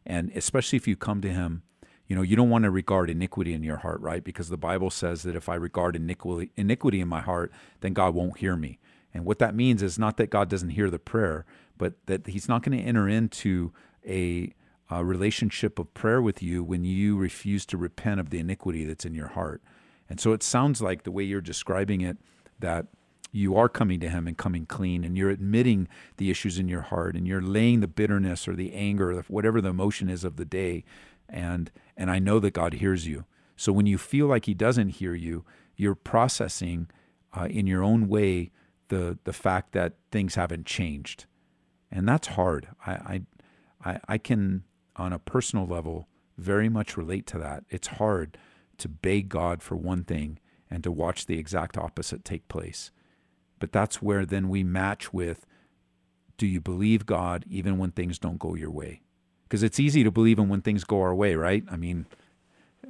And 0.07 0.31
especially 0.35 0.77
if 0.77 0.89
you 0.89 0.97
come 0.97 1.21
to 1.21 1.31
Him, 1.31 1.63
you 2.07 2.15
know, 2.15 2.23
you 2.23 2.37
don't 2.37 2.51
want 2.51 2.65
to 2.65 2.71
regard 2.71 3.11
iniquity 3.11 3.53
in 3.53 3.63
your 3.63 3.79
heart, 3.79 4.01
right? 4.01 4.23
Because 4.23 4.49
the 4.49 4.57
Bible 4.57 4.91
says 4.91 5.23
that 5.25 5.35
if 5.37 5.49
I 5.49 5.57
regard 5.57 5.97
iniquity, 5.97 6.51
iniquity 6.57 7.01
in 7.01 7.09
my 7.09 7.21
heart, 7.21 7.53
then 7.81 7.93
God 7.93 8.15
won't 8.15 8.39
hear 8.39 8.57
me. 8.57 8.79
And 9.13 9.25
what 9.25 9.39
that 9.39 9.55
means 9.55 9.83
is 9.83 9.99
not 9.99 10.17
that 10.19 10.31
God 10.31 10.49
doesn't 10.49 10.71
hear 10.71 10.91
the 10.91 10.99
prayer, 10.99 11.45
but 11.79 11.95
that 12.07 12.27
He's 12.27 12.49
not 12.49 12.63
going 12.63 12.79
to 12.79 12.85
enter 12.85 13.09
into 13.09 13.73
a, 14.07 14.53
a 14.91 15.05
relationship 15.05 15.79
of 15.79 15.93
prayer 15.95 16.23
with 16.23 16.43
you 16.43 16.63
when 16.63 16.85
you 16.85 17.17
refuse 17.17 17.67
to 17.67 17.77
repent 17.77 18.21
of 18.21 18.31
the 18.31 18.39
iniquity 18.39 18.85
that's 18.85 19.05
in 19.05 19.15
your 19.15 19.29
heart. 19.29 19.63
And 20.09 20.21
so 20.21 20.33
it 20.33 20.43
sounds 20.43 20.81
like 20.81 21.03
the 21.03 21.11
way 21.11 21.25
you're 21.25 21.41
describing 21.41 22.03
it, 22.03 22.19
that 22.61 22.87
you 23.33 23.57
are 23.57 23.69
coming 23.69 24.01
to 24.01 24.09
him 24.09 24.27
and 24.27 24.39
coming 24.39 24.65
clean 24.67 25.05
and 25.05 25.17
you're 25.17 25.31
admitting 25.31 25.89
the 26.17 26.31
issues 26.31 26.59
in 26.59 26.69
your 26.69 26.83
heart 26.83 27.17
and 27.17 27.27
you're 27.27 27.43
laying 27.43 27.81
the 27.81 27.89
bitterness 27.89 28.49
or 28.49 28.55
the 28.55 28.73
anger 28.73 29.13
or 29.13 29.23
whatever 29.29 29.61
the 29.61 29.69
emotion 29.69 30.09
is 30.09 30.25
of 30.25 30.37
the 30.37 30.45
day 30.45 30.85
and 31.29 31.71
and 31.97 32.11
I 32.11 32.19
know 32.19 32.39
that 32.41 32.53
God 32.53 32.75
hears 32.75 33.07
you. 33.07 33.25
So 33.57 33.73
when 33.73 33.87
you 33.87 33.99
feel 33.99 34.27
like 34.27 34.45
he 34.45 34.55
doesn't 34.55 34.91
hear 34.91 35.15
you, 35.15 35.45
you're 35.77 35.95
processing 35.95 36.89
uh, 37.37 37.47
in 37.51 37.67
your 37.67 37.83
own 37.83 38.09
way 38.09 38.51
the 38.89 39.19
the 39.25 39.33
fact 39.33 39.73
that 39.73 39.95
things 40.11 40.35
haven't 40.35 40.67
changed. 40.67 41.27
And 41.91 42.09
that's 42.09 42.29
hard. 42.29 42.69
I, 42.87 43.23
I 43.85 44.01
I 44.09 44.19
can 44.19 44.65
on 44.97 45.13
a 45.13 45.19
personal 45.19 45.67
level 45.67 46.09
very 46.37 46.69
much 46.69 46.97
relate 46.97 47.27
to 47.29 47.39
that. 47.39 47.65
It's 47.71 47.89
hard 47.89 48.39
to 48.79 48.89
beg 48.89 49.29
God 49.29 49.63
for 49.63 49.77
one 49.77 50.05
thing 50.05 50.39
and 50.71 50.83
to 50.85 50.91
watch 50.91 51.27
the 51.27 51.39
exact 51.39 51.79
opposite 51.79 52.25
take 52.25 52.49
place. 52.49 52.91
But 53.59 53.73
that's 53.73 54.03
where 54.03 54.27
then 54.27 54.49
we 54.49 54.63
match 54.65 55.13
with 55.13 55.47
do 56.37 56.47
you 56.47 56.61
believe 56.61 57.07
God 57.07 57.45
even 57.49 57.79
when 57.79 57.93
things 57.93 58.19
don't 58.19 58.39
go 58.39 58.55
your 58.55 58.71
way? 58.71 59.01
Because 59.47 59.63
it's 59.63 59.79
easy 59.79 60.03
to 60.03 60.11
believe 60.11 60.39
in 60.39 60.49
when 60.49 60.61
things 60.61 60.85
go 60.85 61.01
our 61.01 61.15
way, 61.15 61.37
right? 61.37 61.65
I 61.71 61.77
mean, 61.77 62.07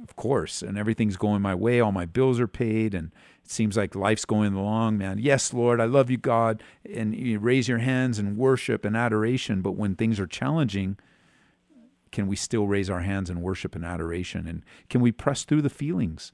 of 0.01 0.15
course, 0.15 0.61
and 0.61 0.77
everything's 0.77 1.17
going 1.17 1.41
my 1.41 1.53
way, 1.53 1.79
all 1.79 1.91
my 1.91 2.05
bills 2.05 2.39
are 2.39 2.47
paid, 2.47 2.93
and 2.93 3.11
it 3.43 3.51
seems 3.51 3.77
like 3.77 3.95
life's 3.95 4.25
going 4.25 4.53
along, 4.53 4.97
man. 4.97 5.19
Yes, 5.19 5.53
Lord, 5.53 5.79
I 5.79 5.85
love 5.85 6.09
you, 6.09 6.17
God. 6.17 6.63
And 6.91 7.15
you 7.15 7.39
raise 7.39 7.67
your 7.67 7.77
hands 7.79 8.17
in 8.17 8.37
worship 8.37 8.85
and 8.85 8.95
adoration. 8.95 9.61
But 9.61 9.73
when 9.73 9.95
things 9.95 10.19
are 10.19 10.27
challenging, 10.27 10.97
can 12.11 12.27
we 12.27 12.35
still 12.35 12.67
raise 12.67 12.89
our 12.89 13.01
hands 13.01 13.29
in 13.29 13.41
worship 13.41 13.75
and 13.75 13.85
adoration? 13.85 14.47
And 14.47 14.63
can 14.89 15.01
we 15.01 15.11
press 15.11 15.43
through 15.43 15.61
the 15.61 15.69
feelings? 15.69 16.31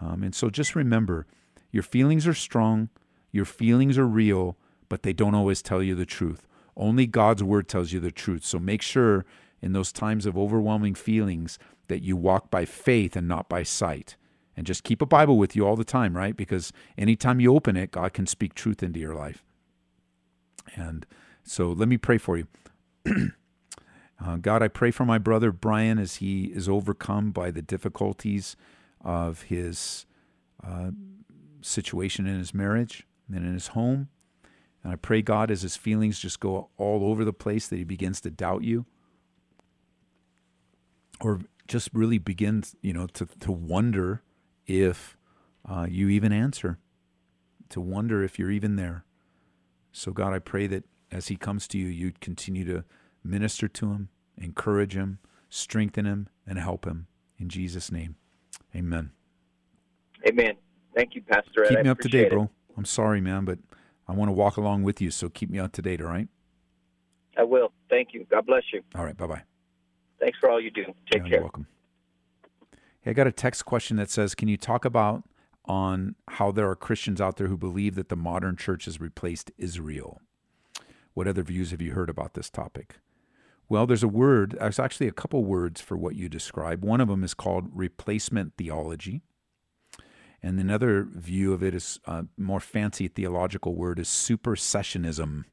Um, 0.00 0.22
and 0.22 0.34
so 0.34 0.50
just 0.50 0.74
remember 0.74 1.26
your 1.70 1.82
feelings 1.82 2.26
are 2.26 2.34
strong, 2.34 2.88
your 3.30 3.44
feelings 3.44 3.98
are 3.98 4.06
real, 4.06 4.56
but 4.88 5.02
they 5.02 5.12
don't 5.12 5.34
always 5.34 5.62
tell 5.62 5.82
you 5.82 5.94
the 5.94 6.06
truth. 6.06 6.46
Only 6.76 7.06
God's 7.06 7.42
word 7.42 7.68
tells 7.68 7.92
you 7.92 8.00
the 8.00 8.10
truth. 8.10 8.44
So 8.44 8.58
make 8.58 8.82
sure 8.82 9.24
in 9.62 9.72
those 9.72 9.92
times 9.92 10.26
of 10.26 10.38
overwhelming 10.38 10.94
feelings 10.94 11.58
that 11.88 12.02
you 12.02 12.16
walk 12.16 12.50
by 12.50 12.64
faith 12.64 13.16
and 13.16 13.28
not 13.28 13.48
by 13.48 13.62
sight. 13.62 14.16
And 14.56 14.66
just 14.66 14.84
keep 14.84 15.00
a 15.02 15.06
Bible 15.06 15.38
with 15.38 15.54
you 15.56 15.66
all 15.66 15.76
the 15.76 15.84
time, 15.84 16.16
right? 16.16 16.36
Because 16.36 16.72
anytime 16.98 17.40
you 17.40 17.54
open 17.54 17.76
it, 17.76 17.92
God 17.92 18.12
can 18.12 18.26
speak 18.26 18.54
truth 18.54 18.82
into 18.82 19.00
your 19.00 19.14
life. 19.14 19.44
And 20.74 21.06
so 21.42 21.70
let 21.70 21.88
me 21.88 21.96
pray 21.96 22.18
for 22.18 22.36
you. 22.36 22.46
uh, 24.24 24.36
God, 24.36 24.62
I 24.62 24.68
pray 24.68 24.90
for 24.90 25.04
my 25.04 25.18
brother 25.18 25.52
Brian 25.52 25.98
as 25.98 26.16
he 26.16 26.44
is 26.44 26.68
overcome 26.68 27.30
by 27.30 27.50
the 27.50 27.62
difficulties 27.62 28.56
of 29.02 29.42
his 29.42 30.06
uh, 30.66 30.90
situation 31.62 32.26
in 32.26 32.38
his 32.38 32.52
marriage 32.54 33.06
and 33.28 33.44
in 33.44 33.54
his 33.54 33.68
home. 33.68 34.08
And 34.82 34.92
I 34.92 34.96
pray, 34.96 35.22
God, 35.22 35.50
as 35.50 35.62
his 35.62 35.76
feelings 35.76 36.18
just 36.18 36.40
go 36.40 36.68
all 36.76 37.04
over 37.04 37.24
the 37.24 37.32
place, 37.32 37.68
that 37.68 37.76
he 37.76 37.84
begins 37.84 38.20
to 38.22 38.30
doubt 38.30 38.62
you 38.62 38.86
or 41.20 41.40
just 41.68 41.90
really 41.92 42.18
begin, 42.18 42.64
you 42.82 42.92
know, 42.92 43.06
to, 43.08 43.26
to 43.40 43.52
wonder 43.52 44.22
if 44.66 45.16
uh, 45.68 45.86
you 45.88 46.08
even 46.08 46.32
answer, 46.32 46.78
to 47.68 47.80
wonder 47.80 48.22
if 48.22 48.38
you're 48.38 48.50
even 48.50 48.76
there. 48.76 49.04
So, 49.92 50.12
God, 50.12 50.32
I 50.32 50.38
pray 50.38 50.66
that 50.68 50.84
as 51.10 51.28
he 51.28 51.36
comes 51.36 51.66
to 51.68 51.78
you, 51.78 51.86
you'd 51.86 52.20
continue 52.20 52.64
to 52.64 52.84
minister 53.24 53.68
to 53.68 53.90
him, 53.90 54.08
encourage 54.36 54.94
him, 54.94 55.18
strengthen 55.48 56.06
him, 56.06 56.28
and 56.46 56.58
help 56.58 56.86
him. 56.86 57.06
In 57.38 57.48
Jesus' 57.48 57.90
name, 57.90 58.16
amen. 58.74 59.10
Amen. 60.28 60.54
Thank 60.94 61.14
you, 61.14 61.22
Pastor. 61.22 61.64
Keep 61.66 61.78
Ed. 61.78 61.84
me 61.84 61.90
up 61.90 62.00
to 62.00 62.08
date, 62.08 62.30
bro. 62.30 62.50
I'm 62.76 62.84
sorry, 62.84 63.20
man, 63.20 63.44
but 63.44 63.58
I 64.06 64.12
want 64.12 64.28
to 64.28 64.32
walk 64.32 64.56
along 64.56 64.82
with 64.82 65.00
you, 65.00 65.10
so 65.10 65.28
keep 65.28 65.50
me 65.50 65.58
up 65.58 65.72
to 65.72 65.82
date, 65.82 66.00
all 66.00 66.08
right? 66.08 66.28
I 67.38 67.44
will. 67.44 67.72
Thank 67.88 68.08
you. 68.12 68.26
God 68.30 68.46
bless 68.46 68.64
you. 68.72 68.82
All 68.94 69.04
right, 69.04 69.16
bye 69.16 69.26
bye. 69.26 69.42
Thanks 70.20 70.38
for 70.38 70.50
all 70.50 70.60
you 70.60 70.70
do. 70.70 70.84
Take 70.84 70.94
Yeah, 71.12 71.18
care. 71.18 71.28
You're 71.30 71.40
welcome. 71.40 71.66
Hey, 73.00 73.12
I 73.12 73.14
got 73.14 73.26
a 73.26 73.32
text 73.32 73.64
question 73.64 73.96
that 73.96 74.10
says, 74.10 74.34
"Can 74.34 74.48
you 74.48 74.56
talk 74.56 74.84
about 74.84 75.24
on 75.64 76.16
how 76.28 76.52
there 76.52 76.68
are 76.68 76.76
Christians 76.76 77.20
out 77.20 77.36
there 77.36 77.46
who 77.48 77.56
believe 77.56 77.94
that 77.94 78.08
the 78.10 78.16
modern 78.16 78.56
church 78.56 78.84
has 78.84 79.00
replaced 79.00 79.50
Israel? 79.56 80.20
What 81.14 81.26
other 81.26 81.42
views 81.42 81.70
have 81.70 81.80
you 81.80 81.92
heard 81.92 82.10
about 82.10 82.34
this 82.34 82.50
topic?" 82.50 82.98
Well, 83.68 83.86
there's 83.86 84.02
a 84.02 84.08
word. 84.08 84.56
There's 84.58 84.80
actually 84.80 85.06
a 85.06 85.12
couple 85.12 85.44
words 85.44 85.80
for 85.80 85.96
what 85.96 86.16
you 86.16 86.28
describe. 86.28 86.84
One 86.84 87.00
of 87.00 87.08
them 87.08 87.22
is 87.24 87.34
called 87.34 87.70
replacement 87.72 88.54
theology, 88.58 89.22
and 90.42 90.58
another 90.58 91.04
view 91.04 91.52
of 91.52 91.62
it 91.62 91.74
is 91.74 92.00
uh, 92.04 92.24
more 92.36 92.60
fancy 92.60 93.08
theological 93.08 93.74
word 93.74 93.98
is 93.98 94.08
supersessionism. 94.08 95.44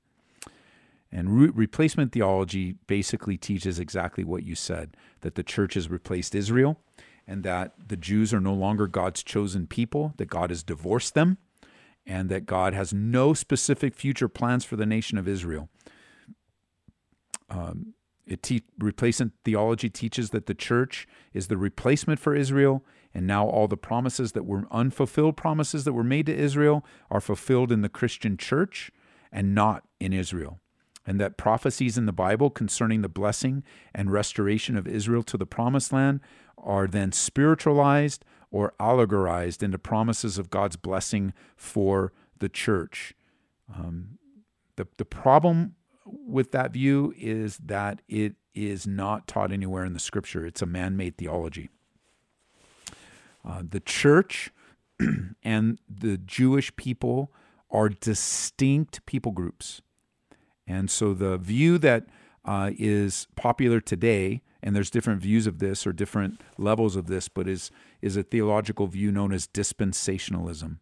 And 1.17 1.35
re- 1.35 1.49
replacement 1.49 2.11
theology 2.11 2.75
basically 2.85 3.37
teaches 3.37 3.79
exactly 3.79 4.23
what 4.23 4.43
you 4.43 4.53
said 4.53 4.95
that 5.21 5.33
the 5.33 5.41
church 5.41 5.73
has 5.73 5.89
replaced 5.89 6.35
Israel 6.35 6.79
and 7.25 7.41
that 7.41 7.73
the 7.87 7.97
Jews 7.97 8.35
are 8.35 8.39
no 8.39 8.53
longer 8.53 8.85
God's 8.85 9.23
chosen 9.23 9.65
people, 9.65 10.13
that 10.17 10.27
God 10.27 10.51
has 10.51 10.61
divorced 10.61 11.15
them, 11.15 11.39
and 12.05 12.29
that 12.29 12.45
God 12.45 12.75
has 12.75 12.93
no 12.93 13.33
specific 13.33 13.95
future 13.95 14.29
plans 14.29 14.63
for 14.63 14.75
the 14.75 14.85
nation 14.85 15.17
of 15.17 15.27
Israel. 15.27 15.69
Um, 17.49 17.95
It 18.27 18.43
te- 18.43 18.69
replacement 18.77 19.33
theology 19.43 19.89
teaches 19.89 20.29
that 20.29 20.45
the 20.45 20.53
church 20.53 21.07
is 21.33 21.47
the 21.47 21.57
replacement 21.57 22.19
for 22.19 22.35
Israel, 22.35 22.85
and 23.11 23.25
now 23.25 23.47
all 23.47 23.67
the 23.67 23.75
promises 23.89 24.33
that 24.33 24.45
were 24.45 24.67
unfulfilled 24.69 25.35
promises 25.35 25.83
that 25.85 25.93
were 25.93 26.03
made 26.03 26.27
to 26.27 26.35
Israel 26.47 26.85
are 27.09 27.21
fulfilled 27.21 27.71
in 27.71 27.81
the 27.81 27.89
Christian 27.99 28.37
church 28.37 28.91
and 29.31 29.55
not 29.55 29.83
in 29.99 30.13
Israel. 30.13 30.59
And 31.07 31.21
that 31.21 31.37
prophecies 31.37 31.97
in 31.97 32.05
the 32.05 32.11
Bible 32.11 32.49
concerning 32.49 33.01
the 33.01 33.09
blessing 33.09 33.63
and 33.95 34.11
restoration 34.11 34.77
of 34.77 34.85
Israel 34.85 35.23
to 35.23 35.37
the 35.37 35.45
promised 35.45 35.93
land 35.93 36.19
are 36.57 36.85
then 36.85 37.13
spiritualized 37.13 38.25
or 38.51 38.73
allegorized 38.79 39.63
into 39.63 39.79
promises 39.79 40.37
of 40.37 40.49
God's 40.49 40.75
blessing 40.75 41.33
for 41.55 42.11
the 42.39 42.49
church. 42.49 43.13
Um, 43.73 44.17
the, 44.75 44.87
the 44.97 45.05
problem 45.05 45.75
with 46.05 46.51
that 46.51 46.71
view 46.71 47.13
is 47.17 47.57
that 47.57 48.01
it 48.07 48.35
is 48.53 48.85
not 48.85 49.27
taught 49.27 49.51
anywhere 49.51 49.85
in 49.85 49.93
the 49.93 49.99
scripture. 49.99 50.45
It's 50.45 50.61
a 50.61 50.65
man 50.65 50.97
made 50.97 51.17
theology. 51.17 51.69
Uh, 53.45 53.63
the 53.69 53.79
church 53.79 54.51
and 55.43 55.79
the 55.87 56.17
Jewish 56.17 56.75
people 56.75 57.31
are 57.69 57.89
distinct 57.89 59.05
people 59.05 59.31
groups. 59.31 59.81
And 60.67 60.91
so 60.91 61.13
the 61.13 61.37
view 61.37 61.77
that 61.79 62.07
uh, 62.43 62.71
is 62.77 63.27
popular 63.35 63.79
today, 63.79 64.41
and 64.61 64.75
there's 64.75 64.89
different 64.89 65.21
views 65.21 65.47
of 65.47 65.59
this 65.59 65.87
or 65.87 65.93
different 65.93 66.41
levels 66.57 66.95
of 66.95 67.07
this, 67.07 67.29
but 67.29 67.47
is 67.47 67.71
is 68.01 68.17
a 68.17 68.23
theological 68.23 68.87
view 68.87 69.11
known 69.11 69.31
as 69.31 69.47
dispensationalism. 69.47 70.77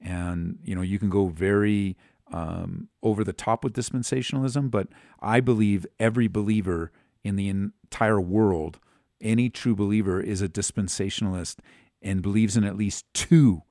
And 0.00 0.58
you 0.64 0.74
know, 0.74 0.82
you 0.82 0.98
can 0.98 1.10
go 1.10 1.28
very 1.28 1.96
um, 2.32 2.88
over 3.02 3.24
the 3.24 3.32
top 3.32 3.64
with 3.64 3.74
dispensationalism, 3.74 4.70
but 4.70 4.88
I 5.20 5.40
believe 5.40 5.86
every 5.98 6.28
believer 6.28 6.92
in 7.24 7.36
the 7.36 7.48
entire 7.48 8.20
world, 8.20 8.78
any 9.20 9.50
true 9.50 9.74
believer, 9.74 10.20
is 10.20 10.40
a 10.40 10.48
dispensationalist 10.48 11.58
and 12.00 12.22
believes 12.22 12.56
in 12.56 12.64
at 12.64 12.76
least 12.76 13.04
two. 13.12 13.62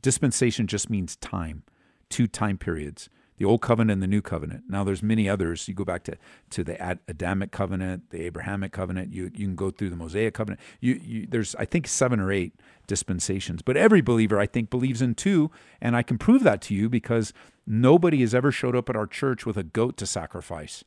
Dispensation 0.00 0.66
just 0.66 0.90
means 0.90 1.16
time, 1.16 1.64
two 2.08 2.26
time 2.26 2.58
periods 2.58 3.08
the 3.42 3.48
old 3.48 3.60
covenant 3.60 3.90
and 3.90 4.00
the 4.00 4.06
new 4.06 4.22
covenant. 4.22 4.62
Now 4.68 4.84
there's 4.84 5.02
many 5.02 5.28
others. 5.28 5.66
You 5.66 5.74
go 5.74 5.84
back 5.84 6.04
to, 6.04 6.16
to 6.50 6.62
the 6.62 7.00
Adamic 7.08 7.50
covenant, 7.50 8.10
the 8.10 8.22
Abrahamic 8.22 8.70
covenant. 8.70 9.12
You 9.12 9.32
you 9.34 9.46
can 9.46 9.56
go 9.56 9.72
through 9.72 9.90
the 9.90 9.96
Mosaic 9.96 10.32
covenant. 10.32 10.60
You, 10.78 11.00
you 11.02 11.26
there's 11.26 11.56
I 11.56 11.64
think 11.64 11.88
seven 11.88 12.20
or 12.20 12.30
eight 12.30 12.54
dispensations. 12.86 13.60
But 13.60 13.76
every 13.76 14.00
believer 14.00 14.38
I 14.38 14.46
think 14.46 14.70
believes 14.70 15.02
in 15.02 15.16
two, 15.16 15.50
and 15.80 15.96
I 15.96 16.04
can 16.04 16.18
prove 16.18 16.44
that 16.44 16.62
to 16.62 16.74
you 16.74 16.88
because 16.88 17.32
nobody 17.66 18.20
has 18.20 18.32
ever 18.32 18.52
showed 18.52 18.76
up 18.76 18.88
at 18.88 18.94
our 18.94 19.08
church 19.08 19.44
with 19.44 19.56
a 19.56 19.64
goat 19.64 19.96
to 19.96 20.06
sacrifice, 20.06 20.84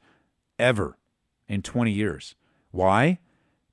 ever, 0.57 0.97
in 1.49 1.61
20 1.61 1.91
years. 1.91 2.35
Why? 2.71 3.19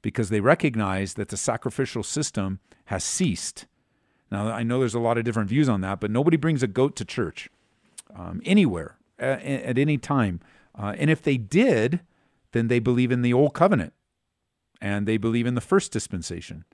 Because 0.02 0.28
they 0.28 0.40
recognize 0.40 1.14
that 1.14 1.28
the 1.28 1.36
sacrificial 1.36 2.02
system 2.02 2.58
has 2.86 3.04
ceased. 3.04 3.66
Now 4.32 4.48
I 4.48 4.64
know 4.64 4.80
there's 4.80 4.92
a 4.92 4.98
lot 4.98 5.18
of 5.18 5.24
different 5.24 5.50
views 5.50 5.68
on 5.68 5.82
that, 5.82 6.00
but 6.00 6.10
nobody 6.10 6.36
brings 6.36 6.64
a 6.64 6.66
goat 6.66 6.96
to 6.96 7.04
church 7.04 7.48
um, 8.16 8.40
anywhere 8.44 8.96
at, 9.18 9.42
at, 9.42 9.78
any 9.78 9.98
time. 9.98 10.40
Uh, 10.78 10.94
and 10.98 11.10
if 11.10 11.22
they 11.22 11.36
did, 11.36 12.00
then 12.52 12.68
they 12.68 12.78
believe 12.78 13.10
in 13.10 13.22
the 13.22 13.32
old 13.32 13.54
covenant 13.54 13.92
and 14.80 15.06
they 15.06 15.16
believe 15.16 15.46
in 15.46 15.54
the 15.54 15.60
first 15.60 15.92
dispensation 15.92 16.64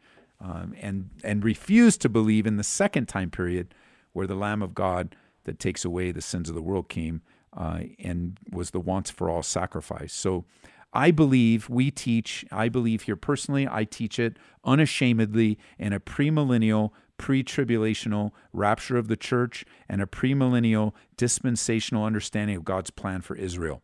um, 0.41 0.74
and, 0.80 1.11
and 1.22 1.45
refuse 1.45 1.97
to 1.99 2.09
believe 2.09 2.47
in 2.47 2.57
the 2.57 2.64
second 2.64 3.07
time 3.07 3.30
period 3.30 3.74
where 4.12 4.26
the 4.26 4.34
Lamb 4.34 4.62
of 4.62 4.74
God 4.74 5.14
that 5.45 5.59
takes 5.59 5.84
away 5.84 6.11
the 6.11 6.22
sins 6.22 6.49
of 6.49 6.55
the 6.55 6.62
world 6.62 6.89
came 6.89 7.22
uh, 7.57 7.80
and 7.99 8.39
was 8.51 8.70
the 8.70 8.80
once 8.80 9.11
for 9.11 9.30
all 9.30 9.43
sacrifice. 9.43 10.12
So 10.12 10.45
I 10.93 11.11
believe 11.11 11.68
we 11.68 11.91
teach, 11.91 12.45
I 12.51 12.68
believe 12.68 13.03
here 13.03 13.16
personally, 13.16 13.68
I 13.70 13.84
teach 13.84 14.18
it 14.18 14.36
unashamedly 14.64 15.59
in 15.78 15.93
a 15.93 16.01
premillennial 16.01 16.91
pre 17.18 17.44
tribulational 17.44 18.32
rapture 18.52 18.96
of 18.96 19.08
the 19.08 19.16
church 19.16 19.64
and 19.88 20.00
a 20.00 20.06
premillennial 20.06 20.92
dispensational 21.16 22.04
understanding 22.04 22.56
of 22.56 22.64
God's 22.64 22.90
plan 22.90 23.20
for 23.20 23.36
Israel. 23.36 23.82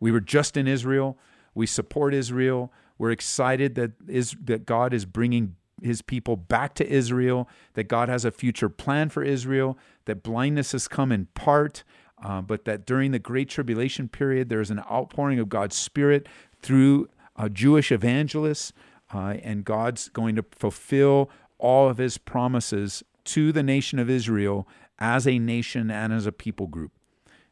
We 0.00 0.12
were 0.12 0.20
just 0.20 0.56
in 0.56 0.68
Israel. 0.68 1.16
We 1.54 1.66
support 1.66 2.12
Israel. 2.12 2.72
We're 2.98 3.12
excited 3.12 3.74
that, 3.76 3.92
is, 4.06 4.36
that 4.44 4.66
God 4.66 4.92
is 4.92 5.06
bringing 5.06 5.56
his 5.82 6.02
people 6.02 6.36
back 6.36 6.74
to 6.74 6.88
Israel, 6.88 7.48
that 7.74 7.84
God 7.84 8.08
has 8.08 8.24
a 8.24 8.30
future 8.30 8.68
plan 8.68 9.08
for 9.08 9.22
Israel, 9.22 9.78
that 10.04 10.22
blindness 10.22 10.72
has 10.72 10.88
come 10.88 11.12
in 11.12 11.26
part, 11.34 11.84
uh, 12.22 12.40
but 12.40 12.64
that 12.64 12.86
during 12.86 13.10
the 13.10 13.18
Great 13.18 13.48
Tribulation 13.48 14.08
period, 14.08 14.48
there 14.48 14.60
is 14.60 14.70
an 14.70 14.80
outpouring 14.90 15.38
of 15.38 15.48
God's 15.48 15.76
Spirit 15.76 16.26
through 16.62 17.08
uh, 17.36 17.48
Jewish 17.48 17.90
evangelists, 17.90 18.72
uh, 19.12 19.36
and 19.42 19.64
God's 19.64 20.08
going 20.08 20.36
to 20.36 20.44
fulfill 20.52 21.30
all 21.64 21.88
of 21.88 21.96
his 21.96 22.18
promises 22.18 23.02
to 23.24 23.50
the 23.50 23.62
nation 23.62 23.98
of 23.98 24.10
Israel 24.10 24.68
as 24.98 25.26
a 25.26 25.38
nation 25.38 25.90
and 25.90 26.12
as 26.12 26.26
a 26.26 26.32
people 26.32 26.66
group. 26.66 26.92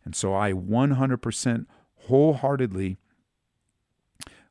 And 0.05 0.15
so 0.15 0.35
I 0.35 0.53
100% 0.53 1.67
wholeheartedly 2.09 2.99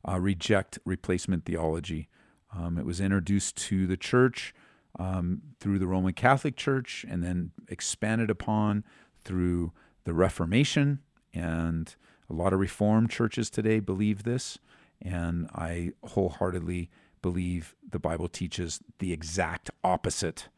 uh, 0.08 0.18
reject 0.18 0.80
replacement 0.84 1.44
theology. 1.44 2.08
Um, 2.52 2.76
it 2.76 2.84
was 2.84 3.00
introduced 3.00 3.56
to 3.68 3.86
the 3.86 3.96
church 3.96 4.52
um, 4.98 5.42
through 5.60 5.78
the 5.78 5.86
Roman 5.86 6.12
Catholic 6.12 6.56
Church 6.56 7.06
and 7.08 7.22
then 7.22 7.52
expanded 7.68 8.30
upon 8.30 8.82
through 9.22 9.70
the 10.02 10.12
Reformation. 10.12 10.98
And 11.32 11.94
a 12.28 12.32
lot 12.32 12.52
of 12.52 12.58
Reformed 12.58 13.10
churches 13.10 13.48
today 13.48 13.78
believe 13.78 14.24
this. 14.24 14.58
And 15.00 15.48
I 15.54 15.92
wholeheartedly 16.04 16.90
believe 17.22 17.74
the 17.88 17.98
Bible 17.98 18.28
teaches 18.28 18.80
the 18.98 19.12
exact 19.12 19.70
opposite. 19.82 20.48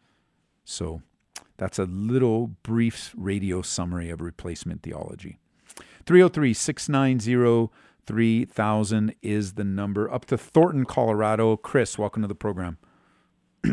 So 0.64 1.02
that's 1.56 1.78
a 1.78 1.84
little 1.84 2.48
brief 2.62 3.14
radio 3.16 3.62
summary 3.62 4.10
of 4.10 4.20
replacement 4.20 4.82
theology. 4.82 5.38
303 6.06 6.52
690 6.52 7.70
3000 8.06 9.14
is 9.22 9.54
the 9.54 9.64
number. 9.64 10.12
Up 10.12 10.24
to 10.26 10.36
Thornton, 10.36 10.84
Colorado. 10.84 11.56
Chris, 11.56 11.98
welcome 11.98 12.22
to 12.22 12.28
the 12.28 12.34
program. 12.34 12.78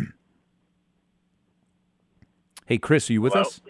hey, 2.66 2.78
Chris, 2.78 3.10
are 3.10 3.14
you 3.14 3.22
with 3.22 3.34
Hello? 3.34 3.46
us? 3.46 3.62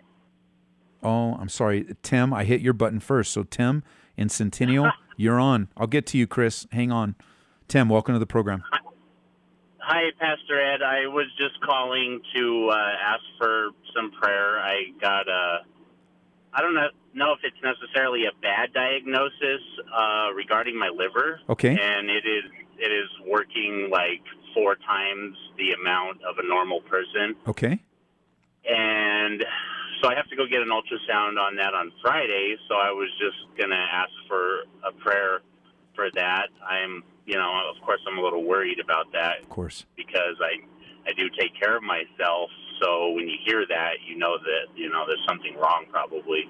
Oh, 1.04 1.34
I'm 1.34 1.50
sorry. 1.50 1.96
Tim, 2.04 2.34
I 2.34 2.44
hit 2.44 2.62
your 2.62 2.74
button 2.74 3.00
first. 3.00 3.32
So, 3.32 3.44
Tim 3.44 3.84
in 4.16 4.30
Centennial, 4.30 4.92
you're 5.18 5.40
on. 5.40 5.70
I'll 5.76 5.88
get 5.88 6.06
to 6.08 6.18
you, 6.18 6.28
Chris. 6.28 6.68
Hang 6.72 6.92
on. 6.92 7.16
Tim, 7.68 7.90
welcome 7.90 8.14
to 8.14 8.20
the 8.20 8.28
program. 8.28 8.64
Hi, 9.92 10.10
Pastor 10.18 10.58
Ed. 10.58 10.82
I 10.82 11.08
was 11.08 11.28
just 11.38 11.60
calling 11.60 12.22
to 12.34 12.70
uh, 12.72 12.76
ask 13.12 13.24
for 13.38 13.72
some 13.94 14.10
prayer. 14.12 14.58
I 14.58 14.84
got 15.02 15.28
a, 15.28 15.66
I 16.54 16.62
don't 16.62 16.74
know, 16.74 16.88
know 17.14 17.34
if 17.34 17.40
it's 17.44 17.60
necessarily 17.62 18.24
a 18.24 18.32
bad 18.42 18.72
diagnosis 18.72 19.60
uh, 19.94 20.32
regarding 20.34 20.80
my 20.80 20.88
liver. 20.88 21.42
Okay. 21.50 21.72
And 21.72 22.10
it 22.10 22.24
is 22.24 22.46
it 22.80 22.90
is 22.90 23.10
working 23.28 23.90
like 23.92 24.24
four 24.54 24.76
times 24.76 25.36
the 25.58 25.74
amount 25.74 26.24
of 26.24 26.38
a 26.42 26.48
normal 26.48 26.80
person. 26.88 27.36
Okay. 27.46 27.78
And 28.64 29.44
so 30.02 30.08
I 30.08 30.16
have 30.16 30.30
to 30.30 30.38
go 30.38 30.48
get 30.48 30.62
an 30.62 30.70
ultrasound 30.70 31.36
on 31.38 31.58
that 31.58 31.74
on 31.74 31.92
Friday. 32.02 32.56
So 32.70 32.76
I 32.76 32.92
was 32.92 33.10
just 33.20 33.60
gonna 33.60 33.76
ask 33.92 34.12
for 34.30 34.62
a 34.88 34.94
prayer 35.04 35.42
for 35.96 36.08
that. 36.16 36.48
I'm 36.66 37.04
you 37.26 37.36
know, 37.36 37.52
of 37.70 37.82
course, 37.84 38.02
I'm 38.08 38.18
a 38.18 38.22
little 38.22 38.44
worried 38.44 38.80
about 38.84 39.12
that. 39.14 39.42
Of 39.42 39.50
course. 39.50 39.86
Because 39.96 40.38
I, 40.42 40.62
I 41.10 41.14
do 41.14 41.30
take 41.38 41.58
care 41.60 41.78
of 41.78 41.84
myself. 41.84 42.50
So 42.82 43.12
when 43.12 43.28
you 43.28 43.38
hear 43.46 43.66
that, 43.68 44.02
you 44.08 44.18
know 44.18 44.38
that 44.38 44.76
you 44.76 44.90
know 44.90 45.06
there's 45.08 45.24
something 45.28 45.56
wrong 45.56 45.86
probably. 45.90 46.46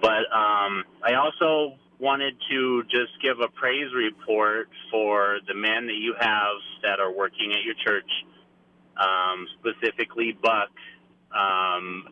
But 0.00 0.30
um, 0.30 0.84
I 1.02 1.14
also 1.14 1.74
wanted 1.98 2.34
to 2.50 2.84
just 2.84 3.20
give 3.20 3.40
a 3.40 3.48
praise 3.48 3.92
report 3.92 4.68
for 4.90 5.38
the 5.48 5.54
men 5.54 5.86
that 5.86 5.98
you 5.98 6.14
have 6.20 6.54
that 6.82 7.00
are 7.00 7.12
working 7.12 7.50
at 7.50 7.64
your 7.64 7.74
church, 7.84 8.08
um, 8.96 9.46
specifically 9.58 10.38
Buck, 10.40 10.70
um, 11.34 12.06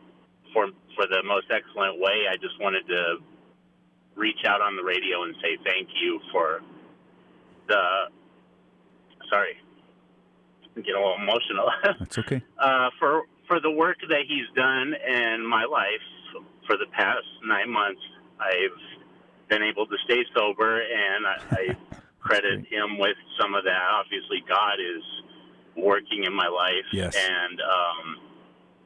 for 0.53 0.67
for 0.97 1.07
the 1.07 1.23
most 1.23 1.47
excellent 1.51 2.01
way. 2.01 2.27
I 2.29 2.37
just 2.37 2.61
wanted 2.61 2.89
to 2.89 3.19
reach 4.17 4.45
out 4.45 4.61
on 4.61 4.75
the 4.75 4.83
radio 4.83 5.23
and 5.23 5.37
say 5.41 5.57
thank 5.63 5.89
you 6.03 6.19
for 6.33 6.63
the 7.69 8.11
sorry, 9.31 9.57
get 10.77 10.95
a 10.95 10.99
little 10.99 11.17
emotional. 11.21 11.71
That's 11.99 12.19
okay. 12.19 12.43
uh, 12.59 12.91
for 12.99 13.23
for 13.49 13.61
the 13.61 13.71
work 13.71 13.99
that 14.09 14.23
he's 14.29 14.47
done 14.55 14.95
in 14.95 15.47
my 15.47 15.65
life 15.65 16.03
for 16.67 16.77
the 16.77 16.87
past 16.93 17.27
nine 17.45 17.71
months, 17.71 18.01
I've 18.41 19.49
been 19.49 19.63
able 19.63 19.87
to 19.87 19.97
stay 20.05 20.25
sober, 20.35 20.81
and 20.81 21.27
I, 21.27 21.37
I 21.51 21.77
credit 22.21 22.67
him 22.67 22.99
with 22.99 23.17
some 23.41 23.55
of 23.55 23.65
that. 23.65 23.83
Obviously, 23.93 24.43
God 24.49 24.81
is 24.81 25.03
working 25.77 26.25
in 26.25 26.35
my 26.35 26.49
life, 26.49 26.87
yes. 26.93 27.15
and 27.15 27.61
um, 27.61 28.17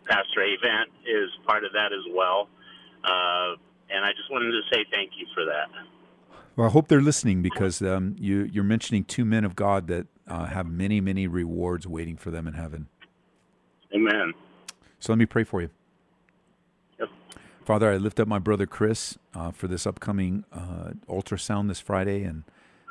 Pastor 0.09 0.41
Avent 0.41 0.91
is 1.07 1.31
part 1.47 1.65
of 1.65 1.73
that 1.73 1.93
as 1.93 2.05
well. 2.15 2.49
Uh, 3.03 3.57
and 3.89 4.05
I 4.05 4.11
just 4.13 4.31
wanted 4.31 4.53
to 4.53 4.61
say 4.71 4.85
thank 4.91 5.13
you 5.17 5.27
for 5.35 5.45
that. 5.47 5.69
Well, 6.61 6.69
I 6.69 6.73
hope 6.73 6.89
they're 6.89 7.01
listening 7.01 7.41
because 7.41 7.81
um, 7.81 8.17
you, 8.19 8.43
you're 8.53 8.63
mentioning 8.63 9.05
two 9.05 9.25
men 9.25 9.47
of 9.47 9.57
God 9.57 9.87
that 9.87 10.07
uh, 10.29 10.45
have 10.45 10.67
many, 10.67 11.01
many 11.01 11.27
rewards 11.27 11.87
waiting 11.87 12.19
for 12.19 12.31
them 12.31 12.47
in 12.47 12.53
heaven. 12.53 12.89
Amen. 13.95 14.35
So 14.99 15.11
let 15.11 15.19
me 15.19 15.25
pray 15.25 15.43
for 15.43 15.63
you. 15.63 15.71
Yep. 16.99 17.09
Father, 17.65 17.91
I 17.91 17.97
lift 17.97 18.21
up 18.21 18.29
my 18.29 18.39
brother 18.39 18.67
Chris 18.67 19.17
uh, 19.35 19.53
for 19.53 19.69
this 19.69 19.87
upcoming 19.87 20.45
uh, 20.53 20.91
ultrasound 21.09 21.69
this 21.69 21.81
Friday, 21.81 22.25
and 22.25 22.45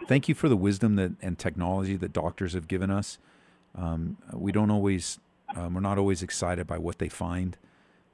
thank 0.08 0.28
you 0.28 0.34
for 0.34 0.50
the 0.50 0.58
wisdom 0.58 0.96
that 0.96 1.12
and 1.22 1.38
technology 1.38 1.96
that 1.96 2.12
doctors 2.12 2.54
have 2.54 2.68
given 2.68 2.90
us. 2.90 3.20
Um, 3.76 4.18
we 4.34 4.52
don't 4.52 4.72
always, 4.72 5.20
um, 5.56 5.76
we're 5.76 5.82
not 5.82 6.00
always 6.00 6.24
excited 6.24 6.66
by 6.66 6.80
what 6.80 6.98
they 6.98 7.08
find, 7.08 7.56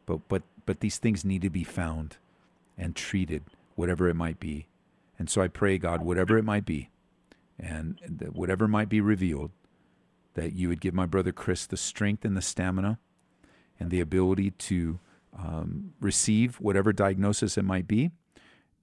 but 0.06 0.28
but 0.28 0.44
but 0.66 0.82
these 0.82 0.98
things 0.98 1.24
need 1.24 1.44
to 1.44 1.50
be 1.50 1.64
found 1.64 2.18
and 2.78 2.94
treated, 2.94 3.44
whatever 3.76 4.10
it 4.10 4.16
might 4.16 4.42
be. 4.42 4.68
And 5.18 5.30
so 5.30 5.42
I 5.42 5.48
pray, 5.48 5.78
God, 5.78 6.02
whatever 6.02 6.38
it 6.38 6.44
might 6.44 6.66
be, 6.66 6.90
and 7.58 8.00
whatever 8.34 8.68
might 8.68 8.90
be 8.90 9.00
revealed, 9.00 9.52
that 10.34 10.54
you 10.54 10.68
would 10.68 10.82
give 10.82 10.94
my 10.94 11.06
brother 11.06 11.32
Chris 11.32 11.66
the 11.66 11.78
strength 11.78 12.26
and 12.26 12.36
the 12.36 12.42
stamina 12.42 13.00
and 13.80 13.90
the 13.90 14.02
ability 14.02 14.52
to 14.52 15.00
um, 15.38 15.94
receive 16.00 16.56
whatever 16.56 16.94
diagnosis 16.94 17.58
it 17.58 17.64
might 17.64 17.88
be. 17.88 18.12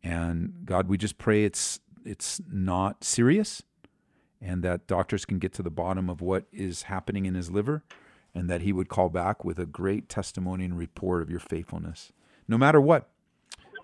And 0.02 0.64
God, 0.64 0.88
we 0.88 0.98
just 0.98 1.18
pray 1.18 1.44
it's 1.44 1.80
it's 2.04 2.40
not 2.50 3.04
serious, 3.04 3.62
and 4.40 4.64
that 4.64 4.88
doctors 4.88 5.24
can 5.24 5.38
get 5.38 5.52
to 5.54 5.62
the 5.62 5.70
bottom 5.70 6.10
of 6.10 6.20
what 6.20 6.46
is 6.50 6.82
happening 6.82 7.26
in 7.26 7.34
his 7.34 7.50
liver, 7.50 7.84
and 8.34 8.50
that 8.50 8.62
he 8.62 8.72
would 8.72 8.88
call 8.88 9.08
back 9.08 9.44
with 9.44 9.60
a 9.60 9.66
great 9.66 10.08
testimony 10.08 10.64
and 10.64 10.76
report 10.76 11.22
of 11.22 11.30
your 11.30 11.38
faithfulness, 11.38 12.12
no 12.48 12.58
matter 12.58 12.80
what. 12.80 13.11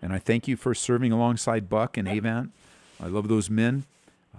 And 0.01 0.13
I 0.13 0.19
thank 0.19 0.47
you 0.47 0.57
for 0.57 0.75
serving 0.75 1.13
alongside 1.13 1.69
Buck 1.69 1.97
and 1.97 2.09
Avant. 2.09 2.53
I 3.01 3.07
love 3.07 3.29
those 3.29 3.51
men, 3.51 3.85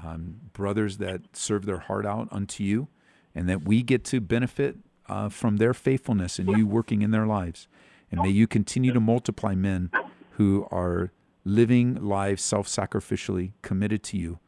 um, 0.03 0.39
brothers 0.53 0.97
that 0.97 1.21
serve 1.33 1.65
their 1.65 1.79
heart 1.79 2.05
out 2.05 2.27
unto 2.31 2.63
you, 2.63 2.87
and 3.35 3.47
that 3.49 3.63
we 3.63 3.83
get 3.83 4.03
to 4.05 4.21
benefit 4.21 4.77
uh, 5.07 5.29
from 5.29 5.57
their 5.57 5.73
faithfulness 5.73 6.39
and 6.39 6.49
you 6.57 6.65
working 6.67 7.01
in 7.01 7.11
their 7.11 7.25
lives. 7.25 7.67
And 8.11 8.21
may 8.21 8.29
you 8.29 8.47
continue 8.47 8.93
to 8.93 8.99
multiply 8.99 9.55
men 9.55 9.91
who 10.31 10.67
are 10.71 11.11
living 11.43 11.95
lives 11.95 12.43
self 12.43 12.67
sacrificially 12.67 13.53
committed 13.61 14.03
to 14.03 14.17
you, 14.17 14.39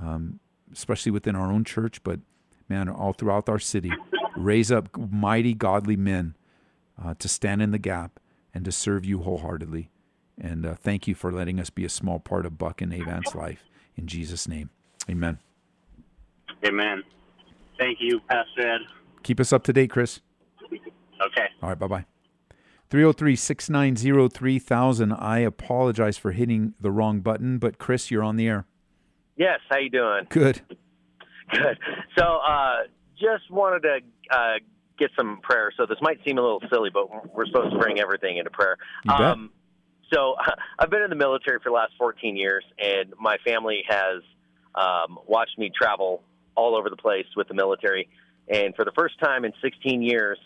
um, 0.00 0.40
especially 0.72 1.12
within 1.12 1.36
our 1.36 1.50
own 1.50 1.64
church, 1.64 2.02
but 2.02 2.20
man, 2.68 2.88
all 2.88 3.12
throughout 3.12 3.48
our 3.48 3.58
city. 3.58 3.92
Raise 4.36 4.72
up 4.72 4.88
mighty, 4.96 5.52
godly 5.52 5.96
men 5.96 6.36
uh, 7.02 7.14
to 7.18 7.28
stand 7.28 7.60
in 7.60 7.70
the 7.70 7.78
gap 7.78 8.18
and 8.54 8.64
to 8.64 8.72
serve 8.72 9.04
you 9.04 9.20
wholeheartedly. 9.20 9.90
And 10.40 10.66
uh, 10.66 10.74
thank 10.74 11.06
you 11.06 11.14
for 11.14 11.30
letting 11.30 11.60
us 11.60 11.70
be 11.70 11.84
a 11.84 11.88
small 11.88 12.18
part 12.18 12.46
of 12.46 12.58
Buck 12.58 12.80
and 12.80 12.92
Avant's 12.92 13.34
life. 13.34 13.64
In 13.96 14.06
Jesus' 14.06 14.48
name, 14.48 14.70
amen. 15.08 15.38
Amen. 16.64 17.02
Thank 17.78 17.98
you, 18.00 18.20
Pastor 18.28 18.66
Ed. 18.66 18.80
Keep 19.22 19.40
us 19.40 19.52
up 19.52 19.64
to 19.64 19.72
date, 19.72 19.90
Chris. 19.90 20.20
Okay. 20.72 21.46
All 21.62 21.68
right, 21.68 21.78
bye 21.78 21.86
bye. 21.86 22.04
303 22.90 23.36
690 23.36 24.28
3000. 24.28 25.12
I 25.12 25.38
apologize 25.38 26.18
for 26.18 26.32
hitting 26.32 26.74
the 26.80 26.90
wrong 26.90 27.20
button, 27.20 27.58
but 27.58 27.78
Chris, 27.78 28.10
you're 28.10 28.22
on 28.22 28.36
the 28.36 28.46
air. 28.46 28.66
Yes, 29.36 29.60
how 29.70 29.78
you 29.78 29.90
doing? 29.90 30.26
Good. 30.28 30.60
Good. 31.50 31.78
So, 32.18 32.24
uh, 32.24 32.82
just 33.18 33.50
wanted 33.50 33.82
to 33.82 33.98
uh, 34.30 34.54
get 34.98 35.10
some 35.16 35.38
prayer. 35.42 35.72
So 35.76 35.86
this 35.86 35.98
might 36.02 36.18
seem 36.26 36.38
a 36.38 36.42
little 36.42 36.62
silly, 36.72 36.90
but 36.92 37.34
we're 37.34 37.46
supposed 37.46 37.72
to 37.72 37.78
bring 37.78 37.98
everything 37.98 38.36
into 38.36 38.50
prayer. 38.50 38.76
You 39.04 39.12
bet. 39.12 39.20
Um, 39.20 39.50
so 40.12 40.34
I've 40.78 40.90
been 40.90 41.02
in 41.02 41.10
the 41.10 41.16
military 41.16 41.58
for 41.58 41.70
the 41.70 41.74
last 41.74 41.92
14 41.98 42.36
years, 42.36 42.64
and 42.78 43.12
my 43.18 43.36
family 43.44 43.84
has 43.88 44.22
um, 44.74 45.18
watched 45.26 45.58
me 45.58 45.70
travel 45.76 46.22
all 46.54 46.76
over 46.76 46.90
the 46.90 46.96
place 46.96 47.26
with 47.36 47.48
the 47.48 47.54
military. 47.54 48.08
And 48.48 48.74
for 48.74 48.84
the 48.84 48.92
first 48.92 49.18
time 49.20 49.44
in 49.44 49.52
16 49.62 50.02
years, 50.02 50.38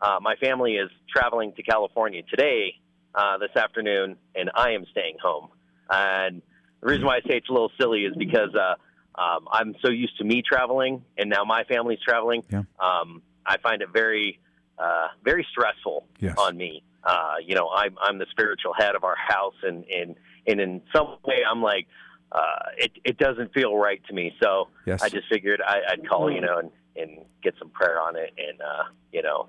uh, 0.00 0.18
my 0.20 0.36
family 0.36 0.72
is 0.72 0.90
traveling 1.14 1.52
to 1.54 1.62
California 1.62 2.22
today, 2.28 2.74
uh, 3.14 3.38
this 3.38 3.54
afternoon, 3.56 4.16
and 4.34 4.50
I 4.54 4.72
am 4.72 4.84
staying 4.90 5.16
home. 5.22 5.48
And 5.88 6.42
the 6.80 6.88
reason 6.88 7.06
why 7.06 7.16
I 7.16 7.20
say 7.20 7.36
it's 7.36 7.48
a 7.48 7.52
little 7.52 7.70
silly 7.80 8.00
is 8.00 8.14
because 8.16 8.54
uh, 8.54 8.74
um, 9.20 9.46
I'm 9.50 9.74
so 9.84 9.90
used 9.90 10.18
to 10.18 10.24
me 10.24 10.42
traveling, 10.42 11.04
and 11.16 11.30
now 11.30 11.44
my 11.44 11.64
family's 11.64 12.00
traveling. 12.04 12.42
Yeah. 12.50 12.62
Um, 12.78 13.22
I 13.46 13.58
find 13.58 13.82
it 13.82 13.88
very, 13.92 14.40
uh, 14.78 15.08
very 15.24 15.46
stressful 15.50 16.06
Yes. 16.20 16.36
on 16.38 16.56
me. 16.56 16.82
Uh, 17.04 17.34
you 17.44 17.54
know, 17.54 17.68
I'm 17.68 17.96
I'm 18.00 18.18
the 18.18 18.26
spiritual 18.30 18.72
head 18.78 18.94
of 18.96 19.04
our 19.04 19.16
house, 19.16 19.54
and 19.62 19.84
and 19.86 20.16
and 20.46 20.60
in 20.60 20.80
some 20.94 21.16
way, 21.24 21.42
I'm 21.48 21.62
like, 21.62 21.86
uh, 22.32 22.70
it 22.78 22.92
it 23.04 23.18
doesn't 23.18 23.52
feel 23.52 23.76
right 23.76 24.00
to 24.08 24.14
me. 24.14 24.32
So 24.42 24.68
Yes. 24.86 25.02
I 25.02 25.08
just 25.08 25.28
figured 25.28 25.60
I, 25.66 25.80
I'd 25.90 26.08
call, 26.08 26.30
you 26.30 26.40
know, 26.40 26.58
and 26.58 26.70
and 26.96 27.24
get 27.42 27.54
some 27.58 27.68
prayer 27.70 28.00
on 28.00 28.16
it, 28.16 28.32
and 28.38 28.60
uh, 28.60 28.84
you 29.12 29.22
know, 29.22 29.48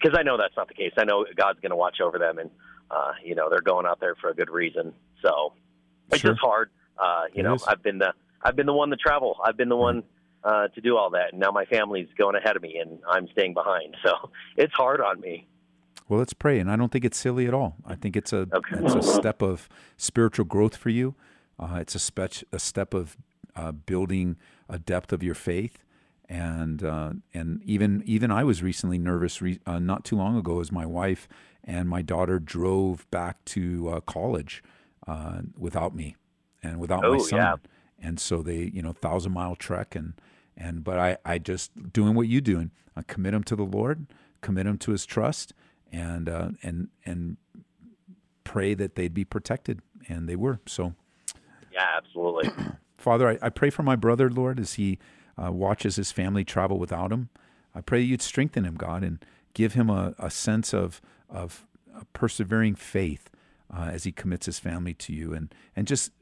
because 0.00 0.16
I 0.18 0.22
know 0.22 0.36
that's 0.36 0.56
not 0.56 0.68
the 0.68 0.74
case. 0.74 0.92
I 0.98 1.04
know 1.04 1.24
God's 1.36 1.60
going 1.60 1.70
to 1.70 1.76
watch 1.76 2.00
over 2.00 2.18
them, 2.18 2.38
and 2.38 2.50
uh, 2.90 3.12
you 3.24 3.34
know, 3.34 3.48
they're 3.50 3.60
going 3.60 3.86
out 3.86 4.00
there 4.00 4.14
for 4.20 4.30
a 4.30 4.34
good 4.34 4.50
reason. 4.50 4.92
So 5.24 5.52
it's 6.10 6.20
Sure. 6.20 6.32
just 6.32 6.40
hard. 6.40 6.70
Uh, 6.98 7.24
you 7.32 7.40
It 7.40 7.42
know, 7.44 7.54
is. 7.54 7.64
I've 7.66 7.82
been 7.82 7.98
the 7.98 8.12
I've 8.42 8.56
been 8.56 8.66
the 8.66 8.72
one 8.74 8.90
to 8.90 8.96
travel. 8.96 9.36
I've 9.44 9.56
been 9.56 9.68
the 9.68 9.76
one 9.76 10.02
uh, 10.44 10.68
to 10.68 10.80
do 10.80 10.96
all 10.96 11.10
that, 11.10 11.32
and 11.32 11.40
now 11.40 11.50
my 11.50 11.64
family's 11.64 12.08
going 12.18 12.36
ahead 12.36 12.56
of 12.56 12.62
me, 12.62 12.76
and 12.80 12.98
I'm 13.10 13.26
staying 13.28 13.54
behind. 13.54 13.96
So 14.04 14.30
it's 14.56 14.72
hard 14.74 15.00
on 15.00 15.20
me. 15.20 15.46
Well, 16.08 16.18
let's 16.18 16.34
pray. 16.34 16.58
And 16.58 16.70
I 16.70 16.76
don't 16.76 16.92
think 16.92 17.04
it's 17.04 17.16
silly 17.16 17.46
at 17.46 17.54
all. 17.54 17.76
I 17.86 17.94
think 17.94 18.14
it's 18.16 18.32
a 18.32 18.46
it's 18.72 18.94
a 18.94 19.02
step 19.20 19.40
of 19.42 19.68
spiritual 19.96 20.44
growth 20.44 20.76
for 20.76 20.90
you. 20.90 21.14
Uh, 21.58 21.78
it's 21.80 21.94
a 21.94 21.98
spec- 21.98 22.44
a 22.52 22.58
step 22.58 22.92
of 22.92 23.16
uh, 23.56 23.72
building 23.72 24.36
a 24.68 24.78
depth 24.78 25.12
of 25.12 25.22
your 25.22 25.34
faith. 25.34 25.82
And 26.28 26.82
uh, 26.82 27.12
and 27.32 27.62
even 27.64 28.02
even 28.06 28.30
I 28.30 28.44
was 28.44 28.62
recently 28.62 28.98
nervous 28.98 29.40
re- 29.40 29.60
uh, 29.66 29.78
not 29.78 30.04
too 30.04 30.16
long 30.16 30.36
ago 30.36 30.60
as 30.60 30.70
my 30.72 30.84
wife 30.86 31.26
and 31.62 31.88
my 31.88 32.02
daughter 32.02 32.38
drove 32.38 33.08
back 33.10 33.42
to 33.46 33.88
uh, 33.88 34.00
college 34.00 34.62
uh, 35.06 35.40
without 35.56 35.94
me 35.94 36.16
and 36.62 36.78
without 36.80 37.02
my 37.02 37.08
Oh, 37.08 37.18
son. 37.18 37.38
yeah. 37.38 37.56
And 38.02 38.18
so 38.20 38.42
they 38.42 38.70
you 38.74 38.82
know 38.82 38.92
thousand 38.92 39.32
mile 39.32 39.54
trek 39.54 39.94
and 39.94 40.14
and 40.56 40.84
but 40.84 40.98
I 40.98 41.16
I 41.24 41.38
just 41.38 41.92
doing 41.92 42.14
what 42.14 42.28
you 42.28 42.40
doing. 42.40 42.70
I 42.96 43.02
commit 43.02 43.32
them 43.32 43.44
to 43.44 43.56
the 43.56 43.64
Lord, 43.64 44.06
commit 44.40 44.66
them 44.66 44.78
to 44.78 44.92
His 44.92 45.06
trust, 45.06 45.52
and 45.92 46.28
uh, 46.28 46.50
and 46.62 46.88
and 47.04 47.36
pray 48.44 48.74
that 48.74 48.94
they'd 48.94 49.14
be 49.14 49.24
protected, 49.24 49.80
and 50.08 50.28
they 50.28 50.36
were. 50.36 50.60
So, 50.66 50.94
Yeah, 51.72 51.86
absolutely. 51.96 52.50
Father, 52.98 53.28
I, 53.30 53.38
I 53.42 53.48
pray 53.50 53.70
for 53.70 53.82
my 53.82 53.96
brother, 53.96 54.30
Lord, 54.30 54.60
as 54.60 54.74
he 54.74 54.98
uh, 55.42 55.50
watches 55.50 55.96
his 55.96 56.12
family 56.12 56.44
travel 56.44 56.78
without 56.78 57.10
him. 57.12 57.30
I 57.74 57.80
pray 57.80 58.00
you'd 58.00 58.22
strengthen 58.22 58.64
him, 58.64 58.76
God, 58.76 59.02
and 59.02 59.24
give 59.52 59.74
him 59.74 59.90
a, 59.90 60.14
a 60.18 60.30
sense 60.30 60.72
of 60.72 61.00
of 61.28 61.66
a 61.94 62.04
persevering 62.12 62.74
faith 62.76 63.30
uh, 63.74 63.88
as 63.92 64.04
he 64.04 64.12
commits 64.12 64.46
his 64.46 64.58
family 64.58 64.94
to 64.94 65.12
you, 65.12 65.34
and 65.34 65.54
and 65.74 65.86
just 65.86 66.12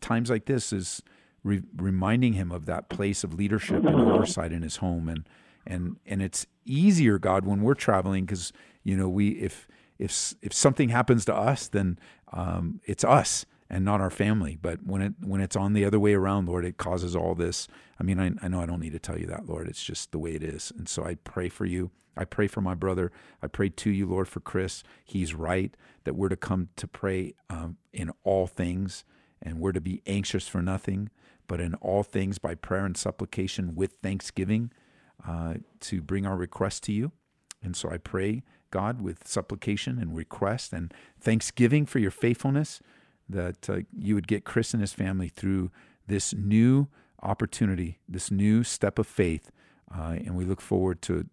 times 0.00 0.30
like 0.30 0.46
this 0.46 0.72
is 0.72 1.02
re- 1.42 1.62
reminding 1.76 2.34
him 2.34 2.50
of 2.50 2.66
that 2.66 2.88
place 2.88 3.24
of 3.24 3.34
leadership 3.34 3.84
and 3.84 3.96
oversight 3.96 4.52
in 4.52 4.62
his 4.62 4.76
home, 4.76 5.08
and 5.08 5.28
and 5.66 5.96
and 6.06 6.22
it's 6.22 6.46
easier, 6.64 7.18
God, 7.18 7.44
when 7.44 7.62
we're 7.62 7.74
traveling 7.74 8.24
because 8.24 8.52
you 8.82 8.96
know 8.96 9.08
we 9.08 9.30
if 9.30 9.68
if 9.98 10.34
if 10.42 10.52
something 10.52 10.88
happens 10.90 11.24
to 11.26 11.34
us, 11.34 11.68
then 11.68 11.98
um, 12.32 12.80
it's 12.84 13.04
us 13.04 13.46
and 13.70 13.84
not 13.84 14.00
our 14.00 14.10
family. 14.10 14.56
But 14.60 14.84
when 14.84 15.02
it 15.02 15.14
when 15.20 15.40
it's 15.40 15.56
on 15.56 15.72
the 15.72 15.84
other 15.84 16.00
way 16.00 16.14
around, 16.14 16.48
Lord, 16.48 16.64
it 16.64 16.76
causes 16.76 17.14
all 17.14 17.34
this. 17.34 17.68
I 18.00 18.02
mean, 18.02 18.18
I, 18.18 18.32
I 18.42 18.48
know 18.48 18.60
I 18.60 18.66
don't 18.66 18.80
need 18.80 18.92
to 18.92 18.98
tell 18.98 19.18
you 19.18 19.26
that, 19.26 19.46
Lord. 19.46 19.68
It's 19.68 19.82
just 19.82 20.12
the 20.12 20.18
way 20.18 20.32
it 20.32 20.42
is. 20.42 20.72
And 20.76 20.88
so 20.88 21.04
I 21.04 21.16
pray 21.16 21.48
for 21.48 21.64
you. 21.64 21.90
I 22.16 22.24
pray 22.24 22.48
for 22.48 22.60
my 22.60 22.74
brother. 22.74 23.12
I 23.42 23.46
pray 23.46 23.68
to 23.68 23.90
you, 23.90 24.06
Lord, 24.06 24.28
for 24.28 24.40
Chris. 24.40 24.82
He's 25.04 25.34
right 25.34 25.76
that 26.04 26.14
we're 26.14 26.28
to 26.28 26.36
come 26.36 26.68
to 26.76 26.88
pray 26.88 27.34
um, 27.48 27.76
in 27.92 28.10
all 28.24 28.46
things, 28.46 29.04
and 29.42 29.58
we're 29.58 29.72
to 29.72 29.80
be 29.80 30.02
anxious 30.06 30.48
for 30.48 30.62
nothing, 30.62 31.10
but 31.46 31.60
in 31.60 31.74
all 31.74 32.02
things 32.02 32.38
by 32.38 32.54
prayer 32.54 32.84
and 32.84 32.96
supplication 32.96 33.74
with 33.74 33.92
thanksgiving 34.02 34.70
uh, 35.26 35.54
to 35.80 36.02
bring 36.02 36.26
our 36.26 36.36
request 36.36 36.82
to 36.84 36.92
you. 36.92 37.12
And 37.62 37.74
so 37.74 37.90
I 37.90 37.98
pray, 37.98 38.42
God, 38.70 39.00
with 39.02 39.26
supplication 39.26 39.98
and 39.98 40.14
request 40.14 40.72
and 40.72 40.92
thanksgiving 41.20 41.86
for 41.86 41.98
your 41.98 42.10
faithfulness, 42.10 42.80
that 43.28 43.68
uh, 43.68 43.80
you 43.96 44.14
would 44.14 44.28
get 44.28 44.44
Chris 44.44 44.72
and 44.72 44.80
his 44.80 44.92
family 44.92 45.28
through 45.28 45.70
this 46.06 46.34
new 46.34 46.88
opportunity, 47.22 47.98
this 48.08 48.30
new 48.30 48.62
step 48.64 48.98
of 48.98 49.06
faith. 49.06 49.50
Uh, 49.94 50.16
and 50.24 50.36
we 50.36 50.44
look 50.44 50.60
forward 50.60 51.02
to 51.02 51.26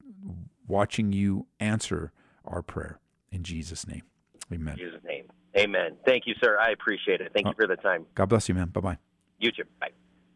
watching 0.68 1.12
you 1.12 1.46
answer 1.60 2.12
our 2.44 2.62
prayer. 2.62 3.00
In 3.32 3.44
Jesus' 3.44 3.88
name, 3.88 4.04
amen. 4.52 4.80
In 4.80 4.86
Jesus' 4.86 5.04
name. 5.06 5.26
Amen. 5.58 5.96
Thank 6.06 6.28
you, 6.28 6.36
sir. 6.44 6.58
I 6.60 6.72
appreciate 6.72 7.22
it. 7.22 7.32
Thank 7.34 7.48
you 7.48 7.54
for 7.56 7.68
the 7.68 7.78
time. 7.78 8.06
God 8.14 8.28
bless 8.28 8.50
you, 8.50 8.56
man. 8.56 8.70
Bye 8.70 8.82
bye. 8.82 8.98
You 9.40 9.52
too. 9.52 9.64
Bye. 9.80 9.90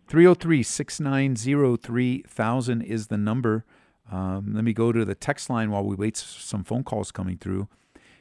303 0.07 0.63
690 0.63 1.77
3000 1.77 2.81
is 2.81 3.07
the 3.07 3.17
number. 3.17 3.65
Um, 4.11 4.53
let 4.53 4.63
me 4.63 4.73
go 4.73 4.91
to 4.91 5.05
the 5.05 5.13
text 5.15 5.49
line 5.49 5.69
while 5.69 5.83
we 5.83 5.95
wait 5.95 6.17
some 6.17 6.63
phone 6.63 6.83
calls 6.83 7.11
coming 7.11 7.37
through. 7.37 7.67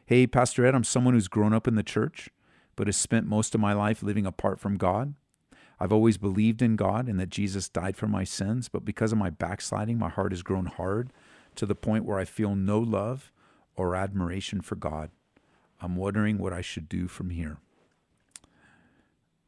Hey, 0.05 0.26
Pastor 0.26 0.66
Ed, 0.66 0.74
I'm 0.74 0.84
someone 0.84 1.14
who's 1.14 1.28
grown 1.28 1.55
up 1.55 1.66
in 1.66 1.76
the 1.76 1.82
church, 1.82 2.28
but 2.76 2.88
has 2.88 2.96
spent 2.96 3.26
most 3.26 3.55
of 3.55 3.61
my 3.61 3.72
life 3.72 4.03
living 4.03 4.26
apart 4.26 4.61
from 4.61 4.76
God. 4.76 5.14
I've 5.80 5.92
always 5.92 6.18
believed 6.18 6.61
in 6.61 6.76
God 6.76 7.09
and 7.09 7.18
that 7.20 7.30
Jesus 7.30 7.68
died 7.68 7.96
for 7.96 8.09
my 8.09 8.24
sins, 8.24 8.68
but 8.68 8.84
because 8.84 9.12
of 9.12 9.18
my 9.18 9.30
backsliding, 9.30 9.99
my 9.99 10.09
heart 10.09 10.32
has 10.32 10.42
grown 10.42 10.66
hard 10.66 11.12
to 11.55 11.66
the 11.66 11.74
point 11.74 12.05
where 12.05 12.18
I 12.18 12.24
feel 12.24 12.55
no 12.55 12.78
love 12.78 13.32
or 13.76 13.94
admiration 13.94 14.61
for 14.61 14.74
God. 14.74 15.11
I'm 15.81 15.97
wondering 15.97 16.39
what 16.39 16.53
I 16.53 16.61
should 16.61 16.89
do 16.89 17.09
from 17.09 17.31
here. 17.31 17.59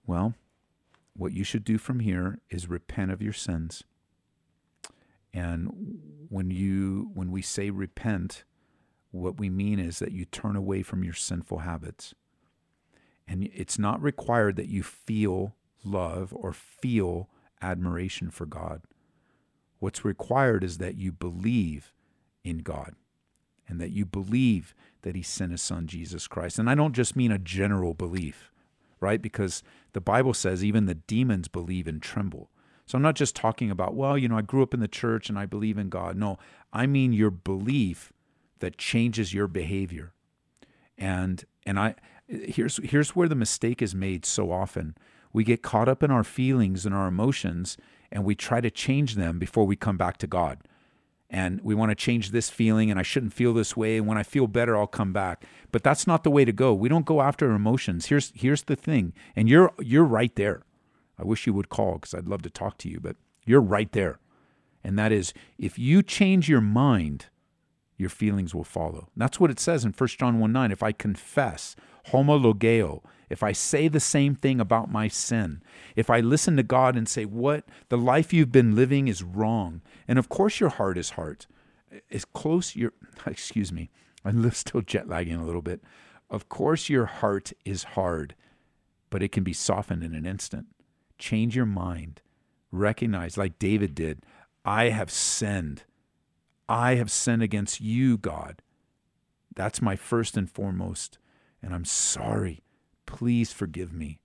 Well, 0.07 0.35
what 1.17 1.33
you 1.33 1.45
should 1.45 1.65
do 1.65 1.79
from 1.79 2.01
here 2.01 2.39
is 2.51 2.69
repent 2.69 3.11
of 3.11 3.23
your 3.23 3.33
sins. 3.33 3.85
And 5.33 5.99
when 6.29 6.51
you 6.51 7.11
when 7.15 7.31
we 7.31 7.43
say 7.43 7.71
repent, 7.71 8.45
what 9.11 9.39
we 9.39 9.49
mean 9.49 9.79
is 9.79 9.99
that 9.99 10.13
you 10.13 10.25
turn 10.25 10.57
away 10.57 10.83
from 10.83 11.05
your 11.05 11.15
sinful 11.15 11.59
habits. 11.59 12.15
And 13.27 13.49
it's 13.55 13.79
not 13.79 14.03
required 14.03 14.57
that 14.57 14.69
you 14.69 14.83
feel 14.83 15.55
love 15.85 16.33
or 16.35 16.53
feel 16.53 17.29
admiration 17.63 18.31
for 18.31 18.47
God. 18.47 18.83
What's 19.79 20.05
required 20.05 20.65
is 20.65 20.79
that 20.79 20.97
you 20.97 21.13
believe 21.13 21.93
in 22.45 22.59
God 22.59 22.95
and 23.71 23.81
that 23.81 23.91
you 23.91 24.05
believe 24.05 24.75
that 25.03 25.15
He 25.15 25.23
sent 25.23 25.53
His 25.53 25.63
Son, 25.63 25.87
Jesus 25.87 26.27
Christ. 26.27 26.59
And 26.59 26.69
I 26.69 26.75
don't 26.75 26.95
just 26.95 27.17
mean 27.17 27.33
a 27.33 27.39
general 27.39 27.95
belief, 27.95 28.51
right? 29.01 29.23
Because 29.23 29.63
the 29.93 30.01
Bible 30.01 30.35
says 30.35 30.65
even 30.65 30.87
the 30.87 30.95
demons 30.95 31.49
believe 31.49 31.87
and 31.87 32.03
tremble. 32.03 32.51
So 32.87 32.97
I'm 32.97 33.03
not 33.03 33.15
just 33.15 33.37
talking 33.37 33.71
about, 33.71 33.95
well, 33.95 34.19
you 34.19 34.29
know, 34.29 34.37
I 34.37 34.43
grew 34.43 34.65
up 34.65 34.75
in 34.75 34.81
the 34.81 34.89
church 34.89 35.29
and 35.29 35.39
I 35.39 35.47
believe 35.47 35.79
in 35.79 35.89
God. 35.89 36.17
No, 36.17 36.39
I 36.73 36.87
mean 36.87 37.13
your 37.13 37.31
belief 37.31 38.13
that 38.59 38.79
changes 38.79 39.33
your 39.33 39.47
behavior. 39.47 40.13
And 40.99 41.45
and 41.65 41.79
I 41.79 41.95
here's 42.27 42.79
here's 42.83 43.15
where 43.15 43.29
the 43.29 43.35
mistake 43.37 43.81
is 43.81 43.95
made 43.95 44.27
so 44.27 44.51
often. 44.51 44.97
We 45.33 45.45
get 45.45 45.63
caught 45.63 45.89
up 45.89 46.03
in 46.03 46.11
our 46.11 46.25
feelings 46.25 46.85
and 46.85 46.95
our 46.95 47.07
emotions 47.07 47.77
and 48.11 48.25
we 48.25 48.35
try 48.35 48.61
to 48.61 48.71
change 48.71 49.15
them 49.15 49.39
before 49.39 49.65
we 49.65 49.77
come 49.77 49.97
back 49.97 50.17
to 50.19 50.27
God. 50.27 50.59
And 51.33 51.61
we 51.63 51.77
want 51.77 51.91
to 51.91 51.95
change 51.95 52.33
this 52.33 52.51
feeling 52.51 52.91
and 52.91 52.99
I 52.99 53.03
shouldn't 53.03 53.33
feel 53.33 53.55
this 53.55 53.77
way 53.77 53.99
and 53.99 54.07
when 54.07 54.19
I 54.19 54.25
feel 54.25 54.49
better 54.49 54.77
I'll 54.77 54.89
come 54.89 55.13
back. 55.13 55.45
But 55.71 55.85
that's 55.85 56.07
not 56.07 56.25
the 56.25 56.31
way 56.31 56.45
to 56.45 56.53
go. 56.53 56.75
We 56.75 56.89
don't 56.89 57.07
go 57.07 57.23
after 57.23 57.53
emotions. 57.53 58.07
Here's 58.07 58.33
here's 58.35 58.63
the 58.65 58.77
thing. 58.77 59.13
And 59.37 59.49
you're 59.49 59.73
you're 59.79 60.05
right 60.05 60.35
there. 60.35 60.63
I 61.19 61.25
wish 61.25 61.47
you 61.47 61.55
would 61.55 61.69
call 61.69 61.99
cuz 61.99 62.15
I'd 62.15 62.29
love 62.29 62.43
to 62.43 62.51
talk 62.51 62.79
to 62.79 62.89
you, 62.89 62.99
but 63.01 63.17
you're 63.47 63.61
right 63.61 63.93
there. 63.93 64.19
And 64.83 64.99
that 64.99 65.13
is 65.13 65.33
if 65.57 65.79
you 65.79 66.03
change 66.03 66.49
your 66.49 66.61
mind, 66.61 67.27
your 67.97 68.11
feelings 68.11 68.55
will 68.55 68.65
follow. 68.65 69.11
That's 69.17 69.39
what 69.39 69.51
it 69.51 69.61
says 69.61 69.85
in 69.85 69.93
1 69.93 70.09
John 70.19 70.41
1 70.41 70.53
9. 70.53 70.73
If 70.73 70.83
I 70.83 70.91
confess, 70.91 71.77
homologeo, 72.09 73.03
if 73.31 73.45
I 73.45 73.53
say 73.53 73.87
the 73.87 74.01
same 74.01 74.35
thing 74.35 74.61
about 74.61 74.91
my 74.91 75.07
sin, 75.07 75.63
if 75.95 76.11
I 76.11 76.19
listen 76.19 76.57
to 76.57 76.63
God 76.65 76.97
and 76.97 77.09
say, 77.09 77.25
What 77.25 77.65
the 77.89 77.97
life 77.97 78.33
you've 78.33 78.53
been 78.53 78.75
living 78.75 79.09
is 79.09 79.23
wrong, 79.23 79.81
and 80.09 80.19
of 80.19 80.29
course 80.29 80.59
your 80.61 80.69
heart 80.69 80.99
is 80.99 81.11
hard, 81.11 81.47
is 82.11 82.25
close, 82.25 82.75
your, 82.75 82.93
excuse 83.27 83.73
me, 83.73 83.91
I'm 84.25 84.51
still 84.53 84.83
jet 84.83 85.09
lagging 85.09 85.37
a 85.37 85.47
little 85.47 85.63
bit. 85.63 85.81
Of 86.29 86.49
course 86.49 86.89
your 86.89 87.07
heart 87.07 87.53
is 87.65 87.85
hard, 87.85 88.35
but 89.09 89.23
it 89.23 89.33
can 89.33 89.45
be 89.45 89.53
softened 89.53 90.03
in 90.03 90.15
an 90.15 90.27
instant. 90.27 90.67
Change 91.19 91.57
your 91.57 91.67
mind. 91.67 92.21
Recognize, 92.73 93.37
like 93.37 93.59
David 93.59 93.95
did, 93.95 94.25
I 94.65 94.91
have 94.91 95.11
sinned. 95.11 95.85
I 96.69 96.97
have 96.97 97.11
sinned 97.11 97.43
against 97.43 97.81
you, 97.81 98.17
God. 98.17 98.63
That's 99.55 99.83
my 99.83 99.97
first 99.97 100.37
and 100.37 100.49
foremost. 100.49 101.19
And 101.63 101.75
I'm 101.75 101.85
sorry. 101.85 102.63
Please 103.11 103.53
forgive 103.53 103.93
me. 103.93 104.21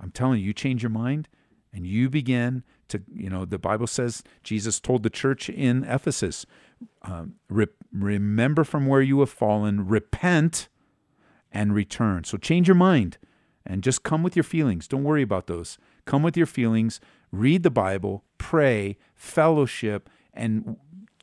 I'm 0.00 0.10
telling 0.10 0.40
you, 0.40 0.46
you 0.46 0.52
change 0.52 0.82
your 0.82 0.90
mind 0.90 1.28
and 1.72 1.86
you 1.86 2.10
begin 2.10 2.64
to, 2.88 3.02
you 3.14 3.30
know, 3.30 3.44
the 3.44 3.58
Bible 3.58 3.86
says 3.86 4.22
Jesus 4.42 4.80
told 4.80 5.02
the 5.02 5.10
church 5.10 5.48
in 5.48 5.84
Ephesus, 5.84 6.44
um, 7.02 7.36
re- 7.48 7.68
remember 7.92 8.64
from 8.64 8.86
where 8.86 9.00
you 9.00 9.20
have 9.20 9.30
fallen, 9.30 9.86
repent 9.86 10.68
and 11.52 11.74
return. 11.74 12.24
So 12.24 12.36
change 12.36 12.68
your 12.68 12.74
mind 12.74 13.16
and 13.64 13.82
just 13.82 14.02
come 14.02 14.22
with 14.22 14.36
your 14.36 14.42
feelings. 14.42 14.88
Don't 14.88 15.04
worry 15.04 15.22
about 15.22 15.46
those. 15.46 15.78
Come 16.04 16.22
with 16.22 16.36
your 16.36 16.46
feelings, 16.46 17.00
read 17.30 17.62
the 17.62 17.70
Bible, 17.70 18.24
pray, 18.38 18.98
fellowship, 19.14 20.10
and 20.34 20.76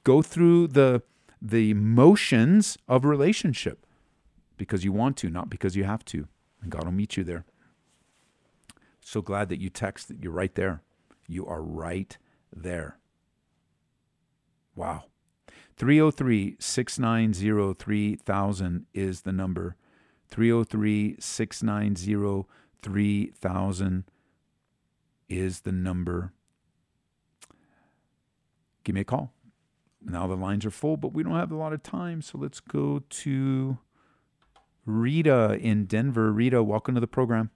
go 0.04 0.22
through 0.22 0.68
the 0.68 1.04
the 1.44 1.74
motions 1.74 2.78
of 2.88 3.04
relationship 3.04 3.86
because 4.58 4.86
you 4.86 4.92
want 4.92 5.18
to, 5.18 5.30
not 5.30 5.50
because 5.50 5.76
you 5.76 5.84
have 5.84 6.06
to. 6.06 6.28
And 6.62 6.72
God 6.72 6.86
will 6.86 6.92
meet 6.92 7.18
you 7.18 7.24
there. 7.24 7.46
So 9.02 9.22
glad 9.22 9.50
that 9.50 9.60
you 9.60 9.70
text 9.70 10.08
that 10.08 10.24
you're 10.24 10.32
right 10.32 10.54
there. 10.54 10.82
You 11.28 11.46
are 11.48 11.62
right 11.62 12.18
there. 12.56 12.98
Wow. 14.76 15.06
303 15.78 16.58
690 16.60 17.74
3000 17.74 18.86
is 18.94 19.22
the 19.22 19.32
number. 19.32 19.76
303 20.30 21.16
690 21.20 22.48
3000 22.82 24.04
is 25.30 25.62
the 25.62 25.72
number. 25.72 26.34
Give 28.84 28.96
me 28.96 29.02
a 29.02 29.06
call. 29.06 29.34
Now 30.04 30.28
the 30.28 30.36
lines 30.36 30.66
are 30.66 30.72
full, 30.72 30.98
but 30.98 31.14
we 31.14 31.24
don't 31.24 31.36
have 31.36 31.52
a 31.52 31.56
lot 31.56 31.74
of 31.74 31.84
time. 31.84 32.22
So 32.22 32.38
let's 32.38 32.60
go 32.60 33.04
to 33.10 33.78
Rita 34.86 35.58
in 35.60 35.86
Denver. 35.86 36.32
Rita, 36.32 36.64
welcome 36.64 36.96
to 36.96 37.02
the 37.02 37.08
program. 37.08 37.50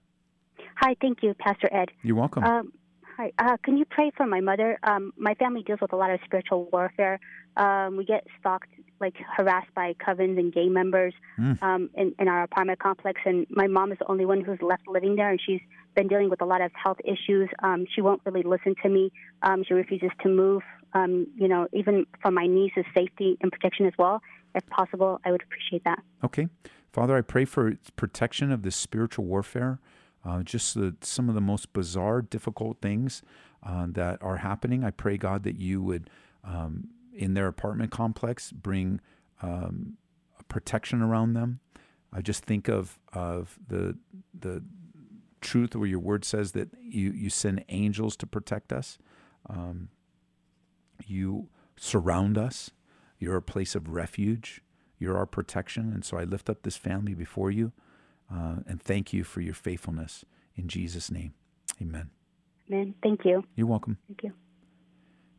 Hi, 0.76 0.94
thank 1.00 1.22
you, 1.22 1.34
Pastor 1.34 1.68
Ed. 1.72 1.88
You're 2.02 2.16
welcome. 2.16 2.44
Um, 2.44 2.72
hi, 3.16 3.32
uh, 3.38 3.56
can 3.62 3.76
you 3.76 3.84
pray 3.84 4.10
for 4.16 4.26
my 4.26 4.40
mother? 4.40 4.78
Um, 4.82 5.12
my 5.16 5.34
family 5.34 5.62
deals 5.62 5.80
with 5.80 5.92
a 5.92 5.96
lot 5.96 6.10
of 6.10 6.20
spiritual 6.24 6.68
warfare. 6.70 7.18
Um, 7.56 7.96
we 7.96 8.04
get 8.04 8.26
stalked, 8.38 8.68
like 9.00 9.14
harassed 9.36 9.72
by 9.74 9.94
covens 9.94 10.38
and 10.38 10.52
gay 10.52 10.68
members 10.68 11.14
Mm. 11.38 11.62
um, 11.62 11.90
in, 11.94 12.14
in 12.18 12.28
our 12.28 12.42
apartment 12.42 12.78
complex, 12.78 13.20
and 13.24 13.46
my 13.50 13.66
mom 13.66 13.92
is 13.92 13.98
the 13.98 14.06
only 14.10 14.24
one 14.24 14.40
who's 14.42 14.60
left 14.62 14.86
living 14.86 15.16
there, 15.16 15.30
and 15.30 15.40
she's 15.44 15.60
been 15.94 16.08
dealing 16.08 16.30
with 16.30 16.40
a 16.40 16.44
lot 16.46 16.60
of 16.60 16.70
health 16.74 16.98
issues. 17.04 17.48
Um, 17.62 17.86
she 17.94 18.00
won't 18.02 18.20
really 18.24 18.42
listen 18.42 18.74
to 18.82 18.88
me. 18.88 19.12
Um, 19.42 19.64
she 19.66 19.74
refuses 19.74 20.10
to 20.22 20.28
move. 20.28 20.62
Um, 20.92 21.26
you 21.36 21.48
know, 21.48 21.68
even 21.72 22.06
for 22.22 22.30
my 22.30 22.46
niece's 22.46 22.84
safety 22.94 23.36
and 23.40 23.50
protection 23.50 23.84
as 23.86 23.92
well, 23.98 24.22
if 24.54 24.66
possible, 24.68 25.20
I 25.24 25.32
would 25.32 25.42
appreciate 25.42 25.84
that. 25.84 26.02
Okay. 26.24 26.48
Father, 26.96 27.14
I 27.14 27.20
pray 27.20 27.44
for 27.44 27.74
protection 27.96 28.50
of 28.50 28.62
this 28.62 28.74
spiritual 28.74 29.26
warfare, 29.26 29.80
uh, 30.24 30.42
just 30.42 30.74
the, 30.74 30.96
some 31.02 31.28
of 31.28 31.34
the 31.34 31.42
most 31.42 31.74
bizarre, 31.74 32.22
difficult 32.22 32.78
things 32.80 33.20
uh, 33.62 33.86
that 33.90 34.22
are 34.22 34.38
happening. 34.38 34.82
I 34.82 34.92
pray, 34.92 35.18
God, 35.18 35.42
that 35.42 35.56
you 35.56 35.82
would, 35.82 36.08
um, 36.42 36.88
in 37.14 37.34
their 37.34 37.48
apartment 37.48 37.90
complex, 37.90 38.50
bring 38.50 39.02
um, 39.42 39.98
protection 40.48 41.02
around 41.02 41.34
them. 41.34 41.60
I 42.14 42.22
just 42.22 42.46
think 42.46 42.66
of 42.66 42.98
of 43.12 43.58
the 43.68 43.98
the 44.32 44.64
truth 45.42 45.76
where 45.76 45.86
your 45.86 45.98
word 45.98 46.24
says 46.24 46.52
that 46.52 46.70
you 46.80 47.10
you 47.10 47.28
send 47.28 47.62
angels 47.68 48.16
to 48.16 48.26
protect 48.26 48.72
us. 48.72 48.96
Um, 49.50 49.90
you 51.04 51.50
surround 51.76 52.38
us. 52.38 52.70
You're 53.18 53.36
a 53.36 53.42
place 53.42 53.74
of 53.74 53.90
refuge. 53.90 54.62
You're 54.98 55.16
our 55.16 55.26
protection. 55.26 55.92
And 55.92 56.04
so 56.04 56.16
I 56.16 56.24
lift 56.24 56.48
up 56.48 56.62
this 56.62 56.76
family 56.76 57.14
before 57.14 57.50
you 57.50 57.72
uh, 58.32 58.56
and 58.66 58.82
thank 58.82 59.12
you 59.12 59.24
for 59.24 59.40
your 59.40 59.54
faithfulness 59.54 60.24
in 60.54 60.68
Jesus' 60.68 61.10
name. 61.10 61.34
Amen. 61.80 62.10
Amen. 62.70 62.94
thank 63.02 63.24
you. 63.24 63.44
You're 63.54 63.66
welcome. 63.66 63.98
Thank 64.08 64.24
you. 64.24 64.32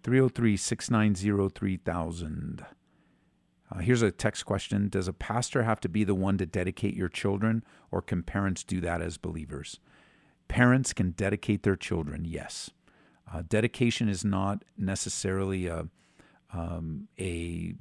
303 0.04 0.56
690 0.56 1.50
3000. 1.54 2.66
Uh, 3.70 3.80
here's 3.80 4.02
a 4.02 4.12
text 4.12 4.46
question 4.46 4.88
Does 4.88 5.10
a 5.10 5.14
pastor 5.14 5.64
have 5.64 5.82
to 5.82 5.90
be 5.90 6.06
the 6.06 6.16
one 6.16 6.38
to 6.38 6.46
dedicate 6.46 6.96
your 6.96 7.10
children, 7.10 7.64
or 7.92 8.02
can 8.02 8.24
parents 8.24 8.64
do 8.64 8.80
that 8.82 9.02
as 9.02 9.18
believers? 9.18 9.80
Parents 10.48 10.94
can 10.94 11.12
dedicate 11.12 11.64
their 11.64 11.76
children, 11.76 12.24
yes. 12.24 12.70
Uh, 13.32 13.44
dedication 13.50 14.08
is 14.08 14.24
not 14.24 14.64
necessarily 14.78 15.68
a, 15.68 15.90
um, 16.54 17.10
a 17.20 17.76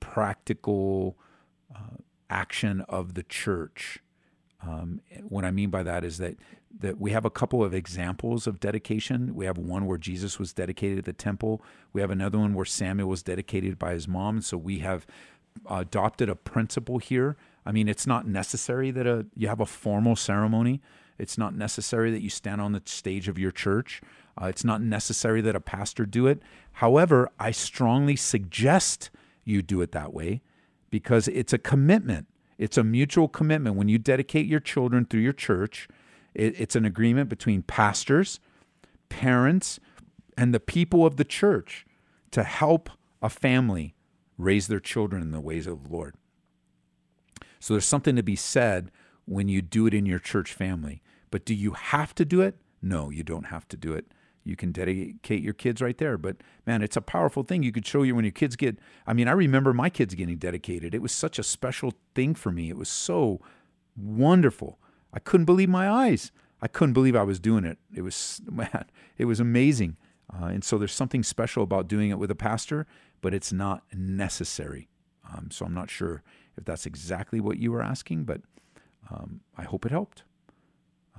practical 0.00 1.16
uh, 1.74 1.98
action 2.28 2.82
of 2.88 3.14
the 3.14 3.22
church. 3.22 4.00
Um, 4.66 5.00
what 5.28 5.44
I 5.44 5.50
mean 5.50 5.70
by 5.70 5.82
that 5.82 6.04
is 6.04 6.18
that 6.18 6.36
that 6.78 7.00
we 7.00 7.10
have 7.10 7.24
a 7.24 7.30
couple 7.30 7.64
of 7.64 7.74
examples 7.74 8.46
of 8.46 8.60
dedication. 8.60 9.34
We 9.34 9.44
have 9.44 9.58
one 9.58 9.86
where 9.86 9.98
Jesus 9.98 10.38
was 10.38 10.52
dedicated 10.52 10.98
at 10.98 11.04
the 11.04 11.12
temple. 11.12 11.62
We 11.92 12.00
have 12.00 12.10
another 12.10 12.38
one 12.38 12.54
where 12.54 12.64
Samuel 12.64 13.08
was 13.08 13.22
dedicated 13.24 13.78
by 13.78 13.92
his 13.92 14.06
mom. 14.06 14.40
So 14.40 14.56
we 14.56 14.78
have 14.78 15.04
adopted 15.68 16.28
a 16.28 16.36
principle 16.36 16.98
here. 16.98 17.36
I 17.66 17.72
mean, 17.72 17.88
it's 17.88 18.06
not 18.06 18.26
necessary 18.26 18.90
that 18.92 19.06
a 19.06 19.26
you 19.34 19.48
have 19.48 19.60
a 19.60 19.66
formal 19.66 20.16
ceremony. 20.16 20.80
It's 21.18 21.36
not 21.36 21.54
necessary 21.54 22.10
that 22.12 22.22
you 22.22 22.30
stand 22.30 22.60
on 22.60 22.72
the 22.72 22.82
stage 22.86 23.28
of 23.28 23.38
your 23.38 23.50
church. 23.50 24.00
Uh, 24.40 24.46
it's 24.46 24.64
not 24.64 24.80
necessary 24.80 25.42
that 25.42 25.54
a 25.54 25.60
pastor 25.60 26.06
do 26.06 26.26
it. 26.26 26.40
However, 26.72 27.30
I 27.38 27.50
strongly 27.50 28.16
suggest 28.16 29.10
you 29.44 29.62
do 29.62 29.80
it 29.80 29.92
that 29.92 30.12
way 30.12 30.42
because 30.90 31.28
it's 31.28 31.52
a 31.52 31.58
commitment. 31.58 32.26
It's 32.58 32.78
a 32.78 32.84
mutual 32.84 33.28
commitment. 33.28 33.76
When 33.76 33.88
you 33.88 33.98
dedicate 33.98 34.46
your 34.46 34.60
children 34.60 35.04
through 35.04 35.20
your 35.20 35.32
church, 35.32 35.88
It, 36.34 36.60
it's 36.60 36.76
an 36.76 36.84
agreement 36.84 37.28
between 37.28 37.62
pastors, 37.62 38.38
parents, 39.08 39.80
and 40.36 40.54
the 40.54 40.60
people 40.60 41.04
of 41.04 41.16
the 41.16 41.24
church 41.24 41.84
to 42.30 42.42
help 42.44 42.90
a 43.20 43.28
family 43.28 43.94
raise 44.38 44.68
their 44.68 44.80
children 44.80 45.22
in 45.22 45.32
the 45.32 45.40
ways 45.40 45.66
of 45.66 45.82
the 45.82 45.90
Lord. 45.90 46.14
So 47.58 47.74
there's 47.74 47.84
something 47.84 48.16
to 48.16 48.22
be 48.22 48.36
said 48.36 48.90
when 49.26 49.48
you 49.48 49.60
do 49.60 49.86
it 49.86 49.94
in 49.94 50.06
your 50.06 50.20
church 50.20 50.52
family. 50.54 51.02
But 51.30 51.44
do 51.44 51.54
you 51.54 51.72
have 51.72 52.14
to 52.14 52.24
do 52.24 52.40
it? 52.40 52.54
No, 52.80 53.10
you 53.10 53.24
don't 53.24 53.46
have 53.46 53.66
to 53.68 53.76
do 53.76 53.92
it. 53.92 54.06
You 54.44 54.56
can 54.56 54.72
dedicate 54.72 55.42
your 55.42 55.52
kids 55.52 55.82
right 55.82 55.96
there. 55.98 56.16
But 56.16 56.36
man, 56.66 56.82
it's 56.82 56.96
a 56.96 57.02
powerful 57.02 57.42
thing. 57.42 57.62
You 57.62 57.72
could 57.72 57.86
show 57.86 58.02
you 58.02 58.14
when 58.14 58.24
your 58.24 58.32
kids 58.32 58.56
get, 58.56 58.78
I 59.06 59.12
mean, 59.12 59.28
I 59.28 59.32
remember 59.32 59.72
my 59.72 59.90
kids 59.90 60.14
getting 60.14 60.38
dedicated. 60.38 60.94
It 60.94 61.02
was 61.02 61.12
such 61.12 61.38
a 61.38 61.42
special 61.42 61.94
thing 62.14 62.34
for 62.34 62.50
me. 62.50 62.70
It 62.70 62.76
was 62.76 62.88
so 62.88 63.40
wonderful. 63.96 64.78
I 65.12 65.18
couldn't 65.18 65.46
believe 65.46 65.68
my 65.68 65.88
eyes. 65.88 66.32
I 66.62 66.68
couldn't 66.68 66.94
believe 66.94 67.16
I 67.16 67.22
was 67.22 67.38
doing 67.40 67.64
it. 67.64 67.78
It 67.94 68.02
was, 68.02 68.40
man, 68.50 68.86
it 69.18 69.26
was 69.26 69.40
amazing. 69.40 69.96
Uh, 70.32 70.46
and 70.46 70.64
so 70.64 70.78
there's 70.78 70.92
something 70.92 71.22
special 71.22 71.62
about 71.62 71.88
doing 71.88 72.10
it 72.10 72.18
with 72.18 72.30
a 72.30 72.36
pastor, 72.36 72.86
but 73.20 73.34
it's 73.34 73.52
not 73.52 73.82
necessary. 73.92 74.88
Um, 75.28 75.50
so 75.50 75.66
I'm 75.66 75.74
not 75.74 75.90
sure 75.90 76.22
if 76.56 76.64
that's 76.64 76.86
exactly 76.86 77.40
what 77.40 77.58
you 77.58 77.72
were 77.72 77.82
asking, 77.82 78.24
but 78.24 78.40
um, 79.10 79.40
I 79.56 79.64
hope 79.64 79.84
it 79.84 79.90
helped. 79.90 80.22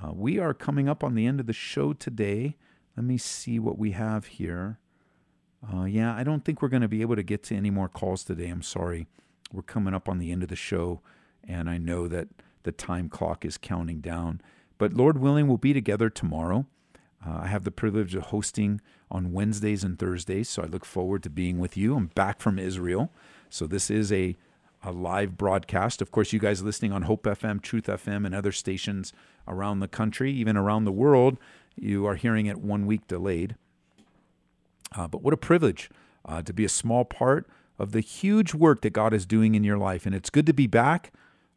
Uh, 0.02 0.12
we 0.14 0.40
are 0.40 0.54
coming 0.54 0.88
up 0.88 1.04
on 1.04 1.16
the 1.16 1.26
end 1.28 1.40
of 1.40 1.46
the 1.46 1.54
show 1.54 1.94
today. 1.94 2.56
Let 2.96 3.06
me 3.06 3.18
see 3.18 3.60
what 3.60 3.78
we 3.78 3.92
have 3.92 4.26
here. 4.28 4.80
Uh, 5.72 5.86
yeah, 5.86 6.16
I 6.16 6.24
don't 6.24 6.44
think 6.44 6.62
we're 6.62 6.70
going 6.70 6.82
to 6.82 6.88
be 6.88 7.02
able 7.02 7.16
to 7.16 7.24
get 7.24 7.44
to 7.44 7.56
any 7.56 7.70
more 7.70 7.88
calls 7.88 8.24
today. 8.24 8.50
I'm 8.50 8.62
sorry. 8.62 9.08
We're 9.54 9.62
coming 9.62 9.94
up 9.94 10.10
on 10.10 10.18
the 10.18 10.32
end 10.32 10.44
of 10.44 10.50
the 10.50 10.56
show, 10.56 11.02
and 11.48 11.70
I 11.70 11.78
know 11.78 12.08
that 12.08 12.28
the 12.64 12.72
time 12.72 13.10
clock 13.10 13.46
is 13.46 13.58
counting 13.58 14.00
down. 14.00 14.42
But 14.78 14.94
Lord 14.94 15.20
willing, 15.20 15.48
we'll 15.48 15.58
be 15.58 15.74
together 15.74 16.10
tomorrow. 16.10 16.66
Uh, 17.26 17.42
I 17.44 17.48
have 17.48 17.64
the 17.64 17.72
privilege 17.72 18.16
of 18.16 18.24
hosting 18.24 18.82
on 19.12 19.34
Wednesdays 19.34 19.84
and 19.84 20.00
Thursdays, 20.00 20.50
so 20.50 20.64
I 20.64 20.66
look 20.66 20.86
forward 20.86 21.22
to 21.24 21.30
being 21.30 21.60
with 21.60 21.78
you. 21.78 21.96
I'm 21.96 22.08
back 22.08 22.40
from 22.40 22.58
Israel, 22.58 23.12
so 23.50 23.68
this 23.68 23.90
is 23.90 24.12
a 24.12 24.36
a 24.84 24.92
live 24.92 25.38
broadcast. 25.38 26.02
Of 26.02 26.12
course, 26.12 26.34
you 26.34 26.40
guys 26.40 26.64
listening 26.64 26.92
on 26.92 27.04
Hope 27.04 27.24
FM, 27.24 27.62
Truth 27.62 27.86
FM, 27.86 28.26
and 28.26 28.34
other 28.34 28.52
stations 28.52 29.14
around 29.48 29.80
the 29.80 29.88
country, 29.88 30.32
even 30.32 30.58
around 30.58 30.86
the 30.86 30.92
world, 30.92 31.38
you 31.76 32.06
are 32.06 32.16
hearing 32.16 32.46
it 32.46 32.58
one 32.58 32.86
week 32.86 33.08
delayed. 33.08 33.56
Uh, 34.96 35.08
but 35.08 35.22
what 35.22 35.34
a 35.34 35.38
privilege 35.38 35.90
uh, 36.26 36.42
to 36.42 36.54
be 36.54 36.66
a 36.66 36.70
small 36.70 37.06
part 37.06 37.50
of 37.80 37.92
the 37.92 38.02
huge 38.02 38.54
work 38.54 38.82
that 38.82 38.92
God 38.92 39.14
is 39.14 39.26
doing 39.26 39.56
in 39.56 39.64
your 39.64 39.78
life. 39.78 40.06
And 40.06 40.14
it's 40.14 40.30
good 40.30 40.46
to 40.46 40.54
be 40.54 40.68
back. 40.68 41.12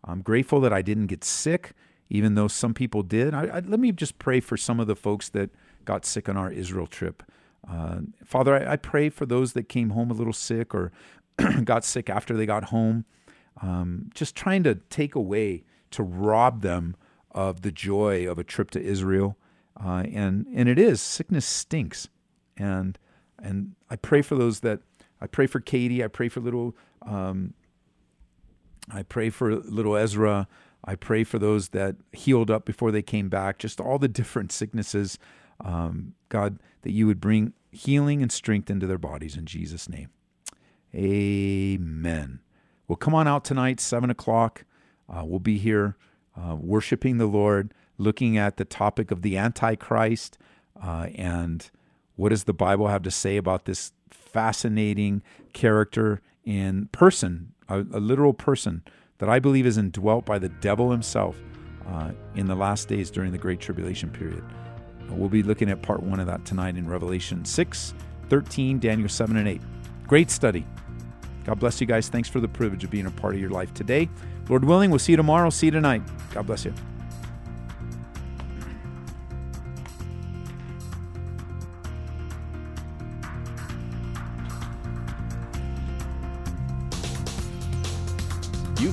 I'm 0.04 0.22
grateful 0.22 0.60
that 0.60 0.72
I 0.72 0.82
didn't 0.82 1.06
get 1.06 1.24
sick, 1.24 1.72
even 2.08 2.34
though 2.34 2.48
some 2.48 2.74
people 2.74 3.02
did. 3.02 3.34
I, 3.34 3.46
I, 3.46 3.60
let 3.60 3.80
me 3.80 3.92
just 3.92 4.18
pray 4.18 4.40
for 4.40 4.56
some 4.56 4.80
of 4.80 4.86
the 4.86 4.96
folks 4.96 5.28
that 5.30 5.50
got 5.84 6.04
sick 6.04 6.28
on 6.28 6.36
our 6.36 6.50
Israel 6.50 6.86
trip. 6.86 7.22
Uh, 7.68 8.00
Father, 8.24 8.54
I, 8.54 8.72
I, 8.72 8.76
pray 8.76 9.08
for 9.08 9.24
those 9.24 9.54
that 9.54 9.68
came 9.68 9.90
home 9.90 10.10
a 10.10 10.14
little 10.14 10.34
sick 10.34 10.74
or 10.74 10.92
got 11.64 11.84
sick 11.84 12.10
after 12.10 12.36
they 12.36 12.44
got 12.44 12.64
home, 12.64 13.06
um, 13.62 14.10
just 14.14 14.34
trying 14.34 14.62
to 14.64 14.76
take 14.90 15.14
away, 15.14 15.64
to 15.90 16.02
rob 16.02 16.60
them 16.60 16.96
of 17.30 17.62
the 17.62 17.72
joy 17.72 18.28
of 18.28 18.38
a 18.38 18.44
trip 18.44 18.70
to 18.72 18.82
Israel. 18.82 19.36
Uh, 19.82 20.04
and 20.12 20.46
and 20.54 20.68
it 20.68 20.78
is 20.78 21.00
sickness 21.00 21.44
stinks, 21.44 22.08
and 22.56 22.98
and 23.38 23.74
I 23.90 23.96
pray 23.96 24.22
for 24.22 24.36
those 24.36 24.60
that 24.60 24.80
I 25.20 25.26
pray 25.26 25.46
for 25.46 25.60
Katie. 25.60 26.04
I 26.04 26.08
pray 26.08 26.28
for 26.28 26.40
little. 26.40 26.76
Um, 27.02 27.54
I 28.92 29.02
pray 29.02 29.30
for 29.30 29.54
little 29.54 29.96
Ezra. 29.96 30.46
I 30.84 30.94
pray 30.94 31.24
for 31.24 31.38
those 31.38 31.70
that 31.70 31.96
healed 32.12 32.50
up 32.50 32.66
before 32.66 32.92
they 32.92 33.02
came 33.02 33.28
back. 33.28 33.58
Just 33.58 33.80
all 33.80 33.98
the 33.98 34.08
different 34.08 34.52
sicknesses, 34.52 35.18
um, 35.64 36.14
God, 36.28 36.58
that 36.82 36.92
you 36.92 37.06
would 37.06 37.20
bring 37.20 37.54
healing 37.72 38.22
and 38.22 38.30
strength 38.30 38.70
into 38.70 38.86
their 38.86 38.98
bodies 38.98 39.36
in 39.36 39.46
Jesus' 39.46 39.88
name. 39.88 40.10
Amen. 40.94 42.40
Well, 42.86 42.96
come 42.96 43.14
on 43.14 43.26
out 43.26 43.44
tonight, 43.44 43.80
7 43.80 44.10
o'clock. 44.10 44.64
Uh, 45.08 45.24
we'll 45.24 45.40
be 45.40 45.58
here 45.58 45.96
uh, 46.36 46.56
worshiping 46.56 47.18
the 47.18 47.26
Lord, 47.26 47.72
looking 47.98 48.36
at 48.36 48.56
the 48.56 48.64
topic 48.64 49.10
of 49.10 49.22
the 49.22 49.36
Antichrist 49.36 50.38
uh, 50.82 51.08
and 51.14 51.70
what 52.16 52.30
does 52.30 52.44
the 52.44 52.52
Bible 52.52 52.88
have 52.88 53.02
to 53.02 53.10
say 53.10 53.36
about 53.36 53.64
this 53.64 53.92
fascinating 54.10 55.22
character 55.52 56.20
in 56.44 56.88
person, 56.92 57.52
a, 57.68 57.80
a 57.80 58.00
literal 58.00 58.34
person 58.34 58.82
that 59.18 59.28
I 59.28 59.38
believe 59.38 59.66
is 59.66 59.78
indwelt 59.78 60.24
by 60.24 60.38
the 60.38 60.48
devil 60.48 60.90
himself 60.90 61.40
uh, 61.88 62.12
in 62.34 62.46
the 62.46 62.54
last 62.54 62.88
days 62.88 63.10
during 63.10 63.32
the 63.32 63.38
Great 63.38 63.60
Tribulation 63.60 64.10
period. 64.10 64.44
We'll 65.08 65.28
be 65.28 65.42
looking 65.42 65.70
at 65.70 65.82
part 65.82 66.02
one 66.02 66.18
of 66.18 66.26
that 66.26 66.44
tonight 66.44 66.76
in 66.76 66.88
Revelation 66.88 67.44
6, 67.44 67.94
13, 68.30 68.78
Daniel 68.78 69.08
7, 69.08 69.36
and 69.36 69.46
8. 69.46 69.60
Great 70.06 70.30
study. 70.30 70.66
God 71.44 71.60
bless 71.60 71.80
you 71.80 71.86
guys. 71.86 72.08
Thanks 72.08 72.28
for 72.28 72.40
the 72.40 72.48
privilege 72.48 72.84
of 72.84 72.90
being 72.90 73.06
a 73.06 73.10
part 73.10 73.34
of 73.34 73.40
your 73.40 73.50
life 73.50 73.72
today. 73.74 74.08
Lord 74.48 74.64
willing, 74.64 74.90
we'll 74.90 74.98
see 74.98 75.12
you 75.12 75.16
tomorrow. 75.16 75.50
See 75.50 75.66
you 75.66 75.72
tonight. 75.72 76.02
God 76.32 76.46
bless 76.46 76.64
you. 76.64 76.74